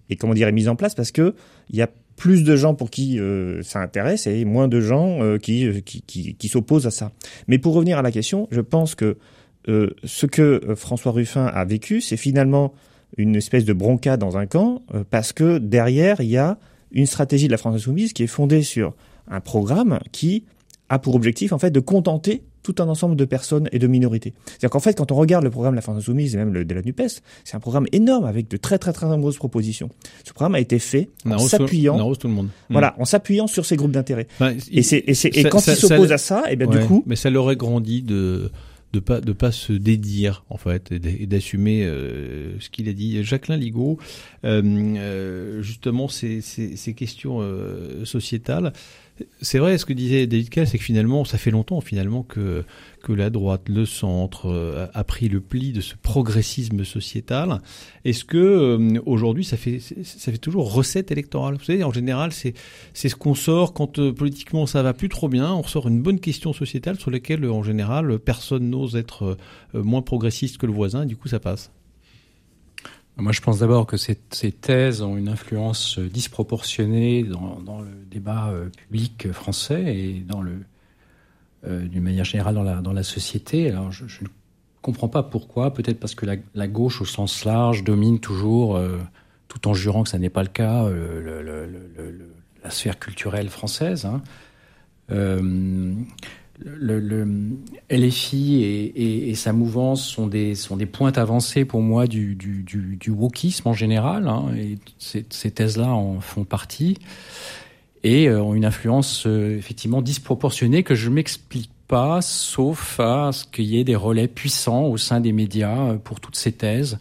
est 0.09 0.15
comment 0.17 0.33
dire 0.33 0.47
est 0.47 0.53
mise 0.53 0.69
en 0.69 0.75
place 0.75 0.95
parce 0.95 1.11
que 1.11 1.35
il 1.69 1.77
y 1.77 1.81
a 1.81 1.89
plus 2.17 2.43
de 2.43 2.55
gens 2.55 2.73
pour 2.73 2.89
qui 2.89 3.19
euh, 3.19 3.61
ça 3.61 3.79
intéresse 3.79 4.27
et 4.27 4.43
moins 4.43 4.67
de 4.67 4.81
gens 4.81 5.21
euh, 5.21 5.37
qui, 5.37 5.83
qui, 5.83 6.01
qui, 6.01 6.33
qui 6.35 6.47
s'opposent 6.49 6.87
à 6.87 6.91
ça. 6.91 7.11
Mais 7.47 7.59
pour 7.59 7.75
revenir 7.75 7.99
à 7.99 8.01
la 8.01 8.11
question, 8.11 8.47
je 8.51 8.59
pense 8.59 8.95
que 8.95 9.17
euh, 9.67 9.89
ce 10.03 10.25
que 10.25 10.41
euh, 10.41 10.75
François 10.75 11.11
Ruffin 11.11 11.45
a 11.45 11.65
vécu, 11.65 12.01
c'est 12.01 12.17
finalement 12.17 12.73
une 13.17 13.35
espèce 13.35 13.65
de 13.65 13.73
bronca 13.73 14.17
dans 14.17 14.37
un 14.37 14.45
camp, 14.45 14.81
euh, 14.93 15.03
parce 15.09 15.33
que 15.33 15.57
derrière, 15.57 16.21
il 16.21 16.29
y 16.29 16.37
a 16.37 16.57
une 16.91 17.05
stratégie 17.05 17.47
de 17.47 17.51
la 17.51 17.57
France 17.57 17.75
insoumise 17.75 18.13
qui 18.13 18.23
est 18.23 18.27
fondée 18.27 18.63
sur 18.63 18.93
un 19.29 19.41
programme 19.41 19.99
qui 20.11 20.45
a 20.89 20.99
pour 20.99 21.15
objectif 21.15 21.51
en 21.51 21.59
fait 21.59 21.71
de 21.71 21.81
contenter 21.81 22.43
tout 22.63 22.75
un 22.83 22.87
ensemble 22.89 23.15
de 23.15 23.23
personnes 23.23 23.69
et 23.71 23.79
de 23.79 23.87
minorités. 23.87 24.33
C'est-à-dire 24.45 24.69
qu'en 24.71 24.79
fait, 24.79 24.97
quand 24.97 25.11
on 25.11 25.15
regarde 25.15 25.43
le 25.43 25.49
programme 25.49 25.73
de 25.73 25.77
la 25.77 25.81
France 25.81 25.99
Insoumise 25.99 26.35
et 26.35 26.37
même 26.37 26.53
le 26.53 26.65
de 26.65 26.73
la 26.73 26.81
NUPES, 26.81 27.21
c'est 27.45 27.55
un 27.55 27.61
programme 27.61 27.87
énorme 27.93 28.25
avec 28.25 28.49
de 28.49 28.57
très 28.57 28.77
très 28.77 28.91
très 28.91 29.07
nombreuses 29.07 29.37
propositions. 29.37 29.89
Ce 30.25 30.33
programme 30.33 30.55
a 30.55 30.59
été 30.59 30.77
fait 30.79 31.09
en 31.25 31.39
s'appuyant, 31.39 32.13
tout 32.15 32.27
le 32.27 32.33
monde. 32.33 32.49
Voilà, 32.69 32.95
en 32.99 33.05
s'appuyant 33.05 33.47
sur 33.47 33.65
ces 33.65 33.77
groupes 33.77 33.91
d'intérêt. 33.91 34.27
et 34.71 34.83
c'est 34.83 34.97
et, 34.97 35.39
et, 35.39 35.43
quand 35.45 35.65
ils 35.65 35.75
s'opposent 35.75 36.11
à 36.11 36.17
ça, 36.17 36.43
et 36.47 36.53
eh 36.53 36.55
bien 36.57 36.67
du 36.67 36.79
coup, 36.79 37.03
mais 37.05 37.15
ça 37.15 37.29
l'aurait 37.29 37.55
grandi 37.55 38.01
de 38.01 38.51
de 38.93 38.99
pas 38.99 39.21
de 39.21 39.33
pas 39.33 39.51
se 39.51 39.73
dédire 39.73 40.43
en 40.49 40.57
fait 40.57 40.91
et 40.91 41.25
d'assumer 41.25 41.85
euh, 41.85 42.59
ce 42.59 42.69
qu'il 42.69 42.87
a 42.89 42.93
dit 42.93 43.23
Jacqueline 43.23 43.59
Ligaud. 43.59 43.97
Euh, 44.45 44.61
euh, 44.97 45.61
justement 45.61 46.07
ces, 46.07 46.41
ces, 46.41 46.93
questions 46.93 47.41
sociétales 48.05 48.73
c'est 49.41 49.59
vrai, 49.59 49.77
ce 49.77 49.85
que 49.85 49.93
disait 49.93 50.27
David 50.27 50.49
Kell, 50.49 50.67
c'est 50.67 50.77
que 50.77 50.83
finalement, 50.83 51.25
ça 51.25 51.37
fait 51.37 51.51
longtemps 51.51 51.81
finalement 51.81 52.23
que 52.23 52.63
que 53.03 53.13
la 53.13 53.29
droite, 53.29 53.69
le 53.69 53.85
centre 53.85 54.47
euh, 54.47 54.87
a 54.93 55.03
pris 55.03 55.29
le 55.29 55.39
pli 55.39 55.71
de 55.71 55.81
ce 55.81 55.95
progressisme 55.95 56.83
sociétal. 56.83 57.61
Est-ce 58.03 58.25
que 58.25 58.37
euh, 58.37 58.99
aujourd'hui, 59.05 59.45
ça 59.45 59.55
fait 59.55 59.79
ça 59.79 60.31
fait 60.31 60.37
toujours 60.37 60.73
recette 60.73 61.11
électorale? 61.11 61.55
Vous 61.55 61.63
savez, 61.63 61.83
en 61.83 61.93
général, 61.93 62.31
c'est 62.33 62.53
ce 62.93 63.15
qu'on 63.15 63.35
sort 63.35 63.73
quand 63.73 63.99
euh, 63.99 64.11
politiquement 64.11 64.65
ça 64.65 64.83
va 64.83 64.93
plus 64.93 65.09
trop 65.09 65.29
bien. 65.29 65.53
On 65.53 65.63
sort 65.63 65.87
une 65.87 66.01
bonne 66.01 66.19
question 66.19 66.53
sociétale 66.53 66.99
sur 66.99 67.11
laquelle, 67.11 67.45
en 67.49 67.63
général, 67.63 68.19
personne 68.19 68.69
n'ose 68.69 68.95
être 68.95 69.37
moins 69.73 70.01
progressiste 70.01 70.57
que 70.57 70.65
le 70.65 70.73
voisin. 70.73 71.03
Et 71.03 71.05
du 71.05 71.15
coup, 71.15 71.27
ça 71.27 71.39
passe. 71.39 71.71
Moi, 73.19 73.31
je 73.31 73.41
pense 73.41 73.59
d'abord 73.59 73.87
que 73.87 73.97
ces, 73.97 74.15
thèses 74.15 75.01
ont 75.01 75.17
une 75.17 75.27
influence 75.27 75.97
disproportionnée 75.97 77.23
dans, 77.23 77.81
le 77.81 78.05
débat 78.11 78.49
euh, 78.49 78.69
public 78.69 79.31
français 79.31 79.95
et 79.95 80.19
dans 80.19 80.41
le, 80.41 80.59
euh, 81.65 81.87
d'une 81.87 82.03
manière 82.03 82.25
générale 82.25 82.53
dans 82.53 82.63
la, 82.63 82.75
dans 82.75 82.93
la 82.93 83.01
société. 83.01 83.71
Alors, 83.71 83.91
je, 83.91 84.03
ne 84.03 84.27
comprends 84.83 85.07
pas 85.07 85.23
pourquoi. 85.23 85.73
Peut-être 85.73 85.99
parce 85.99 86.13
que 86.13 86.27
la, 86.53 86.67
gauche, 86.67 87.01
au 87.01 87.05
sens 87.05 87.43
large, 87.43 87.83
domine 87.83 88.19
toujours, 88.19 88.75
euh, 88.75 88.99
tout 89.47 89.67
en 89.67 89.73
jurant 89.73 90.03
que 90.03 90.09
ça 90.09 90.19
n'est 90.19 90.29
pas 90.29 90.43
le 90.43 90.49
cas, 90.49 90.87
la 92.63 92.69
sphère 92.69 92.99
culturelle 92.99 93.49
française. 93.49 94.05
Hein. 94.05 94.21
Le, 96.59 96.99
le, 96.99 97.27
LFI 97.91 98.63
et, 98.95 99.35
sa 99.35 99.53
mouvance 99.53 100.03
sont 100.03 100.25
des, 100.25 100.55
sont 100.55 100.75
des 100.75 100.87
pointes 100.87 101.19
avancées 101.19 101.65
pour 101.65 101.81
moi 101.81 102.07
du, 102.07 102.35
du, 102.35 103.11
wokisme 103.11 103.67
en 103.67 103.73
général, 103.73 104.27
hein, 104.27 104.47
et 104.57 104.79
ces, 104.97 105.51
thèses-là 105.51 105.89
en 105.89 106.19
font 106.19 106.45
partie, 106.45 106.97
et 108.03 108.27
euh, 108.27 108.41
ont 108.41 108.55
une 108.55 108.65
influence 108.65 109.27
euh, 109.27 109.55
effectivement 109.55 110.01
disproportionnée 110.01 110.81
que 110.81 110.95
je 110.95 111.09
m'explique 111.11 111.69
pas, 111.87 112.21
sauf 112.21 112.99
à 112.99 113.31
ce 113.31 113.45
qu'il 113.45 113.65
y 113.65 113.79
ait 113.79 113.83
des 113.83 113.95
relais 113.95 114.27
puissants 114.27 114.85
au 114.85 114.97
sein 114.97 115.19
des 115.19 115.33
médias 115.33 115.91
euh, 115.91 115.97
pour 115.97 116.19
toutes 116.19 116.35
ces 116.35 116.51
thèses. 116.51 116.97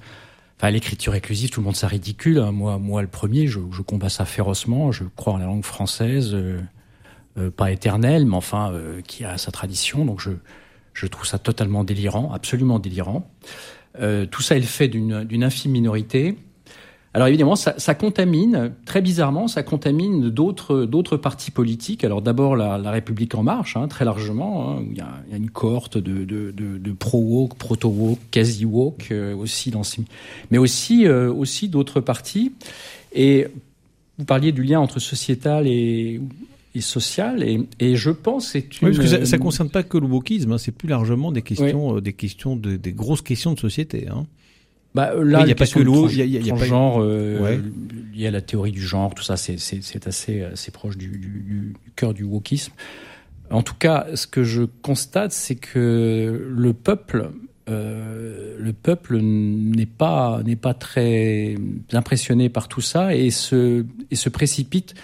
Enfin, 0.58 0.70
l'écriture 0.70 1.14
inclusive, 1.14 1.48
tout 1.50 1.60
le 1.60 1.64
monde 1.64 1.76
ça 1.76 1.88
ridicule. 1.88 2.38
Hein. 2.38 2.52
Moi, 2.52 2.78
moi, 2.78 3.00
le 3.00 3.08
premier, 3.08 3.46
je, 3.46 3.60
je 3.72 3.82
combats 3.82 4.08
ça 4.08 4.24
férocement. 4.26 4.92
Je 4.92 5.04
crois 5.16 5.34
en 5.34 5.38
la 5.38 5.46
langue 5.46 5.64
française. 5.64 6.36
Pas 7.56 7.70
éternel, 7.70 8.26
mais 8.26 8.36
enfin 8.36 8.72
euh, 8.72 9.00
qui 9.02 9.24
a 9.24 9.38
sa 9.38 9.50
tradition. 9.50 10.04
Donc 10.04 10.20
je, 10.20 10.30
je 10.94 11.06
trouve 11.06 11.26
ça 11.26 11.38
totalement 11.38 11.84
délirant, 11.84 12.32
absolument 12.32 12.78
délirant. 12.78 13.28
Euh, 14.00 14.26
tout 14.26 14.42
ça 14.42 14.56
est 14.56 14.60
le 14.60 14.66
fait 14.66 14.88
d'une 14.88 15.44
infime 15.44 15.72
minorité. 15.72 16.36
Alors 17.14 17.28
évidemment, 17.28 17.56
ça, 17.56 17.94
contamine, 17.94 18.74
très 18.84 19.00
bizarrement, 19.00 19.48
ça 19.48 19.62
contamine 19.62 20.28
d'autres 20.28 21.16
partis 21.16 21.50
politiques. 21.50 22.04
Alors 22.04 22.20
d'abord 22.20 22.56
la, 22.56 22.90
République 22.90 23.34
en 23.34 23.42
marche, 23.42 23.74
hein, 23.74 23.88
très 23.88 24.04
largement. 24.04 24.68
Hein, 24.68 24.82
où 24.82 24.90
il, 24.90 24.98
y 24.98 25.00
a, 25.00 25.36
une 25.36 25.48
cohorte 25.48 25.96
de, 25.96 26.24
de, 26.24 26.50
de, 26.50 26.92
pro-woke, 26.92 27.56
proto-woke, 27.56 28.18
quasi-woke 28.30 29.08
euh, 29.12 29.34
aussi 29.34 29.70
dans 29.70 29.82
ces... 29.82 30.02
Mais 30.50 30.58
aussi, 30.58 31.06
euh, 31.06 31.32
aussi 31.32 31.70
d'autres 31.70 32.02
partis. 32.02 32.52
Et 33.14 33.46
vous 34.18 34.26
parliez 34.26 34.52
du 34.52 34.62
lien 34.62 34.80
entre 34.80 34.98
sociétal 34.98 35.66
et 35.66 36.20
et 36.76 36.80
sociale. 36.80 37.42
Et, 37.42 37.60
et 37.80 37.96
je 37.96 38.10
pense 38.10 38.50
c'est 38.50 38.80
une. 38.80 38.88
Oui, 38.88 38.96
parce 38.96 39.10
que 39.10 39.24
ça, 39.24 39.36
ne 39.36 39.42
concerne 39.42 39.70
pas 39.70 39.82
que 39.82 39.98
le 39.98 40.06
wokisme, 40.06 40.52
hein, 40.52 40.58
c'est 40.58 40.72
plus 40.72 40.88
largement 40.88 41.32
des 41.32 41.42
questions, 41.42 41.90
oui. 41.90 41.98
euh, 41.98 42.00
des 42.00 42.12
questions 42.12 42.56
de, 42.56 42.76
des 42.76 42.92
grosses 42.92 43.22
questions 43.22 43.54
de 43.54 43.58
société. 43.58 44.08
Hein. 44.08 44.26
Bah, 44.94 45.12
là, 45.14 45.40
il 45.40 45.46
n'y 45.46 45.52
a 45.52 45.54
pas 45.54 45.66
que 45.66 45.78
le 45.78 45.90
il 46.10 46.16
y 46.16 46.38
a, 46.38 46.40
y 46.40 46.50
a 46.50 46.54
pas 46.54 46.64
genre 46.64 47.00
euh, 47.00 47.38
ouais. 47.40 47.60
lié 48.14 48.28
à 48.28 48.30
la 48.30 48.40
théorie 48.40 48.72
du 48.72 48.80
genre, 48.80 49.14
tout 49.14 49.22
ça, 49.22 49.36
c'est 49.36 49.56
assez, 50.06 50.42
assez 50.42 50.70
proche 50.70 50.96
du, 50.96 51.18
du, 51.18 51.74
du 51.84 51.90
cœur 51.94 52.14
du 52.14 52.24
wokisme. 52.24 52.72
En 53.50 53.62
tout 53.62 53.74
cas, 53.74 54.06
ce 54.14 54.26
que 54.26 54.42
je 54.42 54.62
constate, 54.62 55.32
c'est 55.32 55.54
que 55.54 56.48
le 56.50 56.72
peuple, 56.72 57.30
euh, 57.68 58.56
le 58.58 58.72
peuple 58.72 59.18
n'est 59.18 59.86
pas 59.86 60.40
n'est 60.44 60.56
pas 60.56 60.74
très 60.74 61.56
impressionné 61.92 62.48
par 62.48 62.66
tout 62.66 62.80
ça 62.80 63.14
et 63.14 63.30
se 63.30 63.84
et 64.10 64.16
se 64.16 64.28
précipite 64.28 64.94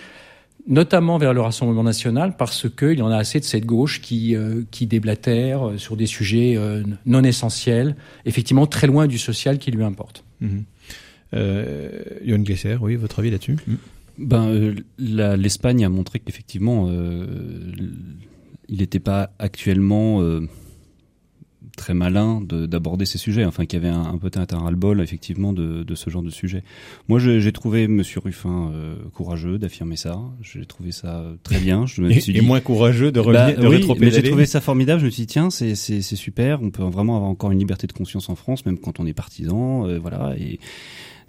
notamment 0.67 1.19
vers 1.19 1.35
le 1.35 1.41
Rassemblement 1.41 1.83
national, 1.83 2.37
parce 2.37 2.69
qu'il 2.69 2.99
y 2.99 3.03
en 3.03 3.11
a 3.11 3.17
assez 3.17 3.41
de 3.41 3.45
cette 3.45 3.67
gauche 3.67 4.01
qui, 4.01 4.37
euh, 4.37 4.63
qui 4.71 4.87
déblatère 4.87 5.69
euh, 5.69 5.79
sur 5.79 5.97
des 5.97 6.07
sujets 6.07 6.55
euh, 6.57 6.83
non 7.07 7.25
essentiels, 7.25 7.97
effectivement 8.25 8.67
très 8.67 8.87
loin 8.87 9.07
du 9.07 9.19
social 9.19 9.59
qui 9.59 9.71
lui 9.71 9.83
importe. 9.83 10.25
Mmh. 10.41 10.59
Euh, 11.35 12.03
Yann 12.25 12.45
Glesser, 12.45 12.77
oui, 12.81 12.97
votre 12.97 13.19
avis 13.19 13.31
là-dessus? 13.31 13.57
Mmh. 13.67 13.75
ben, 14.19 14.49
euh, 14.49 14.75
L'Espagne 14.99 15.85
a 15.85 15.89
montré 15.89 16.21
qu'effectivement, 16.21 16.91
il 18.69 18.79
n'était 18.79 19.01
pas 19.01 19.31
actuellement 19.39 20.21
très 21.77 21.95
malin 21.95 22.41
d'aborder 22.43 23.07
ces 23.07 23.19
sujets, 23.19 23.45
enfin 23.45 23.65
qu'il 23.65 23.83
y 23.83 23.87
avait 23.87 23.95
un, 23.95 24.19
peut-être 24.19 24.55
un 24.55 24.59
ras-le-bol 24.59 25.01
effectivement 25.01 25.53
de, 25.53 25.83
de, 25.83 25.95
ce 25.95 26.11
genre 26.11 26.23
de 26.23 26.31
sujet. 26.31 26.63
Moi, 27.09 27.19
j'ai 27.19 27.53
trouvé 27.53 27.89
Monsieur 27.89 28.21
Ruffin 28.21 28.71
euh, 28.73 28.97
courageux 29.15 29.59
d'affirmer 29.59 29.97
ça. 29.97 30.19
J'ai 30.43 30.65
trouvé 30.67 30.93
ça 30.93 31.25
très 31.43 31.59
bien. 31.59 31.87
Je 31.87 32.03
me 32.03 32.13
suis 32.13 32.33
dit, 32.33 32.39
et 32.39 32.43
moins 32.43 32.61
courageux 32.61 33.13
de 33.13 33.21
revenir, 33.21 33.59
bah, 33.59 33.69
oui, 33.69 33.87
mais 33.99 34.11
j'ai 34.11 34.23
trouvé 34.23 34.47
ça 34.47 34.61
formidable. 34.61 35.01
Je 35.01 35.07
me 35.07 35.11
suis 35.11 35.23
dit 35.23 35.27
tiens, 35.27 35.51
c'est 35.51 35.75
super. 36.03 36.63
On 36.63 36.71
peut 36.71 36.83
vraiment 36.83 37.17
avoir 37.17 37.31
encore 37.31 37.51
une 37.51 37.59
liberté 37.59 37.87
de 37.87 37.93
conscience 37.93 38.29
en 38.29 38.37
France, 38.37 38.67
même 38.67 38.79
quand 38.79 39.01
on 39.01 39.07
est 39.07 39.15
partisan, 39.15 39.87
euh, 39.87 39.99
voilà. 39.99 40.35
Et 40.39 40.59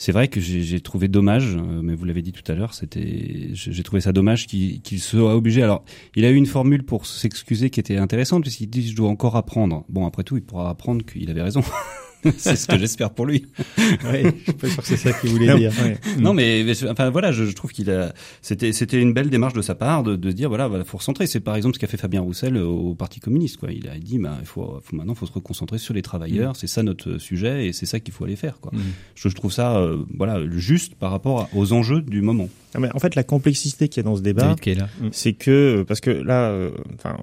c'est 0.03 0.11
vrai 0.11 0.27
que 0.27 0.41
j'ai 0.41 0.81
trouvé 0.81 1.07
dommage, 1.07 1.55
euh, 1.55 1.81
mais 1.81 1.95
vous 1.95 2.03
l'avez 2.03 2.21
dit 2.21 2.33
tout 2.33 2.51
à 2.51 2.55
l'heure, 2.55 2.73
c'était, 2.73 3.51
j'ai 3.53 3.83
trouvé 3.83 4.01
ça 4.01 4.11
dommage 4.11 4.47
qu'il 4.47 4.99
soit 4.99 5.33
obligé. 5.33 5.63
Alors, 5.63 5.85
il 6.17 6.25
a 6.25 6.29
eu 6.29 6.35
une 6.35 6.45
formule 6.45 6.83
pour 6.83 7.05
s'excuser 7.05 7.69
qui 7.69 7.79
était 7.79 7.95
intéressante 7.95 8.41
puisqu'il 8.41 8.67
dit 8.67 8.85
je 8.89 8.97
dois 8.97 9.07
encore 9.07 9.37
apprendre. 9.37 9.85
Bon, 9.87 10.05
après 10.05 10.25
tout, 10.25 10.35
il 10.35 10.43
pourra 10.43 10.69
apprendre 10.69 11.05
qu'il 11.05 11.29
avait 11.29 11.41
raison. 11.41 11.61
c'est 12.37 12.55
ce 12.55 12.67
que 12.67 12.77
j'espère 12.77 13.11
pour 13.11 13.25
lui. 13.25 13.45
oui, 13.77 14.23
je 14.23 14.43
suis 14.43 14.53
pas 14.53 14.67
sûr 14.67 14.81
que 14.81 14.87
c'est 14.87 14.97
ça 14.97 15.13
qu'il 15.13 15.29
voulait 15.31 15.55
dire. 15.55 15.71
Non, 16.19 16.33
mais, 16.33 16.65
enfin 16.89 17.09
voilà, 17.09 17.31
je, 17.31 17.45
je 17.45 17.53
trouve 17.53 17.71
qu'il 17.71 17.89
a, 17.91 18.13
c'était, 18.41 18.71
c'était 18.73 19.01
une 19.01 19.13
belle 19.13 19.29
démarche 19.29 19.53
de 19.53 19.61
sa 19.61 19.75
part 19.75 20.03
de, 20.03 20.15
de 20.15 20.31
dire 20.31 20.49
voilà, 20.49 20.69
il 20.73 20.83
faut 20.83 20.97
recentrer. 20.97 21.27
C'est 21.27 21.39
par 21.39 21.55
exemple 21.55 21.75
ce 21.75 21.79
qu'a 21.79 21.87
fait 21.87 21.97
Fabien 21.97 22.21
Roussel 22.21 22.57
au 22.57 22.95
Parti 22.95 23.19
communiste. 23.19 23.57
Quoi. 23.57 23.71
Il 23.71 23.87
a 23.87 23.97
dit, 23.97 24.19
bah, 24.19 24.37
il 24.39 24.45
faut, 24.45 24.79
faut 24.83 24.95
maintenant, 24.95 25.15
faut 25.15 25.25
se 25.25 25.33
reconcentrer 25.33 25.77
sur 25.77 25.93
les 25.93 26.01
travailleurs. 26.01 26.51
Mm. 26.51 26.55
C'est 26.55 26.67
ça 26.67 26.83
notre 26.83 27.17
sujet 27.17 27.67
et 27.67 27.73
c'est 27.73 27.85
ça 27.85 27.99
qu'il 27.99 28.13
faut 28.13 28.23
aller 28.25 28.35
faire. 28.35 28.59
Quoi. 28.59 28.71
Mm. 28.73 28.81
Je, 29.15 29.29
je, 29.29 29.35
trouve 29.35 29.51
ça, 29.51 29.77
euh, 29.77 30.03
voilà, 30.15 30.39
juste 30.49 30.95
par 30.95 31.11
rapport 31.11 31.49
aux 31.53 31.73
enjeux 31.73 32.01
du 32.01 32.21
moment. 32.21 32.49
Mais 32.79 32.89
en 32.93 32.99
fait, 32.99 33.15
la 33.15 33.23
complexité 33.23 33.87
qu'il 33.87 34.03
y 34.03 34.05
a 34.05 34.09
dans 34.09 34.15
ce 34.15 34.21
débat, 34.21 34.55
mm. 34.55 35.09
c'est 35.11 35.33
que 35.33 35.83
parce 35.87 35.99
que 35.99 36.09
là, 36.09 36.49
euh, 36.49 36.71
enfin, 36.95 37.17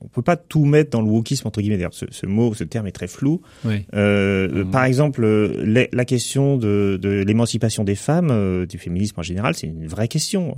on 0.00 0.08
peut 0.08 0.22
pas 0.22 0.36
tout 0.36 0.64
mettre 0.64 0.90
dans 0.90 1.02
le 1.02 1.08
wokisme 1.08 1.46
entre 1.46 1.60
guillemets. 1.60 1.76
D'ailleurs, 1.76 1.94
ce, 1.94 2.06
ce, 2.10 2.26
mot, 2.26 2.54
ce 2.54 2.64
terme 2.64 2.86
est 2.86 2.92
très 2.92 3.08
flou. 3.08 3.42
Oui. 3.64 3.84
Euh, 3.94 4.36
euh, 4.36 4.64
par 4.64 4.84
exemple, 4.84 5.24
euh, 5.24 5.86
la 5.92 6.04
question 6.04 6.56
de, 6.56 6.98
de 7.00 7.08
l'émancipation 7.22 7.84
des 7.84 7.94
femmes, 7.94 8.30
euh, 8.30 8.66
du 8.66 8.78
féminisme 8.78 9.18
en 9.18 9.22
général, 9.22 9.54
c'est 9.54 9.66
une 9.66 9.86
vraie 9.86 10.08
question. 10.08 10.54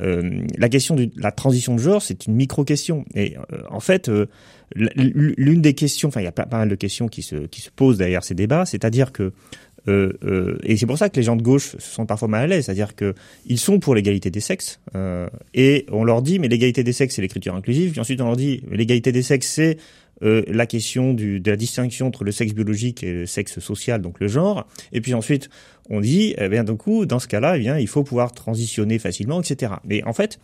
la 0.00 0.68
question 0.68 0.94
de 0.94 1.10
la 1.16 1.32
transition 1.32 1.74
de 1.74 1.80
genre, 1.80 2.02
c'est 2.02 2.26
une 2.26 2.34
micro-question. 2.34 3.04
Et 3.14 3.36
en 3.70 3.80
fait, 3.80 4.10
l'une 4.74 5.62
des 5.62 5.74
questions, 5.74 6.08
enfin, 6.08 6.20
il 6.20 6.24
y 6.24 6.28
a 6.28 6.32
pas, 6.32 6.46
mal 6.50 6.68
de 6.68 6.74
questions 6.74 7.08
qui 7.08 7.22
se, 7.22 7.46
qui 7.46 7.60
se 7.60 7.70
posent 7.70 7.98
derrière 7.98 8.24
ces 8.24 8.34
débats, 8.34 8.66
c'est-à-dire 8.66 9.12
que 9.12 9.32
euh, 9.88 10.12
euh, 10.24 10.58
et 10.62 10.76
c'est 10.76 10.86
pour 10.86 10.98
ça 10.98 11.08
que 11.08 11.16
les 11.16 11.22
gens 11.22 11.36
de 11.36 11.42
gauche 11.42 11.72
se 11.78 11.80
sentent 11.80 12.08
parfois 12.08 12.28
mal 12.28 12.44
à 12.44 12.46
l'aise, 12.46 12.66
c'est-à-dire 12.66 12.94
que 12.94 13.14
ils 13.46 13.58
sont 13.58 13.80
pour 13.80 13.94
l'égalité 13.94 14.30
des 14.30 14.40
sexes, 14.40 14.80
euh, 14.94 15.28
et 15.54 15.86
on 15.90 16.04
leur 16.04 16.22
dit 16.22 16.38
mais 16.38 16.48
l'égalité 16.48 16.84
des 16.84 16.92
sexes 16.92 17.16
c'est 17.16 17.22
l'écriture 17.22 17.54
inclusive, 17.54 17.92
puis 17.92 18.00
ensuite 18.00 18.20
on 18.20 18.26
leur 18.26 18.36
dit 18.36 18.62
l'égalité 18.70 19.12
des 19.12 19.22
sexes 19.22 19.48
c'est 19.48 19.78
la 20.20 20.66
question 20.66 21.14
de 21.14 21.40
la 21.48 21.54
distinction 21.54 22.08
entre 22.08 22.24
le 22.24 22.32
sexe 22.32 22.52
biologique 22.52 23.04
et 23.04 23.12
le 23.12 23.26
sexe 23.26 23.60
social, 23.60 24.02
donc 24.02 24.18
le 24.18 24.26
genre. 24.26 24.66
Et 24.92 25.00
puis 25.00 25.14
ensuite, 25.14 25.48
on 25.90 26.00
dit, 26.00 26.34
eh 26.38 26.48
bien, 26.48 26.64
du 26.64 26.74
coup, 26.74 27.06
dans 27.06 27.20
ce 27.20 27.28
cas-là, 27.28 27.56
eh 27.56 27.60
bien, 27.60 27.78
il 27.78 27.86
faut 27.86 28.02
pouvoir 28.02 28.32
transitionner 28.32 28.98
facilement, 28.98 29.40
etc. 29.40 29.74
Mais 29.84 30.02
en 30.02 30.12
fait, 30.12 30.40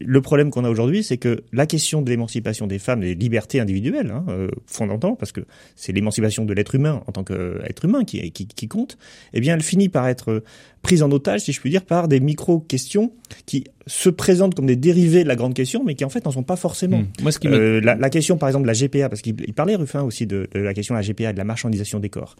le 0.00 0.20
problème 0.20 0.50
qu'on 0.50 0.64
a 0.64 0.70
aujourd'hui, 0.70 1.02
c'est 1.02 1.16
que 1.16 1.42
la 1.52 1.66
question 1.66 2.02
de 2.02 2.10
l'émancipation 2.10 2.66
des 2.66 2.78
femmes, 2.78 3.00
des 3.00 3.14
libertés 3.14 3.60
individuelles, 3.60 4.10
hein, 4.10 4.24
euh, 4.28 4.48
fondamentales, 4.66 5.16
parce 5.18 5.32
que 5.32 5.40
c'est 5.76 5.92
l'émancipation 5.92 6.44
de 6.44 6.52
l'être 6.52 6.74
humain 6.74 7.02
en 7.06 7.12
tant 7.12 7.24
qu'être 7.24 7.84
humain 7.84 8.04
qui, 8.04 8.30
qui, 8.32 8.46
qui, 8.46 8.68
compte, 8.68 8.98
eh 9.32 9.40
bien, 9.40 9.54
elle 9.54 9.62
finit 9.62 9.88
par 9.88 10.08
être 10.08 10.42
prise 10.82 11.02
en 11.02 11.10
otage, 11.10 11.40
si 11.40 11.52
je 11.52 11.60
puis 11.60 11.70
dire, 11.70 11.84
par 11.84 12.08
des 12.08 12.20
micro-questions 12.20 13.12
qui 13.46 13.64
se 13.86 14.08
présentent 14.08 14.54
comme 14.54 14.66
des 14.66 14.76
dérivés 14.76 15.22
de 15.22 15.28
la 15.28 15.36
grande 15.36 15.54
question, 15.54 15.82
mais 15.84 15.94
qui 15.94 16.04
en 16.04 16.08
fait 16.08 16.24
n'en 16.24 16.30
sont 16.30 16.42
pas 16.42 16.56
forcément. 16.56 16.98
Hmm. 16.98 17.22
Moi, 17.22 17.32
ce 17.32 17.38
qui 17.38 17.48
euh, 17.48 17.80
la, 17.80 17.94
la, 17.94 18.10
question, 18.10 18.36
par 18.36 18.48
exemple, 18.48 18.66
de 18.66 18.72
la 18.72 18.74
GPA, 18.74 19.08
parce 19.08 19.22
qu'il 19.22 19.34
parlait 19.54 19.74
Ruffin 19.74 20.02
aussi 20.02 20.26
de, 20.26 20.48
de, 20.52 20.60
la 20.60 20.74
question 20.74 20.94
de 20.94 21.00
la 21.00 21.06
GPA, 21.06 21.32
de 21.32 21.38
la 21.38 21.44
marchandisation 21.44 21.98
des 22.00 22.08
corps. 22.10 22.36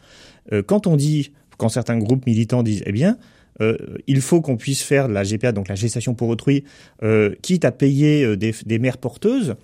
Euh, 0.52 0.62
quand 0.62 0.86
on 0.86 0.96
dit, 0.96 1.32
quand 1.56 1.68
certains 1.68 1.98
groupes 1.98 2.26
militants 2.26 2.62
disent, 2.62 2.82
eh 2.86 2.92
bien, 2.92 3.18
euh, 3.60 3.76
il 4.06 4.20
faut 4.20 4.40
qu'on 4.40 4.56
puisse 4.56 4.82
faire 4.82 5.08
de 5.08 5.12
la 5.12 5.24
GPA, 5.24 5.52
donc 5.52 5.68
la 5.68 5.74
gestation 5.74 6.14
pour 6.14 6.28
autrui, 6.28 6.64
euh, 7.02 7.34
quitte 7.42 7.64
à 7.64 7.72
payer 7.72 8.24
euh, 8.24 8.36
des, 8.36 8.54
des, 8.66 8.78
mères 8.78 8.98
porteuses. 8.98 9.56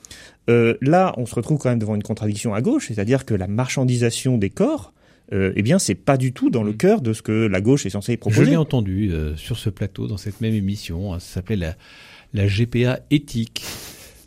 Euh, 0.50 0.74
là, 0.80 1.14
on 1.16 1.26
se 1.26 1.34
retrouve 1.34 1.58
quand 1.58 1.70
même 1.70 1.78
devant 1.78 1.94
une 1.94 2.02
contradiction 2.02 2.54
à 2.54 2.60
gauche, 2.60 2.88
c'est-à-dire 2.88 3.24
que 3.24 3.34
la 3.34 3.46
marchandisation 3.46 4.38
des 4.38 4.50
corps, 4.50 4.92
euh, 5.32 5.52
eh 5.56 5.62
bien, 5.62 5.78
c'est 5.78 5.94
pas 5.94 6.16
du 6.16 6.32
tout 6.32 6.50
dans 6.50 6.62
le 6.62 6.72
mm. 6.72 6.76
cœur 6.76 7.00
de 7.00 7.12
ce 7.12 7.22
que 7.22 7.46
la 7.46 7.60
gauche 7.60 7.86
est 7.86 7.90
censée 7.90 8.16
proposer. 8.16 8.44
Je 8.44 8.50
l'ai 8.50 8.56
entendu 8.56 9.12
sur 9.36 9.58
ce 9.58 9.70
plateau, 9.70 10.06
dans 10.06 10.18
cette 10.18 10.40
même 10.40 10.54
émission, 10.54 11.14
hein, 11.14 11.20
ça 11.20 11.34
s'appelait 11.34 11.56
la, 11.56 11.74
la 12.34 12.46
GPA 12.46 13.00
éthique. 13.10 13.64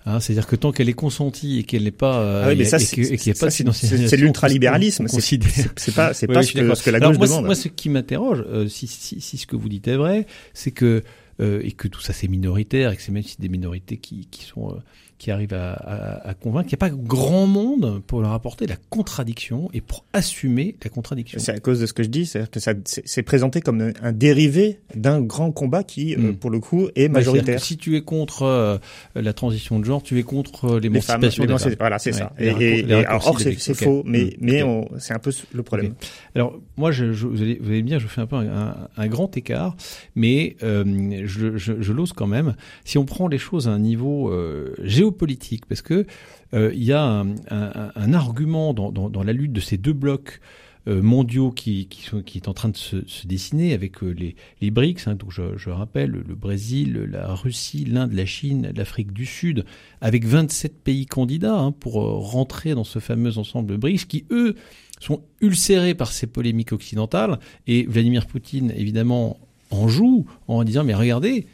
Hein, 0.07 0.21
C'est-à-dire 0.21 0.47
que 0.47 0.55
tant 0.55 0.71
qu'elle 0.71 0.87
est 0.87 0.93
consentie 0.93 1.59
et 1.59 1.63
qu'elle 1.63 1.83
n'est 1.83 1.91
pas, 1.91 2.21
euh, 2.21 2.43
ah 2.45 2.49
oui, 2.49 2.55
mais 2.55 2.63
ça, 2.63 2.79
c'est 2.79 4.15
l'ultralibéralisme. 4.15 5.05
C'est 5.09 5.93
pas, 5.93 6.13
c'est 6.13 6.27
pas 6.27 6.43
ce, 6.43 6.53
que, 6.53 6.75
ce, 6.75 6.83
que, 6.83 6.89
la 6.91 7.01
gauche 7.01 7.17
moi, 7.17 7.27
demande. 7.27 7.45
Moi, 7.45 7.55
ce 7.55 7.67
qui 7.67 7.89
m'interroge, 7.89 8.45
euh, 8.47 8.69
si, 8.69 8.87
si, 8.87 9.19
si, 9.19 9.37
ce 9.37 9.45
que 9.45 9.57
vous 9.57 9.67
dites 9.67 9.85
est 9.89 9.97
vrai, 9.97 10.25
c'est 10.53 10.71
que 10.71 11.03
euh, 11.41 11.61
et 11.63 11.73
que 11.73 11.87
tout 11.87 12.01
ça 12.01 12.13
c'est 12.13 12.27
minoritaire 12.27 12.91
et 12.91 12.95
que 12.95 13.01
c'est 13.01 13.11
même 13.11 13.21
si 13.21 13.35
des 13.39 13.49
minorités 13.49 13.97
qui, 13.97 14.27
qui 14.31 14.43
sont 14.43 14.71
euh, 14.71 14.79
qui 15.17 15.31
arrivent 15.31 15.53
à, 15.53 15.73
à, 15.73 16.29
à 16.29 16.33
convaincre. 16.33 16.69
Il 16.69 16.75
n'y 16.75 16.75
a 16.75 16.89
pas 16.89 16.89
grand 16.89 17.47
monde 17.47 18.01
pour 18.05 18.21
leur 18.21 18.33
apporter 18.33 18.67
la 18.67 18.75
contradiction 18.89 19.69
et 19.73 19.81
pour 19.81 20.05
assumer 20.13 20.75
la 20.83 20.89
contradiction. 20.89 21.39
C'est 21.39 21.53
à 21.53 21.59
cause 21.59 21.79
de 21.79 21.85
ce 21.85 21.93
que 21.93 22.03
je 22.03 22.09
dis, 22.09 22.25
c'est 22.25 22.49
que 22.49 22.59
ça 22.59 22.73
c'est 22.85 23.23
présenté 23.23 23.61
comme 23.61 23.93
un 24.01 24.11
dérivé 24.11 24.79
d'un 24.95 25.21
grand 25.21 25.51
combat 25.51 25.83
qui, 25.83 26.15
euh, 26.15 26.19
hmm. 26.19 26.35
pour 26.35 26.49
le 26.49 26.59
coup, 26.59 26.87
est 26.95 27.07
majoritaire. 27.07 27.59
si 27.59 27.77
tu 27.77 27.95
es 27.95 28.01
contre 28.01 28.43
euh, 28.43 28.77
la 29.15 29.33
transition 29.33 29.79
de 29.79 29.85
genre, 29.85 30.03
tu 30.03 30.19
es 30.19 30.23
contre 30.23 30.65
euh, 30.75 30.79
l'émancipation 30.79 31.45
des 31.45 31.57
femmes. 31.57 31.75
Voilà, 31.79 31.99
c'est 31.99 32.11
ça. 32.11 32.33
Et, 32.39 32.47
et, 32.47 33.05
or, 33.07 33.39
c'est 33.39 33.73
faux, 33.73 34.03
mais, 34.05 34.25
hmm. 34.25 34.31
mais 34.41 34.63
c'est 34.99 35.13
un 35.13 35.19
peu 35.19 35.31
le 35.53 35.63
problème. 35.63 35.93
Alors, 36.35 36.59
moi, 36.77 36.91
je, 36.91 37.13
je, 37.13 37.27
vous, 37.27 37.41
allez, 37.41 37.57
vous, 37.61 37.71
allez, 37.71 37.99
je 37.99 38.07
fais 38.07 38.21
un 38.21 38.27
peu 38.27 38.35
un, 38.35 38.75
un, 38.95 39.07
grand 39.07 39.35
écart, 39.37 39.75
mais 40.15 40.55
euh, 40.63 40.83
je, 41.25 41.57
je, 41.57 41.81
je 41.81 41.93
l'ose 41.93 42.13
quand 42.13 42.27
même. 42.27 42.55
Si 42.85 42.97
on 42.97 43.05
prend 43.05 43.27
les 43.27 43.37
choses 43.37 43.67
à 43.67 43.71
un 43.71 43.79
niveau 43.79 44.29
euh, 44.29 44.75
géopolitique, 45.07 45.65
parce 45.65 45.81
que 45.81 46.05
euh, 46.53 46.71
il 46.73 46.83
y 46.83 46.93
a 46.93 47.25
un, 47.49 48.13
argument 48.13 48.73
dans, 48.73 49.23
la 49.23 49.33
lutte 49.33 49.53
de 49.53 49.59
ces 49.59 49.77
deux 49.77 49.93
blocs 49.93 50.39
euh, 50.87 51.01
mondiaux 51.01 51.51
qui, 51.51 51.89
est 52.35 52.47
en 52.47 52.53
train 52.53 52.69
de 52.69 52.77
se, 52.77 52.95
dessiner 53.25 53.73
avec 53.73 54.01
euh, 54.03 54.15
les, 54.61 54.71
BRICS, 54.71 55.07
hein, 55.07 55.15
donc 55.15 55.31
je, 55.31 55.69
rappelle 55.69 56.11
le 56.11 56.35
Brésil, 56.35 57.09
la 57.11 57.33
Russie, 57.33 57.83
l'Inde, 57.83 58.13
la 58.13 58.25
Chine, 58.25 58.71
l'Afrique 58.73 59.11
du 59.11 59.25
Sud, 59.25 59.65
avec 59.99 60.23
27 60.23 60.81
pays 60.81 61.05
candidats 61.05 61.57
hein, 61.57 61.73
pour 61.73 62.01
euh, 62.01 62.13
rentrer 62.13 62.73
dans 62.73 62.85
ce 62.85 62.99
fameux 62.99 63.37
ensemble 63.37 63.77
BRICS, 63.77 64.05
qui 64.05 64.25
eux 64.31 64.55
sont 65.01 65.23
ulcérés 65.41 65.93
par 65.93 66.13
ces 66.13 66.25
polémiques 66.25 66.71
occidentales, 66.71 67.37
et 67.65 67.83
Vladimir 67.83 68.25
Poutine 68.25 68.71
évidemment 68.73 69.39
en 69.71 69.89
joue 69.89 70.25
en 70.47 70.63
disant 70.63 70.85
mais 70.85 70.95
regardez, 70.95 71.47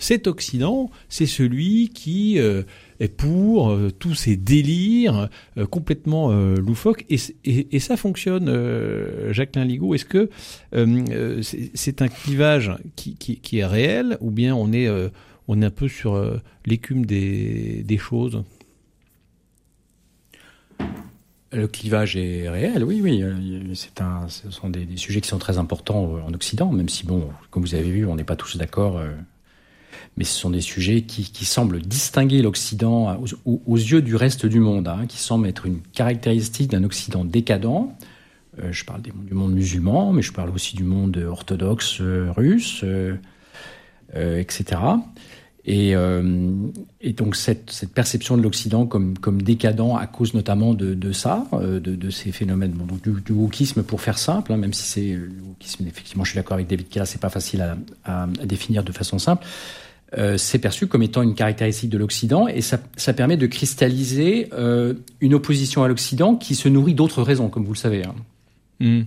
cet 0.00 0.26
Occident, 0.26 0.90
c'est 1.10 1.26
celui 1.26 1.90
qui 1.90 2.38
euh, 2.38 2.62
est 3.00 3.14
pour 3.14 3.70
euh, 3.70 3.90
tous 3.96 4.14
ces 4.14 4.34
délires 4.34 5.28
euh, 5.58 5.66
complètement 5.66 6.32
loufoques. 6.32 7.04
Et, 7.10 7.78
ça 7.78 7.96
fonctionne, 7.96 8.50
Jacqueline 9.30 9.68
Ligaud. 9.68 9.94
Est-ce 9.94 10.06
que 10.06 10.30
c'est 11.74 12.02
un 12.02 12.08
clivage 12.08 12.72
qui, 12.96 13.38
est 13.52 13.64
réel 13.64 14.16
ou 14.20 14.30
bien 14.30 14.54
on 14.54 14.72
est, 14.72 14.88
un 14.88 15.70
peu 15.70 15.88
sur 15.88 16.40
l'écume 16.64 17.04
des, 17.04 17.98
choses? 17.98 18.42
Le 21.52 21.66
clivage 21.66 22.16
est 22.16 22.48
réel, 22.48 22.84
oui, 22.84 23.00
oui. 23.02 23.22
Ce 23.74 24.50
sont 24.50 24.70
des, 24.70 24.86
des, 24.86 24.96
sujets 24.96 25.20
qui 25.20 25.28
sont 25.28 25.38
très 25.38 25.58
importants 25.58 26.14
en 26.26 26.32
Occident, 26.32 26.72
même 26.72 26.88
si, 26.88 27.04
bon, 27.04 27.28
comme 27.50 27.62
vous 27.62 27.74
avez 27.74 27.90
vu, 27.90 28.06
on 28.06 28.16
n'est 28.16 28.24
pas 28.24 28.36
tous 28.36 28.56
d'accord 28.56 28.98
mais 30.16 30.24
ce 30.24 30.38
sont 30.38 30.50
des 30.50 30.60
sujets 30.60 31.02
qui, 31.02 31.30
qui 31.30 31.44
semblent 31.44 31.80
distinguer 31.80 32.42
l'Occident 32.42 33.18
aux, 33.44 33.76
yeux 33.76 34.02
du 34.02 34.16
reste 34.16 34.46
du 34.46 34.60
monde, 34.60 34.88
hein, 34.88 35.06
qui 35.08 35.18
semblent 35.18 35.46
être 35.46 35.66
une 35.66 35.80
caractéristique 35.80 36.70
d'un 36.70 36.84
Occident 36.84 37.24
décadent. 37.24 37.88
Euh, 38.58 38.72
je 38.72 38.84
parle 38.84 39.02
des, 39.02 39.12
du 39.12 39.34
monde 39.34 39.52
musulman, 39.52 40.12
mais 40.12 40.22
je 40.22 40.32
parle 40.32 40.50
aussi 40.50 40.76
du 40.76 40.84
monde 40.84 41.16
orthodoxe 41.16 41.98
euh, 42.00 42.32
russe, 42.36 42.80
euh, 42.84 43.14
euh, 44.16 44.38
etc. 44.38 44.80
Et, 45.66 45.92
et, 47.00 47.12
donc 47.12 47.36
cette, 47.36 47.70
cette 47.70 47.92
perception 47.92 48.36
de 48.36 48.42
l'Occident 48.42 48.86
comme, 48.86 49.16
comme, 49.18 49.42
décadent 49.42 49.94
à 50.00 50.06
cause 50.06 50.32
notamment 50.34 50.72
de, 50.72 50.94
de 50.94 51.12
ça, 51.12 51.46
de, 51.52 51.78
de, 51.78 52.10
ces 52.10 52.32
phénomènes 52.32 52.72
bon, 52.72 52.86
du, 53.04 53.20
du, 53.20 53.32
wokisme 53.32 53.82
pour 53.82 54.00
faire 54.00 54.18
simple, 54.18 54.52
hein, 54.52 54.56
même 54.56 54.72
si 54.72 54.82
c'est 54.84 55.12
le 55.12 55.30
wokisme, 55.46 55.86
effectivement, 55.86 56.24
je 56.24 56.30
suis 56.30 56.38
d'accord 56.38 56.54
avec 56.54 56.66
David 56.66 56.88
Kella, 56.88 57.04
c'est 57.04 57.20
pas 57.20 57.28
facile 57.28 57.76
à, 58.04 58.26
définir 58.44 58.82
de 58.82 58.90
façon 58.90 59.18
simple. 59.18 59.46
Euh, 60.18 60.36
c'est 60.36 60.58
perçu 60.58 60.86
comme 60.86 61.02
étant 61.02 61.22
une 61.22 61.34
caractéristique 61.34 61.90
de 61.90 61.98
l'Occident 61.98 62.48
et 62.48 62.62
ça, 62.62 62.80
ça, 62.96 63.12
permet 63.12 63.36
de 63.36 63.46
cristalliser 63.46 64.48
euh, 64.52 64.94
une 65.20 65.34
opposition 65.34 65.84
à 65.84 65.88
l'Occident 65.88 66.34
qui 66.34 66.56
se 66.56 66.68
nourrit 66.68 66.94
d'autres 66.94 67.22
raisons, 67.22 67.48
comme 67.48 67.64
vous 67.64 67.74
le 67.74 67.78
savez. 67.78 68.04
Hein. 68.04 68.14
Mmh. 68.80 69.02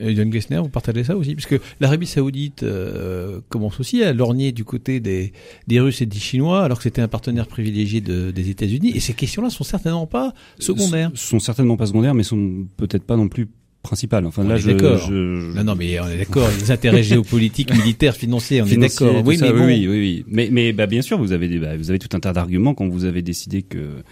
Yann 0.00 0.32
Gessner, 0.32 0.58
vous 0.58 0.68
partagez 0.68 1.04
ça 1.04 1.16
aussi? 1.16 1.34
Parce 1.34 1.46
que 1.46 1.60
l'Arabie 1.78 2.06
Saoudite 2.06 2.62
euh, 2.62 3.40
commence 3.50 3.78
aussi 3.80 4.02
à 4.02 4.12
lorgner 4.12 4.50
du 4.50 4.64
côté 4.64 4.98
des, 4.98 5.32
des 5.66 5.78
Russes 5.78 6.00
et 6.00 6.06
des 6.06 6.18
Chinois, 6.18 6.64
alors 6.64 6.78
que 6.78 6.84
c'était 6.84 7.02
un 7.02 7.08
partenaire 7.08 7.46
privilégié 7.46 8.00
de, 8.00 8.30
des 8.30 8.48
États-Unis. 8.48 8.92
Et 8.94 9.00
ces 9.00 9.12
questions-là 9.12 9.50
sont 9.50 9.64
certainement 9.64 10.06
pas 10.06 10.32
secondaires. 10.58 11.10
Sont 11.14 11.38
certainement 11.38 11.76
pas 11.76 11.86
secondaires, 11.86 12.14
mais 12.14 12.22
sont 12.22 12.66
peut-être 12.78 13.04
pas 13.04 13.16
non 13.16 13.28
plus 13.28 13.48
principales. 13.82 14.26
Enfin 14.26 14.44
là, 14.44 14.56
je, 14.56 14.70
je, 14.70 15.56
Non, 15.56 15.64
non, 15.64 15.74
mais 15.74 15.98
on 16.00 16.08
est 16.08 16.18
d'accord. 16.18 16.48
les 16.58 16.70
intérêts 16.70 17.02
géopolitiques, 17.02 17.72
militaires, 17.76 18.16
financiers, 18.16 18.62
on 18.62 18.66
est 18.66 18.76
d'accord. 18.76 19.22
Oui, 19.24 19.38
mais 19.40 19.52
bon. 19.52 19.66
oui, 19.66 19.86
oui, 19.88 19.98
oui, 19.98 20.24
Mais, 20.28 20.48
mais 20.52 20.72
bah, 20.72 20.86
bien 20.86 21.02
sûr, 21.02 21.18
vous 21.18 21.32
avez 21.32 21.48
des, 21.48 21.58
bah, 21.58 21.76
vous 21.76 21.90
avez 21.90 21.98
tout 21.98 22.14
un 22.16 22.20
tas 22.20 22.32
d'arguments 22.32 22.74
quand 22.74 22.88
vous 22.88 23.04
avez 23.04 23.22
décidé 23.22 23.62
que 23.62 24.02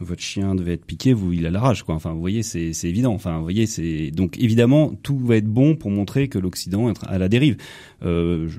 votre 0.00 0.22
chien 0.22 0.54
devait 0.54 0.74
être 0.74 0.84
piqué, 0.84 1.12
vous 1.12 1.32
il 1.32 1.46
a 1.46 1.50
la 1.50 1.60
rage 1.60 1.82
quoi. 1.82 1.94
Enfin 1.94 2.12
vous 2.12 2.20
voyez 2.20 2.42
c'est 2.42 2.72
c'est 2.72 2.88
évident. 2.88 3.14
Enfin 3.14 3.38
vous 3.38 3.42
voyez 3.42 3.66
c'est 3.66 4.10
donc 4.10 4.38
évidemment 4.38 4.92
tout 5.02 5.18
va 5.18 5.36
être 5.36 5.46
bon 5.46 5.74
pour 5.74 5.90
montrer 5.90 6.28
que 6.28 6.38
l'Occident 6.38 6.90
est 6.90 6.94
à 7.06 7.18
la 7.18 7.28
dérive. 7.28 7.56
Euh, 8.04 8.48
je, 8.48 8.58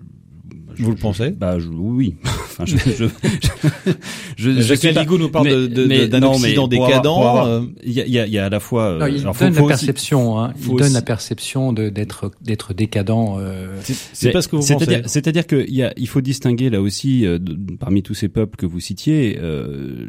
vous 0.84 0.91
le 0.91 0.97
pensez? 0.97 1.32
Bah 1.32 1.59
je, 1.59 1.67
oui. 1.67 2.15
enfin, 2.23 2.65
je, 2.65 2.78
je, 2.78 3.05
je, 4.38 4.61
Jacques 4.61 4.84
Ligo 4.84 5.17
nous 5.17 5.30
parle 5.30 5.67
d'un 5.67 5.67
de, 5.67 6.07
de, 6.07 6.25
Occident 6.25 6.67
décadent. 6.67 7.67
Il 7.84 7.91
y, 7.91 8.01
a, 8.01 8.07
y, 8.07 8.19
a, 8.19 8.28
y 8.28 8.38
a 8.38 8.45
à 8.45 8.49
la 8.49 8.59
fois. 8.59 8.84
Euh, 8.84 8.99
non, 8.99 9.07
il 9.07 9.23
donne 9.23 9.53
la 9.53 9.61
perception. 9.63 10.39
Hein, 10.39 10.53
il 10.59 10.75
donne 10.75 10.93
la 10.93 11.01
perception 11.01 11.73
d'être 11.73 12.32
d'être 12.41 12.73
décadent. 12.73 13.38
Euh... 13.39 13.80
C'est 14.13 14.32
pas 14.32 14.41
ce 14.41 14.47
que 14.47 14.55
vous 14.55 14.65
pensez. 14.65 15.01
C'est-à-dire 15.05 15.47
qu'il 15.47 15.73
y 15.73 15.84
a 15.84 15.93
il 15.97 16.07
faut 16.07 16.21
distinguer 16.21 16.69
là 16.69 16.82
aussi 16.82 17.25
euh, 17.25 17.39
parmi 17.80 18.03
tous 18.03 18.13
ces 18.13 18.30
peuples 18.30 18.57
que 18.57 18.65
vous 18.65 18.80
citiez. 18.80 19.38
Euh, 19.41 20.07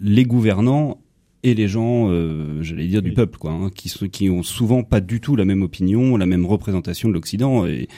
les 0.00 0.24
gouvernants 0.24 0.98
et 1.42 1.54
les 1.54 1.68
gens, 1.68 2.08
euh, 2.10 2.62
j'allais 2.62 2.86
dire 2.86 3.02
du 3.02 3.12
peuple, 3.12 3.38
quoi, 3.38 3.52
hein, 3.52 3.70
qui, 3.74 3.92
qui 4.10 4.30
ont 4.30 4.42
souvent 4.42 4.82
pas 4.82 5.00
du 5.00 5.20
tout 5.20 5.36
la 5.36 5.44
même 5.44 5.62
opinion, 5.62 6.16
la 6.16 6.26
même 6.26 6.44
représentation 6.46 7.08
de 7.08 7.14
l'Occident. 7.14 7.66
Et 7.66 7.88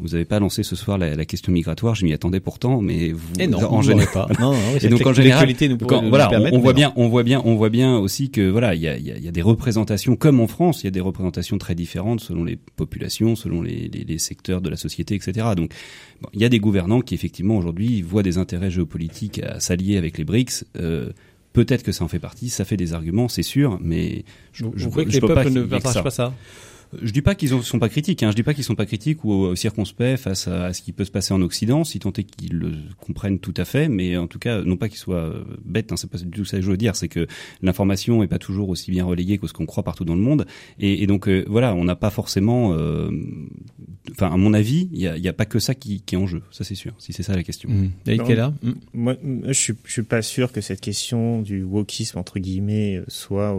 vous 0.00 0.08
n'avez 0.08 0.24
pas 0.24 0.38
lancé 0.38 0.62
ce 0.62 0.76
soir 0.76 0.98
la, 0.98 1.14
la 1.14 1.24
question 1.24 1.52
migratoire, 1.52 1.94
je 1.94 2.04
m'y 2.04 2.12
attendais 2.12 2.40
pourtant, 2.40 2.80
mais 2.80 3.12
vous 3.12 3.32
et 3.38 3.46
non, 3.46 3.58
en 3.62 3.82
général 3.82 4.08
pas. 4.12 4.28
Non, 4.38 4.52
non, 4.52 4.58
et 4.80 4.88
donc 4.88 5.04
en 5.06 5.12
général, 5.12 5.52
quand, 5.86 6.08
voilà, 6.08 6.30
on, 6.52 6.58
voit 6.58 6.72
bien, 6.72 6.92
on 6.96 7.08
voit 7.08 7.22
bien, 7.22 7.42
on 7.44 7.56
voit 7.56 7.68
bien 7.68 7.96
aussi 7.98 8.30
que 8.30 8.48
voilà, 8.48 8.74
il 8.74 8.80
y 8.80 8.88
a, 8.88 8.96
y, 8.96 9.10
a, 9.10 9.18
y 9.18 9.28
a, 9.28 9.32
des 9.32 9.42
représentations 9.42 10.16
comme 10.16 10.40
en 10.40 10.46
France, 10.46 10.82
il 10.82 10.84
y 10.84 10.88
a 10.88 10.92
des 10.92 11.00
représentations 11.00 11.58
très 11.58 11.74
différentes 11.74 12.20
selon 12.20 12.44
les 12.44 12.56
populations, 12.56 13.34
selon 13.36 13.62
les, 13.62 13.88
les, 13.88 14.04
les 14.04 14.18
secteurs 14.18 14.60
de 14.60 14.68
la 14.68 14.76
société, 14.76 15.14
etc. 15.14 15.48
Donc 15.56 15.72
bon, 16.22 16.28
il 16.32 16.40
y 16.40 16.44
a 16.44 16.48
des 16.48 16.60
gouvernants 16.60 17.00
qui 17.00 17.14
effectivement 17.14 17.56
aujourd'hui 17.56 18.02
voient 18.02 18.22
des 18.22 18.38
intérêts 18.38 18.70
géopolitiques 18.70 19.40
à 19.42 19.60
s'allier 19.60 19.96
avec 19.96 20.18
les 20.18 20.24
BRICS. 20.24 20.64
Euh, 20.78 21.10
Peut-être 21.54 21.82
que 21.82 21.92
ça 21.92 22.04
en 22.04 22.08
fait 22.08 22.18
partie, 22.18 22.50
ça 22.50 22.64
fait 22.64 22.76
des 22.76 22.92
arguments, 22.92 23.26
c'est 23.26 23.42
sûr, 23.42 23.78
mais 23.82 24.24
je, 24.52 24.64
vous, 24.64 24.72
je, 24.76 24.88
croyez 24.88 25.08
que 25.08 25.12
les 25.12 25.20
peuples 25.20 25.50
ne 25.50 25.62
partagent 25.62 26.04
pas 26.04 26.10
ça? 26.10 26.34
Je 27.02 27.12
dis 27.12 27.22
pas 27.22 27.34
qu'ils 27.34 27.50
sont 27.62 27.78
pas 27.78 27.88
critiques, 27.88 28.22
hein. 28.22 28.30
je 28.30 28.36
dis 28.36 28.42
pas 28.42 28.54
qu'ils 28.54 28.64
sont 28.64 28.74
pas 28.74 28.86
critiques 28.86 29.24
ou 29.24 29.54
circonspects 29.56 30.16
face 30.16 30.48
à, 30.48 30.72
ce 30.72 30.82
qui 30.82 30.92
peut 30.92 31.04
se 31.04 31.10
passer 31.10 31.34
en 31.34 31.42
Occident, 31.42 31.84
si 31.84 31.98
tant 31.98 32.12
est 32.12 32.24
qu'ils 32.24 32.54
le 32.54 32.72
comprennent 32.98 33.38
tout 33.38 33.54
à 33.56 33.64
fait, 33.64 33.88
mais 33.88 34.16
en 34.16 34.26
tout 34.26 34.38
cas, 34.38 34.62
non 34.62 34.76
pas 34.76 34.88
qu'ils 34.88 34.98
soient 34.98 35.16
euh, 35.16 35.44
bêtes, 35.64 35.92
hein, 35.92 35.96
c'est 35.96 36.10
pas 36.10 36.18
du 36.18 36.30
tout 36.30 36.44
ça 36.44 36.58
que 36.58 36.62
je 36.62 36.70
veux 36.70 36.76
dire, 36.76 36.96
c'est 36.96 37.08
que 37.08 37.26
l'information 37.62 38.22
est 38.22 38.28
pas 38.28 38.38
toujours 38.38 38.68
aussi 38.68 38.90
bien 38.90 39.04
relayée 39.04 39.38
que 39.38 39.46
ce 39.46 39.52
qu'on 39.52 39.66
croit 39.66 39.82
partout 39.82 40.04
dans 40.04 40.14
le 40.14 40.20
monde, 40.20 40.46
et, 40.78 41.02
et 41.02 41.06
donc 41.06 41.28
euh, 41.28 41.44
voilà, 41.48 41.74
on 41.74 41.84
n'a 41.84 41.96
pas 41.96 42.10
forcément, 42.10 42.72
euh, 42.72 43.10
enfin 44.10 44.32
à 44.32 44.36
mon 44.36 44.54
avis, 44.54 44.88
il 44.92 45.00
y 45.00 45.28
a, 45.28 45.32
pas 45.32 45.46
que 45.46 45.58
ça 45.58 45.74
qui, 45.74 46.00
qui, 46.00 46.14
est 46.14 46.18
en 46.18 46.26
jeu, 46.26 46.42
ça 46.50 46.64
c'est 46.64 46.74
sûr, 46.74 46.94
si 46.98 47.12
c'est 47.12 47.22
ça 47.22 47.36
la 47.36 47.42
question. 47.42 47.68
Mmh. 47.68 47.90
David 48.04 48.28
là 48.30 48.54
mmh. 48.62 48.72
Moi, 48.94 49.16
je 49.46 49.52
suis, 49.52 49.74
je 49.84 49.92
suis 49.92 50.02
pas 50.02 50.22
sûr 50.22 50.52
que 50.52 50.60
cette 50.60 50.80
question 50.80 51.42
du 51.42 51.62
wokisme 51.62 52.18
entre 52.18 52.38
guillemets 52.38 53.02
soit 53.08 53.56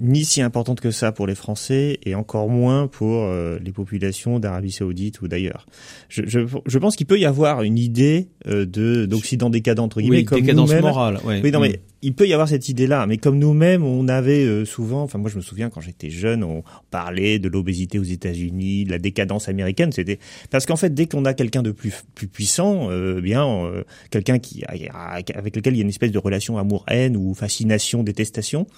ni 0.00 0.24
si 0.24 0.42
importante 0.42 0.80
que 0.80 0.90
ça 0.90 1.12
pour 1.12 1.26
les 1.26 1.34
Français 1.34 1.98
et 2.04 2.14
encore 2.14 2.48
moins 2.48 2.86
pour 2.86 3.24
euh, 3.24 3.58
les 3.62 3.72
populations 3.72 4.38
d'Arabie 4.38 4.72
Saoudite 4.72 5.20
ou 5.22 5.28
d'ailleurs. 5.28 5.66
Je, 6.08 6.22
je, 6.26 6.40
je, 6.64 6.78
pense 6.78 6.96
qu'il 6.96 7.06
peut 7.06 7.18
y 7.18 7.24
avoir 7.24 7.62
une 7.62 7.78
idée 7.78 8.28
euh, 8.46 8.66
de 8.66 9.06
d'Occident 9.06 9.50
décadent 9.50 9.80
entre 9.80 10.00
guillemets 10.00 10.18
oui, 10.18 10.24
comme 10.24 10.40
décadence 10.40 10.74
morale. 10.74 11.18
Ouais. 11.24 11.40
Oui, 11.42 11.50
non 11.50 11.60
mais 11.60 11.80
il 12.06 12.14
peut 12.14 12.28
y 12.28 12.32
avoir 12.32 12.48
cette 12.48 12.68
idée-là, 12.68 13.04
mais 13.08 13.16
comme 13.16 13.36
nous-mêmes, 13.36 13.82
on 13.82 14.06
avait 14.06 14.44
euh, 14.44 14.64
souvent, 14.64 15.02
enfin 15.02 15.18
moi 15.18 15.28
je 15.28 15.34
me 15.34 15.40
souviens 15.40 15.70
quand 15.70 15.80
j'étais 15.80 16.08
jeune, 16.08 16.44
on 16.44 16.62
parlait 16.92 17.40
de 17.40 17.48
l'obésité 17.48 17.98
aux 17.98 18.04
États-Unis, 18.04 18.84
de 18.84 18.92
la 18.92 19.00
décadence 19.00 19.48
américaine. 19.48 19.90
C'était 19.90 20.20
parce 20.52 20.66
qu'en 20.66 20.76
fait, 20.76 20.94
dès 20.94 21.06
qu'on 21.06 21.24
a 21.24 21.34
quelqu'un 21.34 21.64
de 21.64 21.72
plus 21.72 22.04
puissant, 22.32 22.92
euh, 22.92 23.20
bien 23.20 23.44
euh, 23.48 23.82
quelqu'un 24.10 24.38
qui 24.38 24.62
avec 24.68 25.56
lequel 25.56 25.74
il 25.74 25.78
y 25.78 25.80
a 25.80 25.82
une 25.82 25.88
espèce 25.88 26.12
de 26.12 26.18
relation 26.20 26.58
amour-haine 26.58 27.16
ou 27.16 27.34
fascination, 27.34 28.04
détestation, 28.04 28.68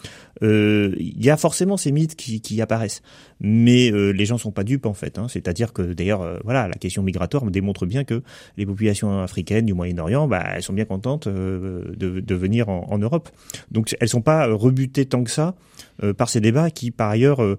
il 0.41 1.23
y 1.23 1.29
a 1.29 1.37
forcément 1.37 1.77
ces 1.77 1.93
mythes 1.93 2.17
qui 2.17 2.63
apparaissent. 2.63 3.03
Mais 3.41 3.91
les 3.91 4.27
gens 4.27 4.39
sont 4.39 4.51
pas 4.51 4.65
dupes 4.65 4.87
en 4.87 4.95
fait. 4.95 5.19
Hein. 5.19 5.27
C'est-à-dire 5.29 5.73
que 5.73 5.93
d'ailleurs, 5.93 6.41
voilà, 6.45 6.67
la 6.67 6.75
question 6.75 7.03
migratoire 7.03 7.45
me 7.45 7.51
démontre 7.51 7.87
bien 7.87 8.05
que 8.05 8.23
les 8.57 8.67
populations 8.67 9.21
africaines 9.21 9.67
du 9.67 9.75
Moyen-Orient, 9.75 10.27
bah, 10.27 10.45
elles 10.55 10.63
sont 10.63 10.73
bien 10.73 10.85
contentes 10.85 11.29
de, 11.29 11.95
de 11.97 12.35
venir 12.35 12.69
en, 12.69 12.99
Europe. 12.99 13.29
Donc 13.71 13.97
elles 14.01 14.09
sont 14.09 14.23
pas 14.23 14.49
euh, 14.49 14.55
rebutées 14.55 15.07
tant 15.07 15.25
que 15.25 15.31
ça 15.31 15.55
euh, 16.03 16.13
par 16.13 16.29
ces 16.29 16.41
débats 16.41 16.71
qui, 16.71 16.91
par 16.91 17.11
ailleurs, 17.11 17.43
euh, 17.43 17.59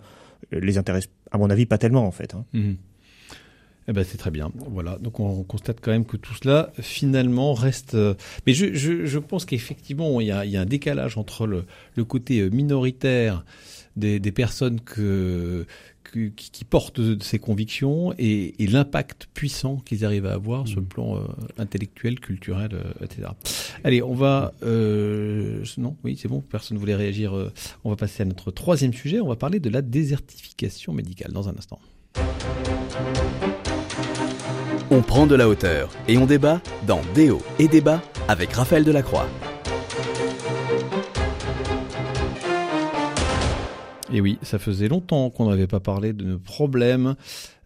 les 0.52 0.78
intéressent, 0.78 1.12
à 1.32 1.38
mon 1.38 1.50
avis, 1.50 1.66
pas 1.66 1.78
tellement 1.78 2.06
en 2.06 2.12
fait. 2.12 2.34
Hein. 2.36 2.46
Mmh. 2.54 2.74
Eh 3.88 3.94
ben 3.94 4.04
c'est 4.04 4.18
très 4.18 4.30
bien. 4.30 4.52
Voilà. 4.70 4.98
Donc 5.00 5.20
on 5.20 5.44
constate 5.44 5.80
quand 5.82 5.90
même 5.92 6.06
que 6.06 6.16
tout 6.16 6.36
cela 6.36 6.72
finalement 6.80 7.56
reste. 7.56 7.98
Mais 8.46 8.54
je, 8.54 9.18
pense 9.18 9.46
qu'effectivement 9.46 10.22
il 10.22 10.28
y 10.28 10.32
a, 10.32 10.62
un 10.62 10.66
décalage 10.66 11.18
entre 11.18 11.48
le 11.48 12.04
côté 12.04 12.48
minoritaire 12.52 13.44
des, 13.96 14.20
des 14.20 14.32
personnes 14.32 14.80
que 14.82 15.66
qui, 16.12 16.32
qui 16.32 16.66
portent 16.66 17.22
ces 17.22 17.40
convictions 17.40 18.14
et, 18.18 18.62
et 18.64 18.68
l'impact 18.68 19.28
puissant 19.34 19.78
qu'ils 19.78 20.06
arrivent 20.06 20.26
à 20.26 20.34
avoir 20.34 20.68
sur 20.68 20.80
le 20.80 20.86
mmh. 20.86 20.90
plan 20.90 21.18
euh, 21.18 21.22
intellectuel, 21.58 22.20
culturel, 22.20 22.72
euh, 22.74 23.06
etc. 23.06 23.30
Allez, 23.84 24.02
on 24.02 24.14
va... 24.14 24.54
Euh, 24.64 25.64
non, 25.78 25.96
oui, 26.04 26.18
c'est 26.20 26.28
bon, 26.28 26.42
personne 26.42 26.76
ne 26.76 26.80
voulait 26.80 26.96
réagir. 26.96 27.36
Euh, 27.36 27.52
on 27.84 27.90
va 27.90 27.96
passer 27.96 28.24
à 28.24 28.26
notre 28.26 28.52
troisième 28.52 28.94
sujet, 28.94 29.20
on 29.20 29.28
va 29.28 29.36
parler 29.36 29.60
de 29.60 29.70
la 29.70 29.82
désertification 29.82 30.94
médicale 30.94 31.32
dans 31.32 31.50
un 31.50 31.56
instant. 31.58 31.80
On 34.92 35.02
prend 35.02 35.28
de 35.28 35.36
la 35.36 35.48
hauteur 35.48 35.92
et 36.08 36.18
on 36.18 36.26
débat 36.26 36.62
dans 36.88 37.02
Déo 37.14 37.42
et 37.60 37.68
débat 37.68 38.02
avec 38.28 38.54
Raphaël 38.54 38.84
Delacroix. 38.84 39.28
Et 44.12 44.22
oui, 44.22 44.40
ça 44.42 44.58
faisait 44.58 44.88
longtemps 44.88 45.30
qu'on 45.30 45.50
n'avait 45.50 45.68
pas 45.68 45.80
parlé 45.80 46.14
de 46.14 46.24
nos 46.24 46.40
problèmes. 46.40 47.16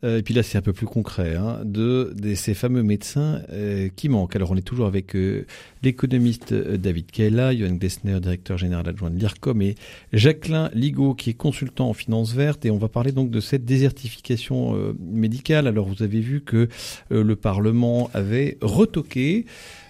Euh, 0.04 0.18
et 0.18 0.24
puis 0.24 0.34
là, 0.34 0.44
c'est 0.44 0.58
un 0.58 0.62
peu 0.62 0.74
plus 0.74 0.86
concret, 0.86 1.36
hein, 1.36 1.62
de, 1.64 2.14
ces 2.36 2.54
fameux 2.54 2.84
médecins 2.84 3.42
euh, 3.54 3.88
qui 3.96 4.10
manquent. 4.10 4.36
Alors, 4.36 4.52
on 4.52 4.58
est 4.58 4.62
toujours 4.62 4.88
avec 4.88 5.16
euh, 5.16 5.46
l'économiste 5.84 6.52
euh, 6.52 6.76
David 6.76 7.12
Kaila, 7.12 7.56
Johan 7.56 7.76
Glessner, 7.76 8.20
directeur 8.20 8.58
général 8.58 8.90
adjoint 8.90 9.10
de 9.10 9.18
l'IRCOM, 9.18 9.62
et 9.62 9.76
Jacqueline 10.12 10.70
Ligo, 10.74 11.14
qui 11.14 11.30
est 11.30 11.36
consultant 11.36 11.90
en 11.90 11.94
finance 11.94 12.34
verte. 12.34 12.66
Et 12.66 12.72
on 12.72 12.78
va 12.78 12.90
parler 12.90 13.14
donc 13.14 13.30
de 13.30 13.40
cette 13.40 13.64
désertification 13.64 14.94
médicale. 15.00 15.68
Alors, 15.68 15.88
vous 15.88 16.04
avez 16.04 16.20
vu 16.20 16.42
que 16.42 16.68
le 17.10 17.36
Parlement 17.36 18.10
avait 18.14 18.58
retoqué 18.62 19.46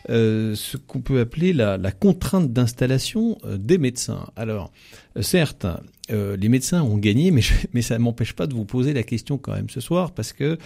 euh, 0.10 0.56
ce 0.56 0.78
qu'on 0.78 1.02
peut 1.02 1.20
appeler 1.20 1.54
la, 1.54 1.78
contrainte 1.92 2.52
d'installation 2.52 3.38
euh, 3.46 3.58
des 3.58 3.78
médecins. 3.78 4.28
Alors, 4.36 4.72
euh, 5.18 5.22
certes, 5.22 5.66
les 6.10 6.50
médecins 6.50 6.84
ont 6.84 6.98
gagné, 6.98 7.32
mais, 7.32 7.42
ça 7.82 7.98
ne 7.98 8.04
m'empêche 8.04 8.34
pas 8.34 8.46
de 8.46 8.54
vous 8.54 8.66
poser 8.66 8.94
la 8.94 9.04
question 9.04 9.38
quand 9.38 9.54
même 9.54 9.70
ce 9.70 9.80
soir, 9.80 10.12
parce 10.12 10.34
que 10.34 10.58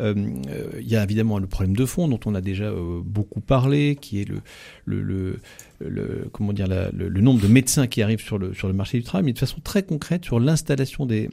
il 0.00 0.88
y 0.88 0.96
a 0.96 1.02
évidemment 1.02 1.38
le 1.38 1.46
problème 1.46 1.76
de 1.76 1.84
fond 1.84 2.08
dont 2.08 2.20
on 2.24 2.34
a 2.34 2.40
déjà 2.40 2.72
beaucoup 3.04 3.40
parlé, 3.40 3.98
qui 4.00 4.20
est 4.20 4.28
le, 4.86 5.40
nombre 5.80 7.40
de 7.42 7.48
médecins 7.48 7.86
qui 7.88 8.02
arrivent 8.02 8.20
sur 8.20 8.38
le 8.38 8.72
marché 8.72 8.98
du 8.98 9.04
travail, 9.04 9.24
mais 9.24 9.32
de 9.32 9.38
façon 9.38 9.58
très 9.62 9.82
concrète 9.82 10.24
sur 10.24 10.38
l'installation 10.38 11.06
des 11.06 11.28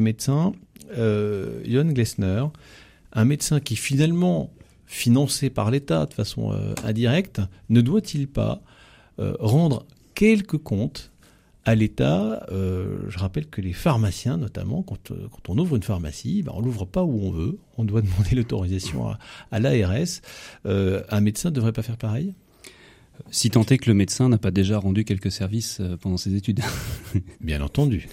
médecins. 0.00 0.52
Euh, 0.96 1.60
Johan 1.66 1.86
Glessner, 1.86 2.44
un 3.12 3.24
médecin 3.24 3.60
qui 3.60 3.76
finalement 3.76 4.50
financé 4.92 5.48
par 5.48 5.70
l'État 5.70 6.04
de 6.04 6.12
façon 6.12 6.52
euh, 6.52 6.74
indirecte, 6.84 7.40
ne 7.70 7.80
doit-il 7.80 8.28
pas 8.28 8.60
euh, 9.18 9.34
rendre 9.40 9.86
quelques 10.14 10.58
comptes 10.58 11.12
à 11.64 11.74
l'État 11.74 12.44
euh, 12.52 12.98
Je 13.08 13.18
rappelle 13.18 13.46
que 13.46 13.62
les 13.62 13.72
pharmaciens, 13.72 14.36
notamment, 14.36 14.82
quand, 14.82 15.10
on 15.48 15.56
ouvre 15.56 15.76
une 15.76 15.82
pharmacie, 15.82 16.42
ben 16.42 16.52
on 16.54 16.60
l'ouvre 16.60 16.84
pas 16.84 17.04
où 17.04 17.20
on 17.22 17.30
veut, 17.30 17.58
on 17.78 17.84
doit 17.84 18.02
demander 18.02 18.36
l'autorisation 18.36 19.16
à, 19.50 19.60
l'ARS. 19.60 20.20
Un 20.66 21.20
médecin 21.22 21.48
ne 21.48 21.54
devrait 21.54 21.72
pas 21.72 21.82
faire 21.82 21.96
pareil? 21.96 22.34
Si 23.30 23.50
tant 23.50 23.64
est 23.64 23.78
que 23.78 23.88
le 23.88 23.94
médecin 23.94 24.28
n'a 24.28 24.38
pas 24.38 24.50
déjà 24.50 24.78
rendu 24.78 25.04
quelques 25.04 25.30
services 25.30 25.80
pendant 26.00 26.16
ses 26.16 26.34
études. 26.34 26.60
Bien 27.40 27.60
entendu. 27.60 28.08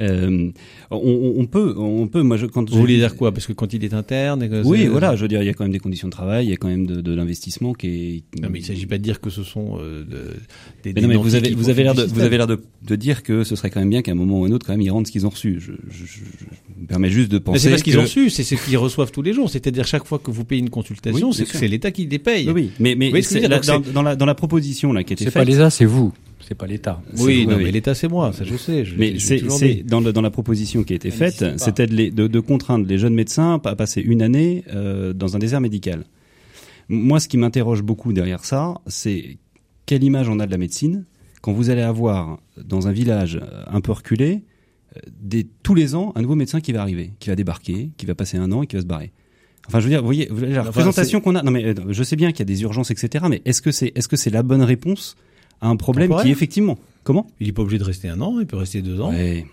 Euh, 0.00 0.50
on, 0.90 1.34
on, 1.38 1.46
peut, 1.46 1.74
on 1.76 2.06
peut. 2.06 2.22
Moi, 2.22 2.36
je, 2.36 2.46
quand 2.46 2.68
vous 2.68 2.78
voulez 2.78 2.96
dire 2.96 3.16
quoi? 3.16 3.32
Parce 3.32 3.46
que 3.46 3.52
quand 3.52 3.72
il 3.72 3.84
est 3.84 3.94
interne, 3.94 4.42
et 4.42 4.48
que 4.48 4.62
oui, 4.64 4.86
voilà. 4.86 5.16
Je 5.16 5.22
veux 5.22 5.28
dire, 5.28 5.42
il 5.42 5.46
y 5.46 5.48
a 5.48 5.54
quand 5.54 5.64
même 5.64 5.72
des 5.72 5.78
conditions 5.78 6.08
de 6.08 6.12
travail, 6.12 6.46
il 6.46 6.50
y 6.50 6.52
a 6.52 6.56
quand 6.56 6.68
même 6.68 6.86
de, 6.86 7.00
de 7.00 7.14
l'investissement 7.14 7.72
qui 7.72 7.86
est. 7.86 8.40
Non, 8.40 8.48
mais 8.50 8.58
il 8.58 8.64
s'agit 8.64 8.86
pas 8.86 8.98
de 8.98 9.02
dire 9.02 9.20
que 9.20 9.30
ce 9.30 9.42
sont 9.42 9.78
euh, 9.80 10.04
de, 10.04 10.36
des. 10.82 11.00
non, 11.00 11.08
mais 11.08 11.16
vous 11.16 11.34
avez, 11.34 11.54
vous 11.54 11.70
avez 11.70 11.82
l'air 11.82 11.94
de, 11.94 12.04
vous 12.04 12.20
avez 12.20 12.36
l'air 12.36 12.46
de, 12.46 12.60
de, 12.82 12.96
dire 12.96 13.22
que 13.22 13.42
ce 13.42 13.56
serait 13.56 13.70
quand 13.70 13.80
même 13.80 13.90
bien 13.90 14.02
qu'à 14.02 14.12
un 14.12 14.16
moment 14.16 14.40
ou 14.40 14.44
un 14.44 14.50
autre, 14.50 14.66
quand 14.66 14.74
même, 14.74 14.82
ils 14.82 14.90
rendent 14.90 15.06
ce 15.06 15.12
qu'ils 15.12 15.26
ont 15.26 15.30
reçu. 15.30 15.60
Je, 15.60 15.72
je, 15.88 16.04
je, 16.04 16.80
me 16.80 16.86
permets 16.86 17.10
juste 17.10 17.30
de 17.30 17.38
penser. 17.38 17.54
Mais 17.54 17.58
c'est 17.58 17.70
pas 17.70 17.78
ce 17.78 17.84
qu'ils 17.84 17.98
ont 17.98 18.02
reçu, 18.02 18.28
c'est 18.28 18.44
ce 18.44 18.54
qu'ils 18.54 18.76
reçoivent 18.76 19.12
tous 19.12 19.22
les 19.22 19.32
jours. 19.32 19.48
C'est-à-dire 19.48 19.86
chaque 19.86 20.04
fois 20.04 20.18
que 20.18 20.30
vous 20.30 20.44
payez 20.44 20.60
une 20.60 20.70
consultation, 20.70 21.32
c'est 21.32 21.46
c'est 21.46 21.68
l'État 21.68 21.90
qui 21.90 22.06
les 22.06 22.18
paye. 22.18 22.50
Oui, 22.50 22.70
mais 22.78 22.94
mais, 22.94 23.10
dans, 23.10 23.80
dans, 23.80 24.02
la 24.02 24.14
dans 24.14 24.26
la 24.26 24.34
proposition 24.36 24.92
là 24.92 25.02
qui 25.02 25.12
a 25.12 25.14
été 25.14 25.24
faite. 25.24 25.32
C'est 25.32 25.38
pas 25.38 25.44
l'État, 25.44 25.70
c'est 25.70 25.84
vous 25.84 26.12
c'est 26.48 26.54
pas 26.54 26.66
l'État. 26.68 27.02
Oui, 27.18 27.44
non, 27.44 27.56
mais 27.56 27.72
l'État 27.72 27.96
c'est 27.96 28.06
moi, 28.06 28.32
ça 28.32 28.44
je 28.44 28.56
sais. 28.56 28.84
Je, 28.84 28.94
mais 28.96 29.18
c'est 29.18 29.82
dans, 29.82 30.00
dans 30.00 30.22
la 30.22 30.30
proposition 30.30 30.84
qui 30.84 30.92
a 30.92 30.96
été 30.96 31.10
faite, 31.10 31.44
c'était 31.56 31.88
de, 31.88 32.10
de, 32.10 32.28
de, 32.28 32.40
contraindre 32.40 32.86
les 32.86 32.98
jeunes 32.98 33.14
médecins 33.14 33.60
à 33.64 33.74
passer 33.74 34.00
une 34.00 34.22
année 34.22 34.62
euh, 34.72 35.12
dans 35.12 35.34
un 35.34 35.40
désert 35.40 35.60
médical. 35.60 36.04
Moi, 36.88 37.18
ce 37.18 37.26
qui 37.26 37.36
m'interroge 37.36 37.82
beaucoup 37.82 38.12
derrière 38.12 38.44
ça, 38.44 38.74
c'est 38.86 39.38
quelle 39.86 40.04
image 40.04 40.28
on 40.28 40.38
a 40.38 40.46
de 40.46 40.52
la 40.52 40.58
médecine 40.58 41.04
quand 41.40 41.52
vous 41.52 41.70
allez 41.70 41.82
avoir 41.82 42.38
dans 42.56 42.88
un 42.88 42.92
village 42.92 43.40
un 43.66 43.80
peu 43.80 43.92
reculé, 43.92 44.42
euh, 44.96 45.00
des, 45.20 45.46
tous 45.62 45.74
les 45.74 45.94
ans, 45.94 46.12
un 46.16 46.22
nouveau 46.22 46.34
médecin 46.34 46.60
qui 46.60 46.72
va 46.72 46.80
arriver, 46.82 47.12
qui 47.18 47.28
va 47.28 47.36
débarquer, 47.36 47.90
qui 47.96 48.06
va 48.06 48.14
passer 48.14 48.36
un 48.36 48.50
an 48.52 48.62
et 48.62 48.66
qui 48.66 48.76
va 48.76 48.82
se 48.82 48.86
barrer. 48.86 49.12
Enfin, 49.68 49.80
je 49.80 49.84
veux 49.84 49.90
dire, 49.90 50.00
vous 50.00 50.06
voyez, 50.06 50.28
la 50.30 50.62
représentation 50.62 51.20
qu'on 51.20 51.34
a. 51.34 51.42
Non, 51.42 51.50
mais 51.50 51.64
euh, 51.64 51.74
je 51.88 52.02
sais 52.02 52.16
bien 52.16 52.30
qu'il 52.30 52.40
y 52.40 52.42
a 52.42 52.46
des 52.46 52.62
urgences, 52.62 52.90
etc. 52.90 53.24
Mais 53.28 53.42
est-ce 53.44 53.62
que 53.62 53.72
c'est, 53.72 53.92
est-ce 53.94 54.08
que 54.08 54.16
c'est 54.16 54.30
la 54.30 54.42
bonne 54.42 54.62
réponse 54.62 55.16
à 55.60 55.68
un 55.68 55.76
problème 55.76 56.14
qui 56.22 56.30
effectivement. 56.30 56.78
Comment? 57.02 57.26
Il 57.40 57.46
n'est 57.46 57.52
pas 57.52 57.62
obligé 57.62 57.78
de 57.78 57.84
rester 57.84 58.08
un 58.08 58.20
an, 58.20 58.40
il 58.40 58.46
peut 58.46 58.56
rester 58.56 58.82
deux 58.82 59.00
ans. 59.00 59.10
Ouais. 59.10 59.46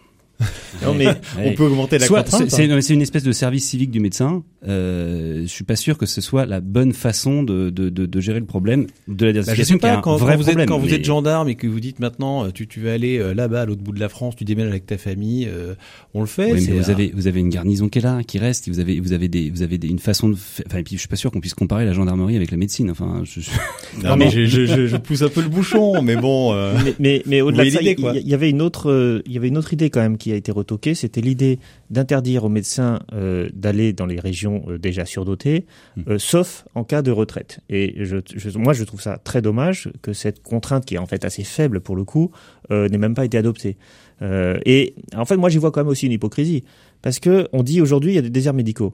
Non 0.85 0.93
mais 0.93 1.07
on 1.43 1.53
peut 1.53 1.63
augmenter 1.63 1.97
la 1.97 2.05
soit, 2.05 2.23
contrainte. 2.23 2.49
C'est, 2.49 2.71
hein. 2.71 2.81
c'est 2.81 2.93
une 2.93 3.01
espèce 3.01 3.23
de 3.23 3.31
service 3.31 3.67
civique 3.67 3.91
du 3.91 3.99
médecin. 3.99 4.43
Euh, 4.67 5.41
je 5.41 5.47
suis 5.47 5.63
pas 5.63 5.75
sûr 5.75 5.97
que 5.97 6.05
ce 6.05 6.21
soit 6.21 6.45
la 6.45 6.61
bonne 6.61 6.93
façon 6.93 7.43
de, 7.43 7.69
de, 7.69 7.89
de, 7.89 8.05
de 8.05 8.19
gérer 8.21 8.39
le 8.39 8.45
problème 8.45 8.87
de 9.07 9.25
la 9.25 9.33
désertification. 9.33 9.77
Bah, 9.77 9.87
je 9.87 9.93
sais 9.93 9.95
pas, 9.95 10.01
quand, 10.01 10.17
quand, 10.17 10.37
vous 10.37 10.49
êtes, 10.49 10.67
quand 10.67 10.79
vous 10.79 10.93
êtes 10.93 11.05
gendarme 11.05 11.49
et 11.49 11.55
que 11.55 11.67
vous 11.67 11.79
dites 11.79 11.99
maintenant, 11.99 12.45
euh, 12.45 12.49
tu, 12.53 12.67
tu 12.67 12.79
vas 12.79 12.93
aller 12.93 13.17
euh, 13.17 13.33
là-bas 13.33 13.61
à 13.61 13.65
l'autre 13.65 13.81
bout 13.81 13.91
de 13.91 13.99
la 13.99 14.09
France, 14.09 14.35
tu 14.35 14.43
déménages 14.43 14.71
avec 14.71 14.85
ta 14.85 14.97
famille, 14.97 15.47
euh, 15.49 15.75
on 16.13 16.21
le 16.21 16.27
fait. 16.27 16.53
Oui, 16.53 16.65
mais 16.67 16.77
vous 16.77 16.89
avez 16.89 17.11
vous 17.13 17.27
avez 17.27 17.39
une 17.39 17.49
garnison 17.49 17.89
qui 17.89 17.99
est 17.99 18.01
là, 18.01 18.23
qui 18.23 18.39
reste. 18.39 18.69
Vous 18.69 18.79
avez 18.79 18.99
vous 18.99 19.13
avez 19.13 19.27
des 19.27 19.49
vous 19.49 19.61
avez 19.61 19.77
des, 19.77 19.87
une 19.87 19.99
façon 19.99 20.29
de. 20.29 20.35
Enfin, 20.67 20.79
et 20.79 20.83
puis 20.83 20.95
je 20.95 20.99
suis 20.99 21.07
pas 21.07 21.15
sûr 21.15 21.31
qu'on 21.31 21.41
puisse 21.41 21.53
comparer 21.53 21.85
la 21.85 21.93
gendarmerie 21.93 22.35
avec 22.35 22.51
la 22.51 22.57
médecine. 22.57 22.91
Enfin, 22.91 23.23
je, 23.23 23.41
non, 24.03 24.15
mais 24.15 24.29
je, 24.29 24.45
je, 24.45 24.87
je, 24.87 24.97
pousse 24.97 25.21
un 25.21 25.29
peu 25.29 25.41
le 25.41 25.49
bouchon, 25.49 26.01
mais 26.01 26.15
bon. 26.15 26.53
mais 26.83 26.95
mais, 26.99 27.23
mais 27.25 27.41
au-delà 27.41 27.65
de 27.65 27.69
ça, 27.69 27.79
il 27.81 28.27
y, 28.27 28.33
avait 28.33 28.49
une 28.49 28.61
autre 28.61 29.21
il 29.25 29.31
y 29.31 29.37
avait 29.37 29.47
une 29.47 29.57
autre 29.57 29.73
idée 29.73 29.89
quand 29.89 30.01
même 30.01 30.17
qui 30.17 30.31
a 30.33 30.37
été 30.37 30.51
retoquée 30.51 30.95
c'était 31.03 31.21
l'idée 31.21 31.59
d'interdire 31.89 32.45
aux 32.45 32.49
médecins 32.49 32.99
euh, 33.13 33.49
d'aller 33.53 33.93
dans 33.93 34.05
les 34.05 34.19
régions 34.19 34.63
euh, 34.67 34.77
déjà 34.77 35.05
surdotées, 35.05 35.65
mmh. 35.95 36.01
euh, 36.07 36.19
sauf 36.19 36.65
en 36.75 36.83
cas 36.83 37.01
de 37.01 37.11
retraite. 37.11 37.59
Et 37.69 38.03
je, 38.03 38.17
moi, 38.57 38.73
je 38.73 38.83
trouve 38.83 39.01
ça 39.01 39.17
très 39.17 39.41
dommage 39.41 39.89
que 40.01 40.13
cette 40.13 40.41
contrainte, 40.41 40.85
qui 40.85 40.95
est 40.95 40.97
en 40.97 41.05
fait 41.05 41.25
assez 41.25 41.43
faible 41.43 41.81
pour 41.81 41.95
le 41.95 42.03
coup, 42.03 42.31
n'ait 42.69 42.97
même 42.97 43.13
pas 43.13 43.25
été 43.25 43.37
adoptée. 43.37 43.77
et 44.21 44.95
en 45.15 45.25
fait, 45.25 45.37
moi, 45.37 45.49
j'y 45.49 45.57
vois 45.57 45.71
quand 45.71 45.81
même 45.81 45.89
aussi 45.89 46.05
une 46.05 46.11
hypocrisie. 46.11 46.63
Parce 47.01 47.19
que 47.19 47.47
on 47.51 47.63
dit 47.63 47.81
aujourd'hui 47.81 48.13
il 48.13 48.15
y 48.15 48.19
a 48.19 48.21
des 48.21 48.29
déserts 48.29 48.53
médicaux, 48.53 48.93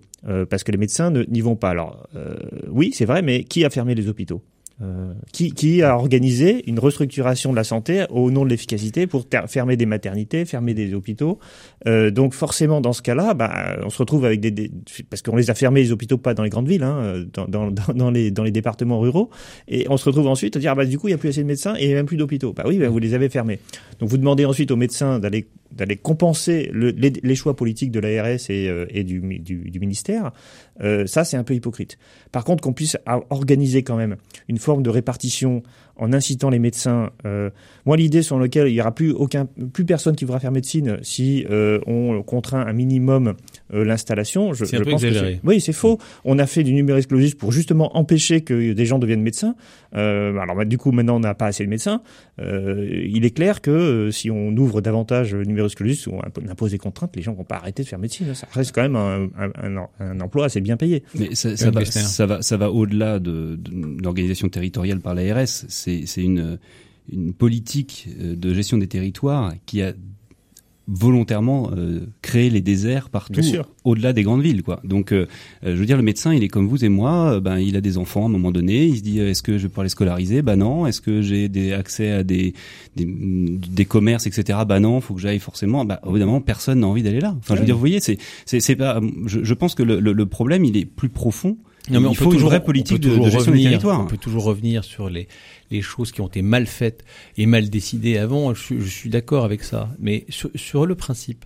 parce 0.50 0.64
que 0.64 0.72
les 0.72 0.78
médecins 0.78 1.12
n'y 1.12 1.42
vont 1.42 1.56
pas. 1.56 1.70
Alors 1.70 2.08
oui, 2.68 2.92
c'est 2.94 3.06
vrai, 3.06 3.22
mais 3.22 3.44
qui 3.44 3.64
a 3.64 3.70
fermé 3.70 3.96
les 3.96 4.08
hôpitaux? 4.08 4.42
Euh, 4.82 5.14
qui, 5.34 5.52
qui, 5.52 5.82
a 5.82 5.96
organisé 5.96 6.64
une 6.70 6.80
restructuration 6.80 7.52
de 7.52 7.56
la 7.56 7.64
santé 7.64 8.06
au 8.10 8.32
nom 8.32 8.46
de 8.46 8.50
l'efficacité 8.50 9.08
pour 9.08 9.26
fermer 9.48 9.76
des 9.76 9.86
maternités, 9.86 10.46
fermer 10.46 10.74
des 10.74 10.94
hôpitaux. 10.94 11.40
Euh, 11.86 12.12
donc 12.12 12.34
forcément, 12.34 12.80
dans 12.80 12.94
ce 12.94 13.02
cas-là, 13.02 13.34
bah, 13.34 13.78
on 13.84 13.90
se 13.90 13.98
retrouve 13.98 14.26
avec 14.26 14.40
des, 14.40 14.72
parce 15.10 15.22
qu'on 15.22 15.36
les 15.36 15.50
a 15.50 15.54
fermés 15.54 15.82
les 15.82 15.92
hôpitaux 15.92 16.18
pas 16.18 16.34
dans 16.34 16.44
les 16.44 16.50
grandes 16.50 16.68
villes, 16.68 16.84
hein, 16.84 17.26
dans, 17.34 17.48
dans, 17.48 17.72
dans, 17.72 18.12
les 18.12 18.32
dans 18.32 18.44
les 18.44 18.52
départements 18.52 19.00
ruraux, 19.00 19.30
et 19.68 19.86
on 19.90 19.98
se 19.98 20.06
retrouve 20.06 20.28
ensuite 20.28 20.56
à 20.56 20.60
dire 20.60 20.76
bah 20.76 20.86
du 20.86 20.98
coup 20.98 21.08
il 21.08 21.12
y 21.12 21.14
a 21.14 21.18
plus 21.18 21.30
assez 21.30 21.42
de 21.42 21.48
médecins 21.48 21.76
et 21.76 21.94
même 21.94 22.06
plus 22.06 22.18
d'hôpitaux. 22.18 22.54
Bah 22.54 22.64
oui, 22.66 22.78
bah, 22.78 22.88
vous 22.88 23.00
les 23.00 23.14
avez 23.14 23.30
fermés. 23.30 23.60
Donc 24.00 24.10
vous 24.10 24.18
demandez 24.18 24.46
ensuite 24.46 24.72
aux 24.72 24.78
médecins 24.78 25.20
d'aller 25.20 25.48
d'aller 25.72 25.98
compenser 25.98 26.70
le, 26.74 26.90
les, 26.90 27.12
les, 27.22 27.36
choix 27.36 27.56
politiques 27.56 27.92
de 27.92 28.00
l'ARS 28.00 28.50
et, 28.50 28.68
euh, 28.68 28.86
et 28.90 29.04
du, 29.04 29.20
du, 29.40 29.70
du, 29.70 29.80
ministère, 29.80 30.32
euh, 30.82 31.06
ça 31.06 31.24
c'est 31.24 31.38
un 31.38 31.44
peu 31.44 31.54
hypocrite. 31.54 31.98
Par 32.32 32.44
contre, 32.44 32.62
qu'on 32.64 32.74
puisse 32.74 32.98
organiser 33.30 33.84
quand 33.84 33.96
même 33.96 34.16
une 34.48 34.58
forme 34.58 34.84
de 34.84 34.90
répartition 34.90 35.64
en 35.96 36.14
incitant 36.14 36.50
les 36.50 36.60
médecins. 36.60 37.12
Euh, 37.26 37.50
moi, 37.86 37.98
l'idée 37.98 38.22
sur 38.22 38.40
laquelle 38.40 38.68
il 38.68 38.74
y 38.74 38.82
aura 38.82 38.94
plus 38.94 39.16
personne 39.86 40.16
qui 40.16 40.26
voudra 40.26 40.40
faire 40.40 40.52
médecine 40.52 40.98
si 41.02 41.46
euh, 41.50 41.80
on 41.86 42.24
contraint 42.24 42.66
un 42.66 42.74
minimum 42.74 43.36
euh, 43.74 43.84
l'installation. 43.84 44.54
Je, 44.54 44.66
je 44.66 44.78
pense 44.78 45.02
que 45.02 45.36
oui, 45.44 45.62
c'est 45.62 45.74
faux. 45.74 46.00
On 46.26 46.40
a 46.40 46.46
fait 46.46 46.64
du 46.64 46.74
numerus 46.74 47.08
clausus 47.08 47.36
pour 47.36 47.52
justement 47.52 47.98
empêcher 47.98 48.42
que 48.42 48.74
des 48.74 48.86
gens 48.86 49.00
deviennent 49.00 49.22
médecins. 49.22 49.56
Euh, 49.96 50.38
alors 50.38 50.56
bah, 50.56 50.66
du 50.66 50.78
coup, 50.78 50.92
maintenant, 50.92 51.18
on 51.18 51.20
n'a 51.20 51.34
pas 51.34 51.48
assez 51.48 51.64
de 51.64 51.70
médecins. 51.70 52.02
Euh, 52.40 52.88
il 53.08 53.26
est 53.26 53.32
clair 53.32 53.62
que 53.62 53.72
euh, 53.72 54.12
si 54.12 54.30
on 54.32 54.50
ouvre 54.56 54.82
davantage 54.82 55.34
le 55.36 55.44
numerus 55.44 55.76
clausus 55.76 56.08
ou 56.08 56.14
on 56.14 56.50
impose 56.50 56.72
des 56.72 56.78
contraintes, 56.78 57.16
les 57.16 57.22
gens 57.22 57.34
vont 57.34 57.44
pas 57.44 57.58
arrêter 57.58 57.84
de 57.84 57.88
faire 57.88 58.00
médecine. 58.00 58.34
Ça 58.34 58.48
reste 58.52 58.74
quand 58.74 58.82
même 58.82 58.96
un, 58.96 59.30
un, 59.38 59.78
un, 59.78 59.88
un 60.00 60.22
emploi 60.22 60.46
assez 60.46 60.62
bien 60.62 60.78
payé. 60.78 61.04
Mais 61.16 61.36
ça, 61.36 61.56
ça, 61.58 61.72
va, 61.72 61.86
ça 61.86 62.26
va, 62.26 62.42
ça 62.42 62.58
va 62.58 62.72
au-delà 62.72 63.20
de, 63.20 63.56
de 63.56 64.04
l'organisation 64.04 64.50
territoriale 64.50 65.00
par 65.00 65.16
l'ARS. 65.16 65.48
C'est 65.48 66.06
une 66.18 66.60
une 67.12 67.34
politique 67.34 68.08
de 68.20 68.54
gestion 68.54 68.78
des 68.78 68.86
territoires 68.88 69.54
qui 69.66 69.82
a 69.82 69.94
volontairement 70.90 71.70
euh, 71.76 72.08
créer 72.22 72.50
les 72.50 72.62
déserts 72.62 73.10
partout 73.10 73.42
au-delà 73.84 74.12
des 74.12 74.24
grandes 74.24 74.42
villes 74.42 74.64
quoi. 74.64 74.80
Donc 74.84 75.12
euh, 75.12 75.28
euh, 75.64 75.76
je 75.76 75.80
veux 75.80 75.86
dire 75.86 75.98
le 75.98 76.04
médecin 76.04 76.34
il 76.34 76.44
est 76.44 76.48
comme 76.48 76.68
vous 76.68 76.84
et 76.84 76.90
moi, 76.90 77.40
ben 77.40 77.60
il 77.60 77.78
a 77.78 77.82
des 77.82 77.98
enfants 77.98 78.24
à 78.24 78.26
un 78.26 78.30
moment 78.30 78.52
donné, 78.52 78.86
il 78.86 78.98
se 78.98 79.02
dit 79.02 79.20
est-ce 79.20 79.44
que 79.44 79.58
je 79.58 79.64
vais 79.64 79.70
pouvoir 79.70 79.84
les 79.84 79.90
scolariser? 79.90 80.42
Bah 80.42 80.56
non, 80.56 80.88
est-ce 80.88 81.02
que 81.02 81.22
j'ai 81.22 81.48
des 81.48 81.74
accès 81.74 82.12
à 82.12 82.24
des, 82.24 82.54
des, 82.96 83.06
des 83.06 83.86
commerces 83.86 84.26
etc. 84.26 84.60
Bah 84.68 84.80
non, 84.80 85.00
faut 85.00 85.14
que 85.14 85.22
j'aille 85.22 85.40
forcément. 85.40 85.86
Bah 85.86 86.02
évidemment 86.10 86.42
personne 86.42 86.80
n'a 86.80 86.88
envie 86.88 87.04
d'aller 87.04 87.20
là. 87.20 87.36
Enfin 87.38 87.56
je 87.56 87.60
veux 87.60 87.66
dire 87.66 87.76
vous 87.76 87.80
voyez 87.80 88.00
c'est 88.00 88.18
c'est 88.46 88.76
pas 88.76 89.00
je, 89.26 89.44
je, 89.44 89.54
pense 89.54 89.76
que 89.76 89.84
le, 89.84 90.00
le, 90.00 90.14
le 90.14 90.26
problème 90.26 90.66
il 90.66 90.76
est 90.76 90.86
plus 90.86 91.10
profond 91.10 91.58
non, 91.90 92.02
mais 92.02 92.08
on 92.08 92.12
il 92.12 92.18
faut 92.18 92.32
une 92.32 92.40
vraie 92.40 92.64
politique 92.64 93.00
de, 93.00 93.18
de, 93.18 93.30
gestion 93.30 93.52
des 93.52 93.64
territoires. 93.64 94.02
On 94.02 94.08
peut 94.08 94.18
toujours 94.18 94.44
revenir 94.44 94.84
sur 94.84 95.10
les, 95.10 95.28
les 95.72 95.82
choses 95.82 96.12
qui 96.12 96.22
ont 96.22 96.28
été 96.28 96.42
mal 96.42 96.68
faites 96.68 97.04
et 97.38 97.46
mal 97.46 97.70
décidées 97.70 98.18
avant. 98.18 98.54
Je, 98.54 98.80
je 98.80 98.90
suis 98.90 99.10
d'accord 99.10 99.46
avec 99.46 99.64
ça. 99.64 99.90
Mais 100.00 100.26
sur, 100.30 100.50
sur, 100.56 100.86
le 100.86 100.96
principe, 100.96 101.46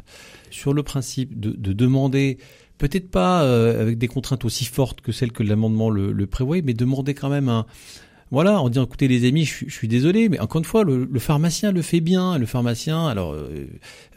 sur 0.49 0.73
le 0.73 0.83
principe 0.83 1.39
de, 1.39 1.51
de 1.51 1.73
demander, 1.73 2.37
peut-être 2.77 3.09
pas 3.09 3.43
euh, 3.43 3.81
avec 3.81 3.97
des 3.97 4.07
contraintes 4.07 4.45
aussi 4.45 4.65
fortes 4.65 5.01
que 5.01 5.11
celles 5.11 5.31
que 5.31 5.43
l'amendement 5.43 5.89
le, 5.89 6.11
le 6.11 6.27
prévoit, 6.27 6.61
mais 6.63 6.73
demander 6.73 7.13
quand 7.13 7.29
même 7.29 7.47
un, 7.47 7.65
voilà, 8.33 8.59
en 8.59 8.67
disant 8.69 8.85
écoutez 8.85 9.07
les 9.07 9.27
amis, 9.27 9.45
je, 9.45 9.65
je, 9.67 9.73
suis 9.73 9.87
désolé, 9.87 10.27
mais 10.27 10.39
encore 10.39 10.57
une 10.57 10.65
fois, 10.65 10.83
le, 10.83 11.05
le, 11.05 11.19
pharmacien 11.19 11.71
le 11.71 11.83
fait 11.83 12.01
bien. 12.01 12.39
Le 12.39 12.47
pharmacien, 12.47 13.05
alors 13.07 13.33
euh, 13.33 13.67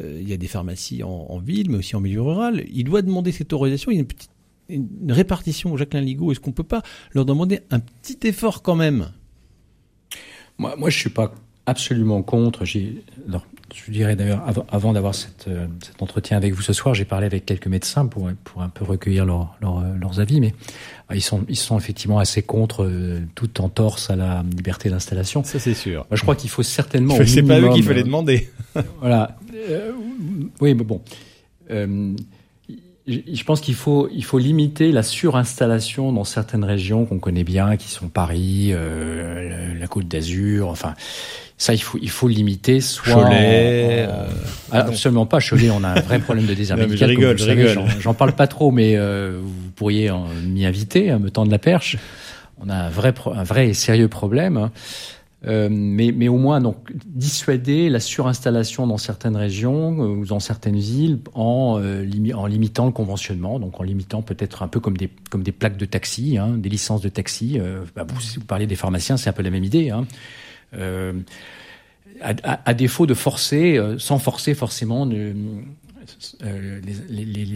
euh, 0.01 0.19
il 0.21 0.27
y 0.27 0.33
a 0.33 0.39
des 0.39 0.47
pharmacies 0.47 1.03
en, 1.03 1.27
en, 1.29 1.39
ville, 1.39 1.71
mais 1.71 1.77
aussi 1.77 1.97
en 1.97 2.01
milieu 2.01 2.23
rural. 2.23 2.65
Il 2.73 2.85
doit 2.85 3.03
demander 3.03 3.31
cette 3.31 3.53
autorisation. 3.53 3.91
Il 3.91 3.97
y 3.97 3.99
a 3.99 4.01
une 4.01 4.07
petite 4.07 4.31
une 4.69 5.13
répartition 5.13 5.73
au 5.73 5.77
Jacqueline 5.77 6.05
Ligo 6.05 6.33
Est-ce 6.33 6.41
qu'on 6.41 6.53
peut 6.53 6.65
pas 6.65 6.83
leur 7.13 7.25
demander 7.25 7.61
un 7.71 7.81
petit 7.81 8.19
effort 8.27 8.63
quand 8.63 8.77
même? 8.77 9.11
Moi, 10.59 10.75
moi, 10.77 10.91
je 10.91 10.99
suis 10.99 11.11
pas 11.11 11.33
absolument 11.67 12.23
contre. 12.23 12.65
J'ai, 12.65 13.03
je 13.75 13.91
dirais 13.91 14.17
d'ailleurs, 14.17 14.43
avant, 14.47 14.67
avant 14.71 14.93
d'avoir 14.93 15.15
euh, 15.49 15.67
cet 15.83 16.03
entretien 16.03 16.37
avec 16.37 16.55
vous 16.55 16.63
ce 16.63 16.73
soir, 16.73 16.95
j'ai 16.95 17.05
parlé 17.05 17.27
avec 17.27 17.45
quelques 17.45 17.67
médecins 17.67 18.07
pour, 18.07 18.31
pour 18.45 18.63
un 18.63 18.69
peu 18.69 18.85
recueillir 18.85 19.27
leur, 19.27 19.57
leur, 19.61 19.83
leurs 19.97 20.21
avis, 20.21 20.41
mais 20.41 20.55
euh, 21.11 21.17
ils 21.17 21.23
sont, 21.23 21.45
ils 21.49 21.57
sont 21.57 21.79
effectivement 21.79 22.19
assez 22.19 22.43
contre 22.43 22.85
euh, 22.85 23.21
toute 23.35 23.61
entorse 23.61 24.11
à 24.11 24.17
la 24.17 24.45
liberté 24.57 24.89
d'installation. 24.89 25.45
Ça, 25.45 25.59
c'est 25.59 25.75
sûr. 25.75 26.07
Moi, 26.11 26.17
je 26.17 26.23
crois 26.23 26.37
qu'il 26.37 26.51
faut 26.51 26.63
certainement. 26.63 27.17
C'est 27.27 27.43
pas 27.43 27.61
eux 27.61 27.69
qu'il 27.71 27.85
fallait 27.85 28.05
demander. 28.05 28.49
voilà. 29.01 29.37
Euh, 29.55 29.93
oui, 30.61 30.75
mais 30.75 30.85
bon. 30.85 31.03
Euh, 31.71 32.15
je 33.07 33.45
pense 33.45 33.61
qu'il 33.61 33.75
faut, 33.75 34.09
il 34.13 34.25
faut 34.25 34.39
limiter 34.39 34.91
la 34.91 35.03
surinstallation 35.03 36.13
dans 36.13 36.25
certaines 36.25 36.65
régions 36.65 37.07
qu'on 37.07 37.21
connaît 37.21 37.45
bien, 37.45 37.77
qui 37.77 37.89
sont 37.89 38.09
Paris, 38.09 38.71
euh, 38.73 39.75
la 39.79 39.87
Côte 39.87 40.09
d'Azur, 40.09 40.69
enfin, 40.69 40.95
ça, 41.57 41.73
il 41.73 41.81
faut, 41.81 41.99
il 42.03 42.11
faut 42.11 42.27
limiter. 42.27 42.81
Soit 42.81 43.15
Cholet. 43.15 44.07
Euh... 44.09 44.27
absolument 44.73 45.25
pas. 45.25 45.39
Cholet, 45.41 45.71
on 45.71 45.85
a 45.85 45.89
un 45.89 46.01
vrai 46.01 46.19
problème 46.19 46.47
de 46.47 46.55
désert 46.55 46.77
Je 46.77 47.05
rigole, 47.05 47.39
je 47.39 47.45
rigole. 47.45 47.85
J'en 48.01 48.15
parle 48.15 48.33
pas 48.33 48.49
trop, 48.49 48.73
mais 48.73 48.97
euh, 48.97 49.39
vous 49.41 49.71
pourriez 49.77 50.11
m'y 50.45 50.67
inviter, 50.67 51.11
à 51.11 51.19
me 51.19 51.31
tendre 51.31 51.51
la 51.51 51.59
perche. 51.59 51.97
On 52.61 52.69
a 52.69 52.75
un 52.75 52.91
vrai, 52.91 53.15
un 53.35 53.45
vrai 53.45 53.69
et 53.69 53.75
sérieux 53.75 54.09
problème. 54.09 54.71
Euh, 55.45 55.69
mais, 55.71 56.29
au 56.29 56.39
moins 56.39 56.63
donc 56.63 56.91
dissuader 57.05 57.91
la 57.91 58.01
surinstallation 58.01 58.87
dans 58.87 58.97
certaines 58.97 59.37
régions 59.37 60.03
euh, 60.03 60.09
ou 60.09 60.25
dans 60.25 60.41
certaines 60.41 60.79
villes 60.79 61.19
en, 61.35 61.79
euh, 61.79 62.07
en 62.35 62.47
limitant 62.47 62.87
le 62.87 62.93
conventionnement, 62.93 63.61
donc 63.61 63.79
en 63.79 63.83
limitant 63.83 64.23
peut-être 64.23 64.63
un 64.63 64.69
peu 64.69 64.81
comme 64.81 64.97
des, 64.97 65.11
comme 65.31 65.43
des 65.43 65.53
plaques 65.53 65.77
de 65.77 65.85
taxi, 65.85 66.39
hein, 66.39 66.57
des 66.57 66.71
licences 66.71 67.03
de 67.03 67.11
taxi. 67.11 67.61
Bah, 67.95 68.07
vous, 68.09 68.21
si 68.21 68.39
vous 68.39 68.47
parlez 68.47 68.67
des 68.67 68.77
pharmaciens, 68.77 69.19
c'est 69.19 69.29
un 69.29 69.35
peu 69.35 69.43
la 69.43 69.51
même 69.51 69.65
idée. 69.65 69.91
Hein. 69.91 70.07
à, 72.23 72.75
défaut 72.75 73.07
de 73.07 73.15
forcer, 73.15 73.79
sans 73.99 74.19
forcer 74.19 74.55
forcément 74.55 75.05
les, 75.05 75.35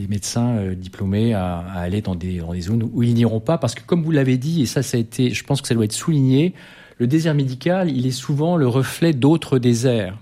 médecins 0.09 0.75
diplômés 0.75 1.33
à, 1.33 1.59
à, 1.59 1.81
aller 1.81 2.03
dans 2.03 2.15
des, 2.15 2.39
dans 2.39 2.53
des 2.53 2.61
zones 2.61 2.89
où 2.93 3.03
ils 3.03 3.15
n'iront 3.15 3.41
pas, 3.41 3.57
parce 3.57 3.75
que 3.75 3.83
comme 3.83 4.03
vous 4.03 4.13
l'avez 4.13 4.37
dit, 4.37 4.63
et 4.63 4.67
ça, 4.67 4.83
ça 4.83 4.99
a 4.99 5.01
été, 5.01 5.31
je 5.31 5.45
pense 5.45 5.63
que 5.63 5.69
ça 5.69 5.75
doit 5.75 5.87
être 5.87 5.93
souligné, 5.93 6.55
le 7.01 7.07
désert 7.07 7.35
médical, 7.35 7.91
il 7.91 8.07
est 8.07 8.11
souvent 8.11 8.59
le 8.59 8.69
reflet 8.69 9.15
d'autres 9.15 9.59
déserts. 9.59 10.19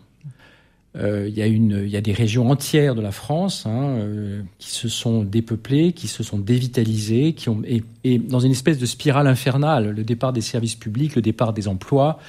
Euh, 0.97 1.27
il, 1.29 1.37
y 1.37 1.43
a 1.43 1.47
une, 1.47 1.83
il 1.85 1.91
y 1.91 1.97
a 1.97 2.01
des 2.01 2.13
régions 2.13 2.49
entières 2.51 2.95
de 2.95 3.01
la 3.01 3.11
France 3.11 3.67
hein, 3.67 3.97
euh, 3.99 4.43
qui 4.59 4.71
se 4.71 4.89
sont 4.89 5.25
dépeuplées, 5.25 5.93
qui 5.93 6.07
se 6.07 6.23
sont 6.23 6.39
dévitalisées, 6.39 7.33
qui 7.33 7.49
ont, 7.49 7.63
et, 7.67 7.83
et, 8.05 8.19
dans 8.19 8.39
une 8.39 8.53
espèce 8.53 8.79
de 8.79 8.87
spirale 8.87 9.27
infernale, 9.27 9.91
le 9.91 10.05
départ 10.05 10.33
des 10.33 10.41
services 10.41 10.77
publics, 10.77 11.17
le 11.17 11.23
départ 11.23 11.53
des 11.53 11.67
emplois, 11.67 12.21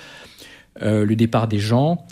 euh, 0.82 1.06
le 1.06 1.16
départ 1.16 1.48
des 1.48 1.60
gens. 1.60 2.08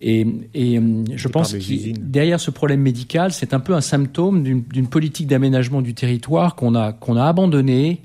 Et, 0.00 0.26
et 0.54 0.80
je 1.16 1.28
pense 1.28 1.54
que 1.54 1.98
derrière 1.98 2.38
ce 2.38 2.52
problème 2.52 2.82
médical, 2.82 3.32
c'est 3.32 3.52
un 3.52 3.60
peu 3.60 3.74
un 3.74 3.80
symptôme 3.80 4.44
d'une 4.44 4.86
politique 4.86 5.26
d'aménagement 5.26 5.82
du 5.82 5.94
territoire 5.94 6.54
qu'on 6.54 6.76
a, 6.76 6.92
qu'on 6.92 7.16
a 7.16 7.24
abandonné. 7.24 8.00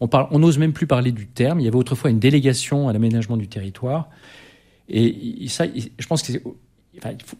On 0.00 0.08
parle, 0.08 0.28
on 0.30 0.40
n'ose 0.40 0.58
même 0.58 0.72
plus 0.72 0.86
parler 0.86 1.12
du 1.12 1.26
terme. 1.26 1.60
Il 1.60 1.64
y 1.64 1.68
avait 1.68 1.76
autrefois 1.76 2.10
une 2.10 2.18
délégation 2.18 2.88
à 2.88 2.92
l'aménagement 2.92 3.36
du 3.36 3.48
territoire. 3.48 4.08
Et 4.88 5.46
ça, 5.48 5.64
je 5.66 6.06
pense 6.06 6.22
que 6.22 6.32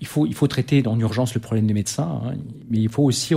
il, 0.00 0.06
faut, 0.06 0.26
il, 0.26 0.34
faut, 0.34 0.46
traiter 0.46 0.86
en 0.86 0.98
urgence 0.98 1.34
le 1.34 1.40
problème 1.40 1.66
des 1.66 1.74
médecins, 1.74 2.22
hein, 2.24 2.34
mais 2.70 2.78
il 2.78 2.88
faut 2.88 3.04
aussi 3.04 3.34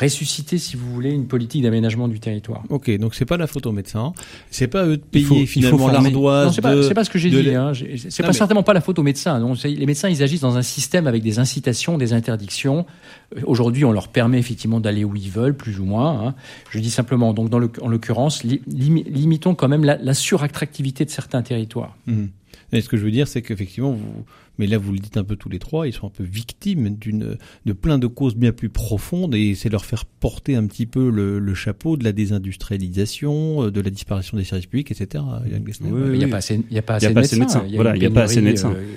ressusciter, 0.00 0.58
si 0.58 0.76
vous 0.76 0.92
voulez, 0.92 1.10
une 1.10 1.26
politique 1.26 1.62
d'aménagement 1.62 2.08
du 2.08 2.20
territoire. 2.20 2.62
Ok, 2.68 2.90
donc 2.98 3.14
c'est 3.14 3.24
pas 3.24 3.36
la 3.36 3.46
faute 3.46 3.66
aux 3.66 3.72
médecins, 3.72 4.12
c'est 4.50 4.66
pas 4.66 4.84
eux 4.84 4.96
de 4.96 5.02
payer 5.02 5.46
finalement 5.46 5.88
l'ardoise. 5.88 6.54
C'est 6.54 6.62
pas, 6.62 6.74
pas, 6.94 7.04
ce 7.04 7.10
que 7.10 7.18
j'ai 7.18 7.30
dit. 7.30 7.54
Hein. 7.54 7.72
C'est 8.08 8.22
pas 8.22 8.32
certainement 8.32 8.62
pas 8.62 8.72
la 8.72 8.80
faute 8.80 8.98
aux 8.98 9.02
médecins. 9.02 9.40
les 9.64 9.86
médecins, 9.86 10.08
ils 10.08 10.22
agissent 10.22 10.40
dans 10.40 10.56
un 10.56 10.62
système 10.62 11.06
avec 11.06 11.22
des 11.22 11.38
incitations, 11.38 11.98
des 11.98 12.12
interdictions. 12.12 12.86
Aujourd'hui, 13.44 13.84
on 13.84 13.92
leur 13.92 14.08
permet 14.08 14.38
effectivement 14.38 14.80
d'aller 14.80 15.04
où 15.04 15.14
ils 15.14 15.30
veulent, 15.30 15.56
plus 15.56 15.78
ou 15.80 15.84
moins. 15.84 16.26
Hein. 16.26 16.34
Je 16.70 16.78
dis 16.80 16.90
simplement, 16.90 17.32
donc 17.32 17.48
dans 17.48 17.58
le, 17.58 17.70
en 17.80 17.88
l'occurrence, 17.88 18.42
limitons 18.44 19.54
quand 19.54 19.68
même 19.68 19.84
la, 19.84 20.14
surattractivité 20.14 21.04
de 21.04 21.10
certains 21.10 21.42
territoires. 21.42 21.96
Mmh. 22.06 22.26
Et 22.72 22.80
ce 22.80 22.88
que 22.88 22.96
je 22.96 23.04
veux 23.04 23.10
dire, 23.10 23.28
c'est 23.28 23.42
qu'effectivement, 23.42 23.92
vous, 23.92 24.24
mais 24.58 24.66
là 24.66 24.78
vous 24.78 24.92
le 24.92 24.98
dites 24.98 25.16
un 25.16 25.24
peu 25.24 25.36
tous 25.36 25.48
les 25.48 25.58
trois, 25.58 25.88
ils 25.88 25.92
sont 25.92 26.06
un 26.06 26.10
peu 26.10 26.22
victimes 26.22 26.90
d'une, 26.90 27.36
de 27.66 27.72
plein 27.72 27.98
de 27.98 28.06
causes 28.06 28.36
bien 28.36 28.52
plus 28.52 28.68
profondes 28.68 29.34
et 29.34 29.54
c'est 29.54 29.68
leur 29.68 29.84
faire 29.84 30.04
porter 30.04 30.54
un 30.54 30.66
petit 30.66 30.86
peu 30.86 31.10
le, 31.10 31.54
chapeau 31.54 31.96
de 31.96 32.04
la 32.04 32.12
désindustrialisation, 32.12 33.64
euh, 33.64 33.70
de 33.70 33.80
la 33.80 33.90
disparition 33.90 34.36
des 34.36 34.44
services 34.44 34.66
publics, 34.66 34.90
etc. 34.90 35.24
il 35.44 36.18
n'y 36.18 36.24
a 36.24 36.28
pas 36.28 36.36
assez, 36.36 36.58
de 37.08 37.38
médecins. 37.40 37.66
Voilà, 37.74 37.96
il 37.96 38.00
n'y 38.00 38.06
a 38.06 38.10
pas 38.10 38.22
assez 38.22 38.36
de 38.36 38.42
médecins. 38.42 38.72
Euh, 38.72 38.94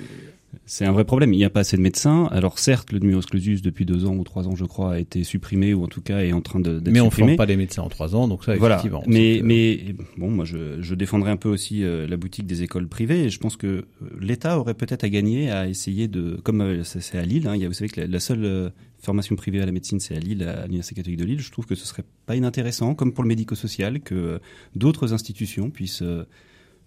c'est 0.66 0.86
un 0.86 0.92
vrai 0.92 1.04
problème. 1.04 1.32
Il 1.34 1.36
n'y 1.36 1.44
a 1.44 1.50
pas 1.50 1.60
assez 1.60 1.76
de 1.76 1.82
médecins. 1.82 2.26
Alors 2.32 2.58
certes, 2.58 2.92
le 2.92 2.98
numerus 2.98 3.26
clausus 3.26 3.60
depuis 3.60 3.84
deux 3.84 4.06
ans 4.06 4.14
ou 4.14 4.24
trois 4.24 4.48
ans, 4.48 4.56
je 4.56 4.64
crois, 4.64 4.94
a 4.94 4.98
été 4.98 5.22
supprimé 5.22 5.74
ou 5.74 5.84
en 5.84 5.88
tout 5.88 6.00
cas 6.00 6.20
est 6.20 6.32
en 6.32 6.40
train 6.40 6.58
de 6.58 6.80
Mais 6.90 7.00
on 7.00 7.06
ne 7.06 7.10
forme 7.10 7.36
pas 7.36 7.44
les 7.44 7.56
médecins 7.56 7.82
en 7.82 7.88
trois 7.88 8.16
ans, 8.16 8.28
donc 8.28 8.44
ça 8.44 8.56
voilà. 8.56 8.76
effectivement. 8.76 9.02
Mais 9.06 9.40
mais 9.44 9.94
bon, 10.16 10.30
moi 10.30 10.44
je, 10.44 10.80
je 10.80 10.94
défendrai 10.94 11.30
un 11.30 11.36
peu 11.36 11.50
aussi 11.50 11.84
euh, 11.84 12.06
la 12.06 12.16
boutique 12.16 12.46
des 12.46 12.62
écoles 12.62 12.88
privées. 12.88 13.24
Et 13.24 13.30
je 13.30 13.38
pense 13.38 13.56
que 13.56 13.66
euh, 13.66 13.84
l'État 14.20 14.58
aurait 14.58 14.74
peut-être 14.74 15.04
à 15.04 15.08
gagner 15.10 15.50
à 15.50 15.68
essayer 15.68 16.08
de, 16.08 16.38
comme 16.42 16.62
euh, 16.62 16.82
c'est 16.82 17.18
à 17.18 17.24
Lille. 17.24 17.46
Hein, 17.46 17.56
il 17.56 17.62
y 17.62 17.64
a, 17.66 17.68
vous 17.68 17.74
savez 17.74 17.90
que 17.90 18.00
la, 18.00 18.20
seule 18.20 18.72
formation 19.02 19.36
privée 19.36 19.60
à 19.60 19.66
la 19.66 19.72
médecine, 19.72 20.00
c'est 20.00 20.16
à 20.16 20.18
Lille, 20.18 20.44
à 20.44 20.64
l'Université 20.64 20.94
catholique 20.94 21.18
de 21.18 21.26
Lille. 21.26 21.40
Je 21.40 21.50
trouve 21.50 21.66
que 21.66 21.74
ce 21.74 21.86
serait 21.86 22.04
pas 22.24 22.36
inintéressant, 22.36 22.94
comme 22.94 23.12
pour 23.12 23.22
le 23.22 23.28
médico-social, 23.28 24.00
que 24.00 24.40
d'autres 24.74 25.12
institutions 25.12 25.68
puissent 25.68 26.02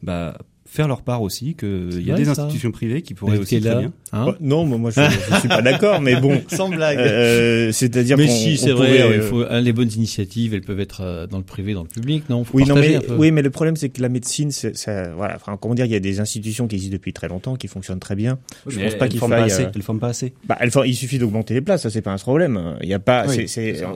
bah, 0.02 0.38
faire 0.78 0.88
leur 0.88 1.02
part 1.02 1.22
aussi, 1.22 1.56
qu'il 1.56 2.02
y 2.06 2.12
a 2.12 2.16
des 2.16 2.30
institutions 2.30 2.72
privées 2.72 3.02
qui 3.02 3.14
pourraient 3.14 3.38
aussi 3.38 3.60
très 3.60 3.76
bien. 3.76 3.92
Hein 4.14 4.36
non, 4.40 4.66
moi 4.66 4.92
je, 4.92 5.02
je 5.02 5.40
suis 5.40 5.50
pas 5.50 5.62
d'accord, 5.62 6.02
mais 6.02 6.16
bon. 6.22 6.42
Sans 6.48 6.70
blague. 6.70 6.98
Euh, 6.98 7.72
C'est-à-dire 7.72 8.18
Mais 8.18 8.28
si, 8.28 8.58
c'est 8.58 8.72
vrai. 8.72 9.02
Euh, 9.02 9.16
il 9.16 9.22
faut, 9.22 9.42
hein, 9.42 9.60
les 9.60 9.74
bonnes 9.74 9.92
initiatives, 9.92 10.54
elles 10.54 10.62
peuvent 10.62 10.80
être 10.80 11.02
euh, 11.02 11.28
dans 11.28 11.38
le 11.38 11.44
privé, 11.44 11.74
dans 11.74 11.82
le 11.82 11.90
public, 11.90 12.30
non? 12.30 12.46
Oui, 12.54 12.64
non, 12.66 12.76
mais 12.76 13.00
oui, 13.18 13.32
mais 13.32 13.42
le 13.42 13.50
problème 13.50 13.76
c'est 13.76 13.90
que 13.90 14.02
la 14.02 14.10
médecine, 14.10 14.52
ça, 14.52 14.70
voilà, 15.16 15.36
enfin, 15.36 15.58
comment 15.60 15.74
dire, 15.74 15.86
il 15.86 15.92
y 15.92 15.96
a 15.96 16.00
des 16.00 16.20
institutions 16.20 16.68
qui 16.68 16.76
existent 16.76 16.94
depuis 16.94 17.14
très 17.14 17.28
longtemps, 17.28 17.56
qui 17.56 17.68
fonctionnent 17.68 18.00
très 18.00 18.16
bien. 18.16 18.38
je 18.68 18.80
pense 18.80 18.96
pas 18.96 19.08
qu'il 19.08 19.20
faille. 19.20 19.30
Pas 19.30 19.44
assez. 19.44 19.64
Euh, 19.64 19.72
elles 19.76 19.82
forment 19.82 20.00
pas 20.00 20.10
assez. 20.10 20.34
Bah, 20.48 20.58
elles, 20.60 20.72
il 20.86 20.96
suffit 20.96 21.18
d'augmenter 21.18 21.54
les 21.54 21.62
places, 21.62 21.82
ça 21.82 21.90
c'est 21.90 22.02
pas 22.02 22.12
un 22.12 22.18
problème. 22.18 22.78
Il 22.82 22.88
y 22.88 22.94
a 22.94 23.00
pas, 23.00 23.26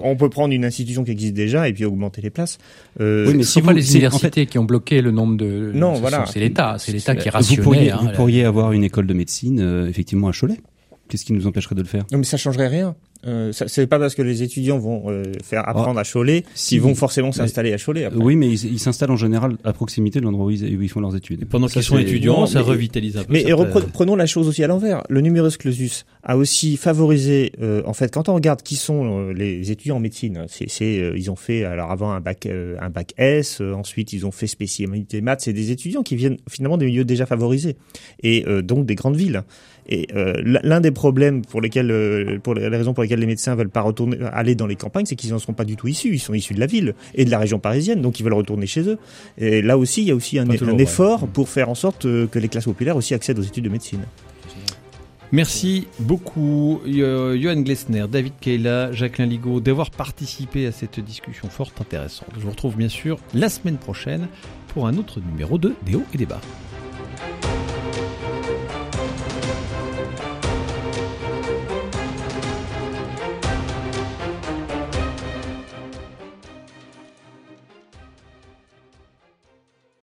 on 0.04 0.16
peut 0.16 0.30
prendre 0.30 0.54
une 0.54 0.66
institution 0.66 1.04
qui 1.04 1.12
existe 1.12 1.34
déjà 1.34 1.70
et 1.70 1.74
puis 1.74 1.86
augmenter 1.86 2.22
les 2.22 2.30
places. 2.32 2.58
Euh, 3.00 3.28
oui, 3.28 3.36
mais 3.36 3.44
si 3.44 3.62
pas 3.62 3.74
les 3.74 3.92
universités 3.96 4.46
qui 4.46 4.58
ont 4.58 4.64
bloqué 4.64 5.02
le 5.02 5.12
nombre 5.12 5.38
de. 5.38 5.72
Non, 5.74 5.94
voilà. 5.94 6.26
C'est 6.26 6.40
l'État, 6.40 6.71
c'est 6.78 6.92
l'État 6.92 7.16
qui 7.16 7.56
vous 7.56 7.64
pourriez, 7.64 7.92
vous 7.92 8.10
pourriez 8.10 8.46
avoir 8.46 8.72
une 8.72 8.84
école 8.84 9.08
de 9.08 9.14
médecine, 9.14 9.60
euh, 9.60 9.88
effectivement, 9.88 10.28
à 10.28 10.32
Cholet. 10.32 10.60
Qu'est-ce 11.08 11.26
qui 11.26 11.34
nous 11.34 11.48
empêcherait 11.48 11.76
de 11.76 11.82
le 11.82 11.88
faire? 11.88 12.06
Non, 12.12 12.18
mais 12.20 12.24
ça 12.24 12.38
changerait 12.38 12.68
rien. 12.68 12.96
Euh, 13.28 13.52
c'est 13.52 13.88
pas 13.88 14.00
parce 14.00 14.16
que 14.16 14.22
les 14.22 14.42
étudiants 14.42 14.80
vont 14.80 15.04
euh, 15.08 15.24
faire 15.44 15.68
apprendre 15.68 16.00
à 16.00 16.04
Cholet 16.04 16.44
s'ils 16.56 16.82
vont 16.82 16.96
forcément 16.96 17.32
s'installer 17.32 17.74
à 17.74 17.78
Cholet. 17.78 18.06
Après. 18.06 18.20
Oui, 18.20 18.36
mais 18.36 18.50
ils 18.50 18.80
s'installent 18.80 19.12
en 19.12 19.18
général 19.18 19.58
à 19.64 19.74
proximité 19.74 20.20
de 20.20 20.26
l'endroit 20.26 20.46
où, 20.46 20.52
ils 20.52 20.90
font 20.90 21.02
leurs 21.02 21.16
études. 21.16 21.46
pendant 21.46 21.68
qu'ils 21.68 21.84
sont 21.84 21.98
étudiants, 21.98 22.46
ça 22.46 22.62
revitalise 22.62 23.18
un 23.18 23.24
peu. 23.24 23.34
Mais 23.34 23.46
prenons 23.94 24.16
la 24.16 24.26
chose 24.26 24.48
aussi 24.48 24.64
à 24.64 24.68
l'envers. 24.68 25.04
Le 25.10 25.22
numerus 25.22 25.58
clausus 25.58 26.06
a 26.24 26.38
aussi 26.38 26.78
favorisé, 26.78 27.52
euh, 27.62 27.82
en 27.86 27.94
fait, 27.94 28.14
quand 28.14 28.30
on 28.30 28.34
regarde 28.34 28.62
qui 28.62 28.76
sont 28.76 29.30
euh, 29.30 29.34
les 29.34 29.72
étudiants 29.72 29.98
en 29.98 30.00
médecine, 30.00 30.46
c'est 30.48 31.12
ils 31.16 31.32
ont 31.32 31.36
fait 31.36 31.64
alors 31.64 31.92
avant 31.92 32.12
un 32.12 32.20
bac 32.20 32.48
un 32.48 32.90
bac 32.90 33.14
S, 33.18 33.62
ensuite 33.62 34.14
ils 34.14 34.26
ont 34.26 34.32
fait 34.32 34.48
spécialité 34.48 35.22
maths. 35.22 35.42
C'est 35.42 35.54
des 35.54 35.72
étudiants 35.72 36.04
qui 36.04 36.16
viennent 36.16 36.38
finalement 36.50 36.78
des 36.78 36.86
milieux 36.86 37.06
déjà 37.06 37.26
favorisés 37.26 37.76
et 38.24 38.46
donc 38.64 38.86
des 38.86 38.96
grandes 38.96 39.16
villes. 39.16 39.44
Et 39.94 40.08
l'un 40.14 40.80
des 40.80 40.92
problèmes 40.92 41.42
pour 41.44 41.60
lesquels, 41.60 42.40
pour 42.42 42.54
les 42.54 42.68
raisons 42.70 42.94
pour 42.94 43.04
lesquelles 43.04 43.20
les 43.20 43.26
médecins 43.26 43.56
veulent 43.56 43.70
pas 43.70 43.82
retourner, 43.82 44.18
aller 44.32 44.56
dans 44.56 44.68
les 44.68 44.78
campagnes, 44.78 45.06
c'est 45.06 45.18
qu'ils 45.18 45.32
n'en 45.32 45.40
sont 45.40 45.52
pas 45.52 45.66
du 45.66 45.76
tout 45.76 45.90
issus. 45.90 46.14
Ils 46.14 46.20
sont 46.20 46.34
issus 46.34 46.54
de 46.54 46.62
la 46.62 46.66
ville 46.66 46.96
et 47.14 47.26
de 47.26 47.30
la 47.30 47.40
région 47.40 47.60
parisienne, 47.60 48.02
donc 48.02 48.18
ils 48.20 48.24
veulent 48.24 48.34
retourner 48.34 48.68
chez 48.68 48.88
eux. 48.88 48.98
Et 49.38 49.62
là 49.62 49.78
aussi, 49.78 50.02
il 50.02 50.08
y 50.08 50.12
a 50.12 50.16
aussi 50.16 50.40
un, 50.40 50.48
effort 50.78 51.28
pour 51.28 51.50
faire 51.50 51.70
en 51.70 51.76
sorte 51.76 52.06
euh, 52.06 52.26
que 52.26 52.40
les 52.40 52.48
classes 52.48 52.66
populaires 52.66 52.96
aussi 52.96 53.14
accèdent 53.14 53.40
aux 53.40 53.44
études 53.44 53.66
de 53.66 53.70
médecine. 53.70 54.00
Merci 55.34 55.88
beaucoup, 56.00 56.82
Johan 56.86 57.62
Glesner, 57.62 58.06
David 58.10 58.34
Keila, 58.42 58.92
Jacqueline 58.92 59.30
Ligaud, 59.30 59.60
d'avoir 59.62 59.90
participé 59.92 60.66
à 60.68 60.72
cette 60.72 61.00
discussion 61.00 61.50
fort 61.50 61.72
intéressante. 61.80 62.30
Je 62.36 62.42
vous 62.42 62.50
retrouve 62.50 62.76
bien 62.76 62.90
sûr 62.90 63.18
la 63.34 63.50
semaine 63.50 63.78
prochaine 63.78 64.28
pour 64.70 64.88
un 64.88 64.98
autre 64.98 65.22
numéro 65.22 65.58
de 65.58 65.74
Déo 65.86 66.04
et 66.14 66.18
Débat. 66.18 66.42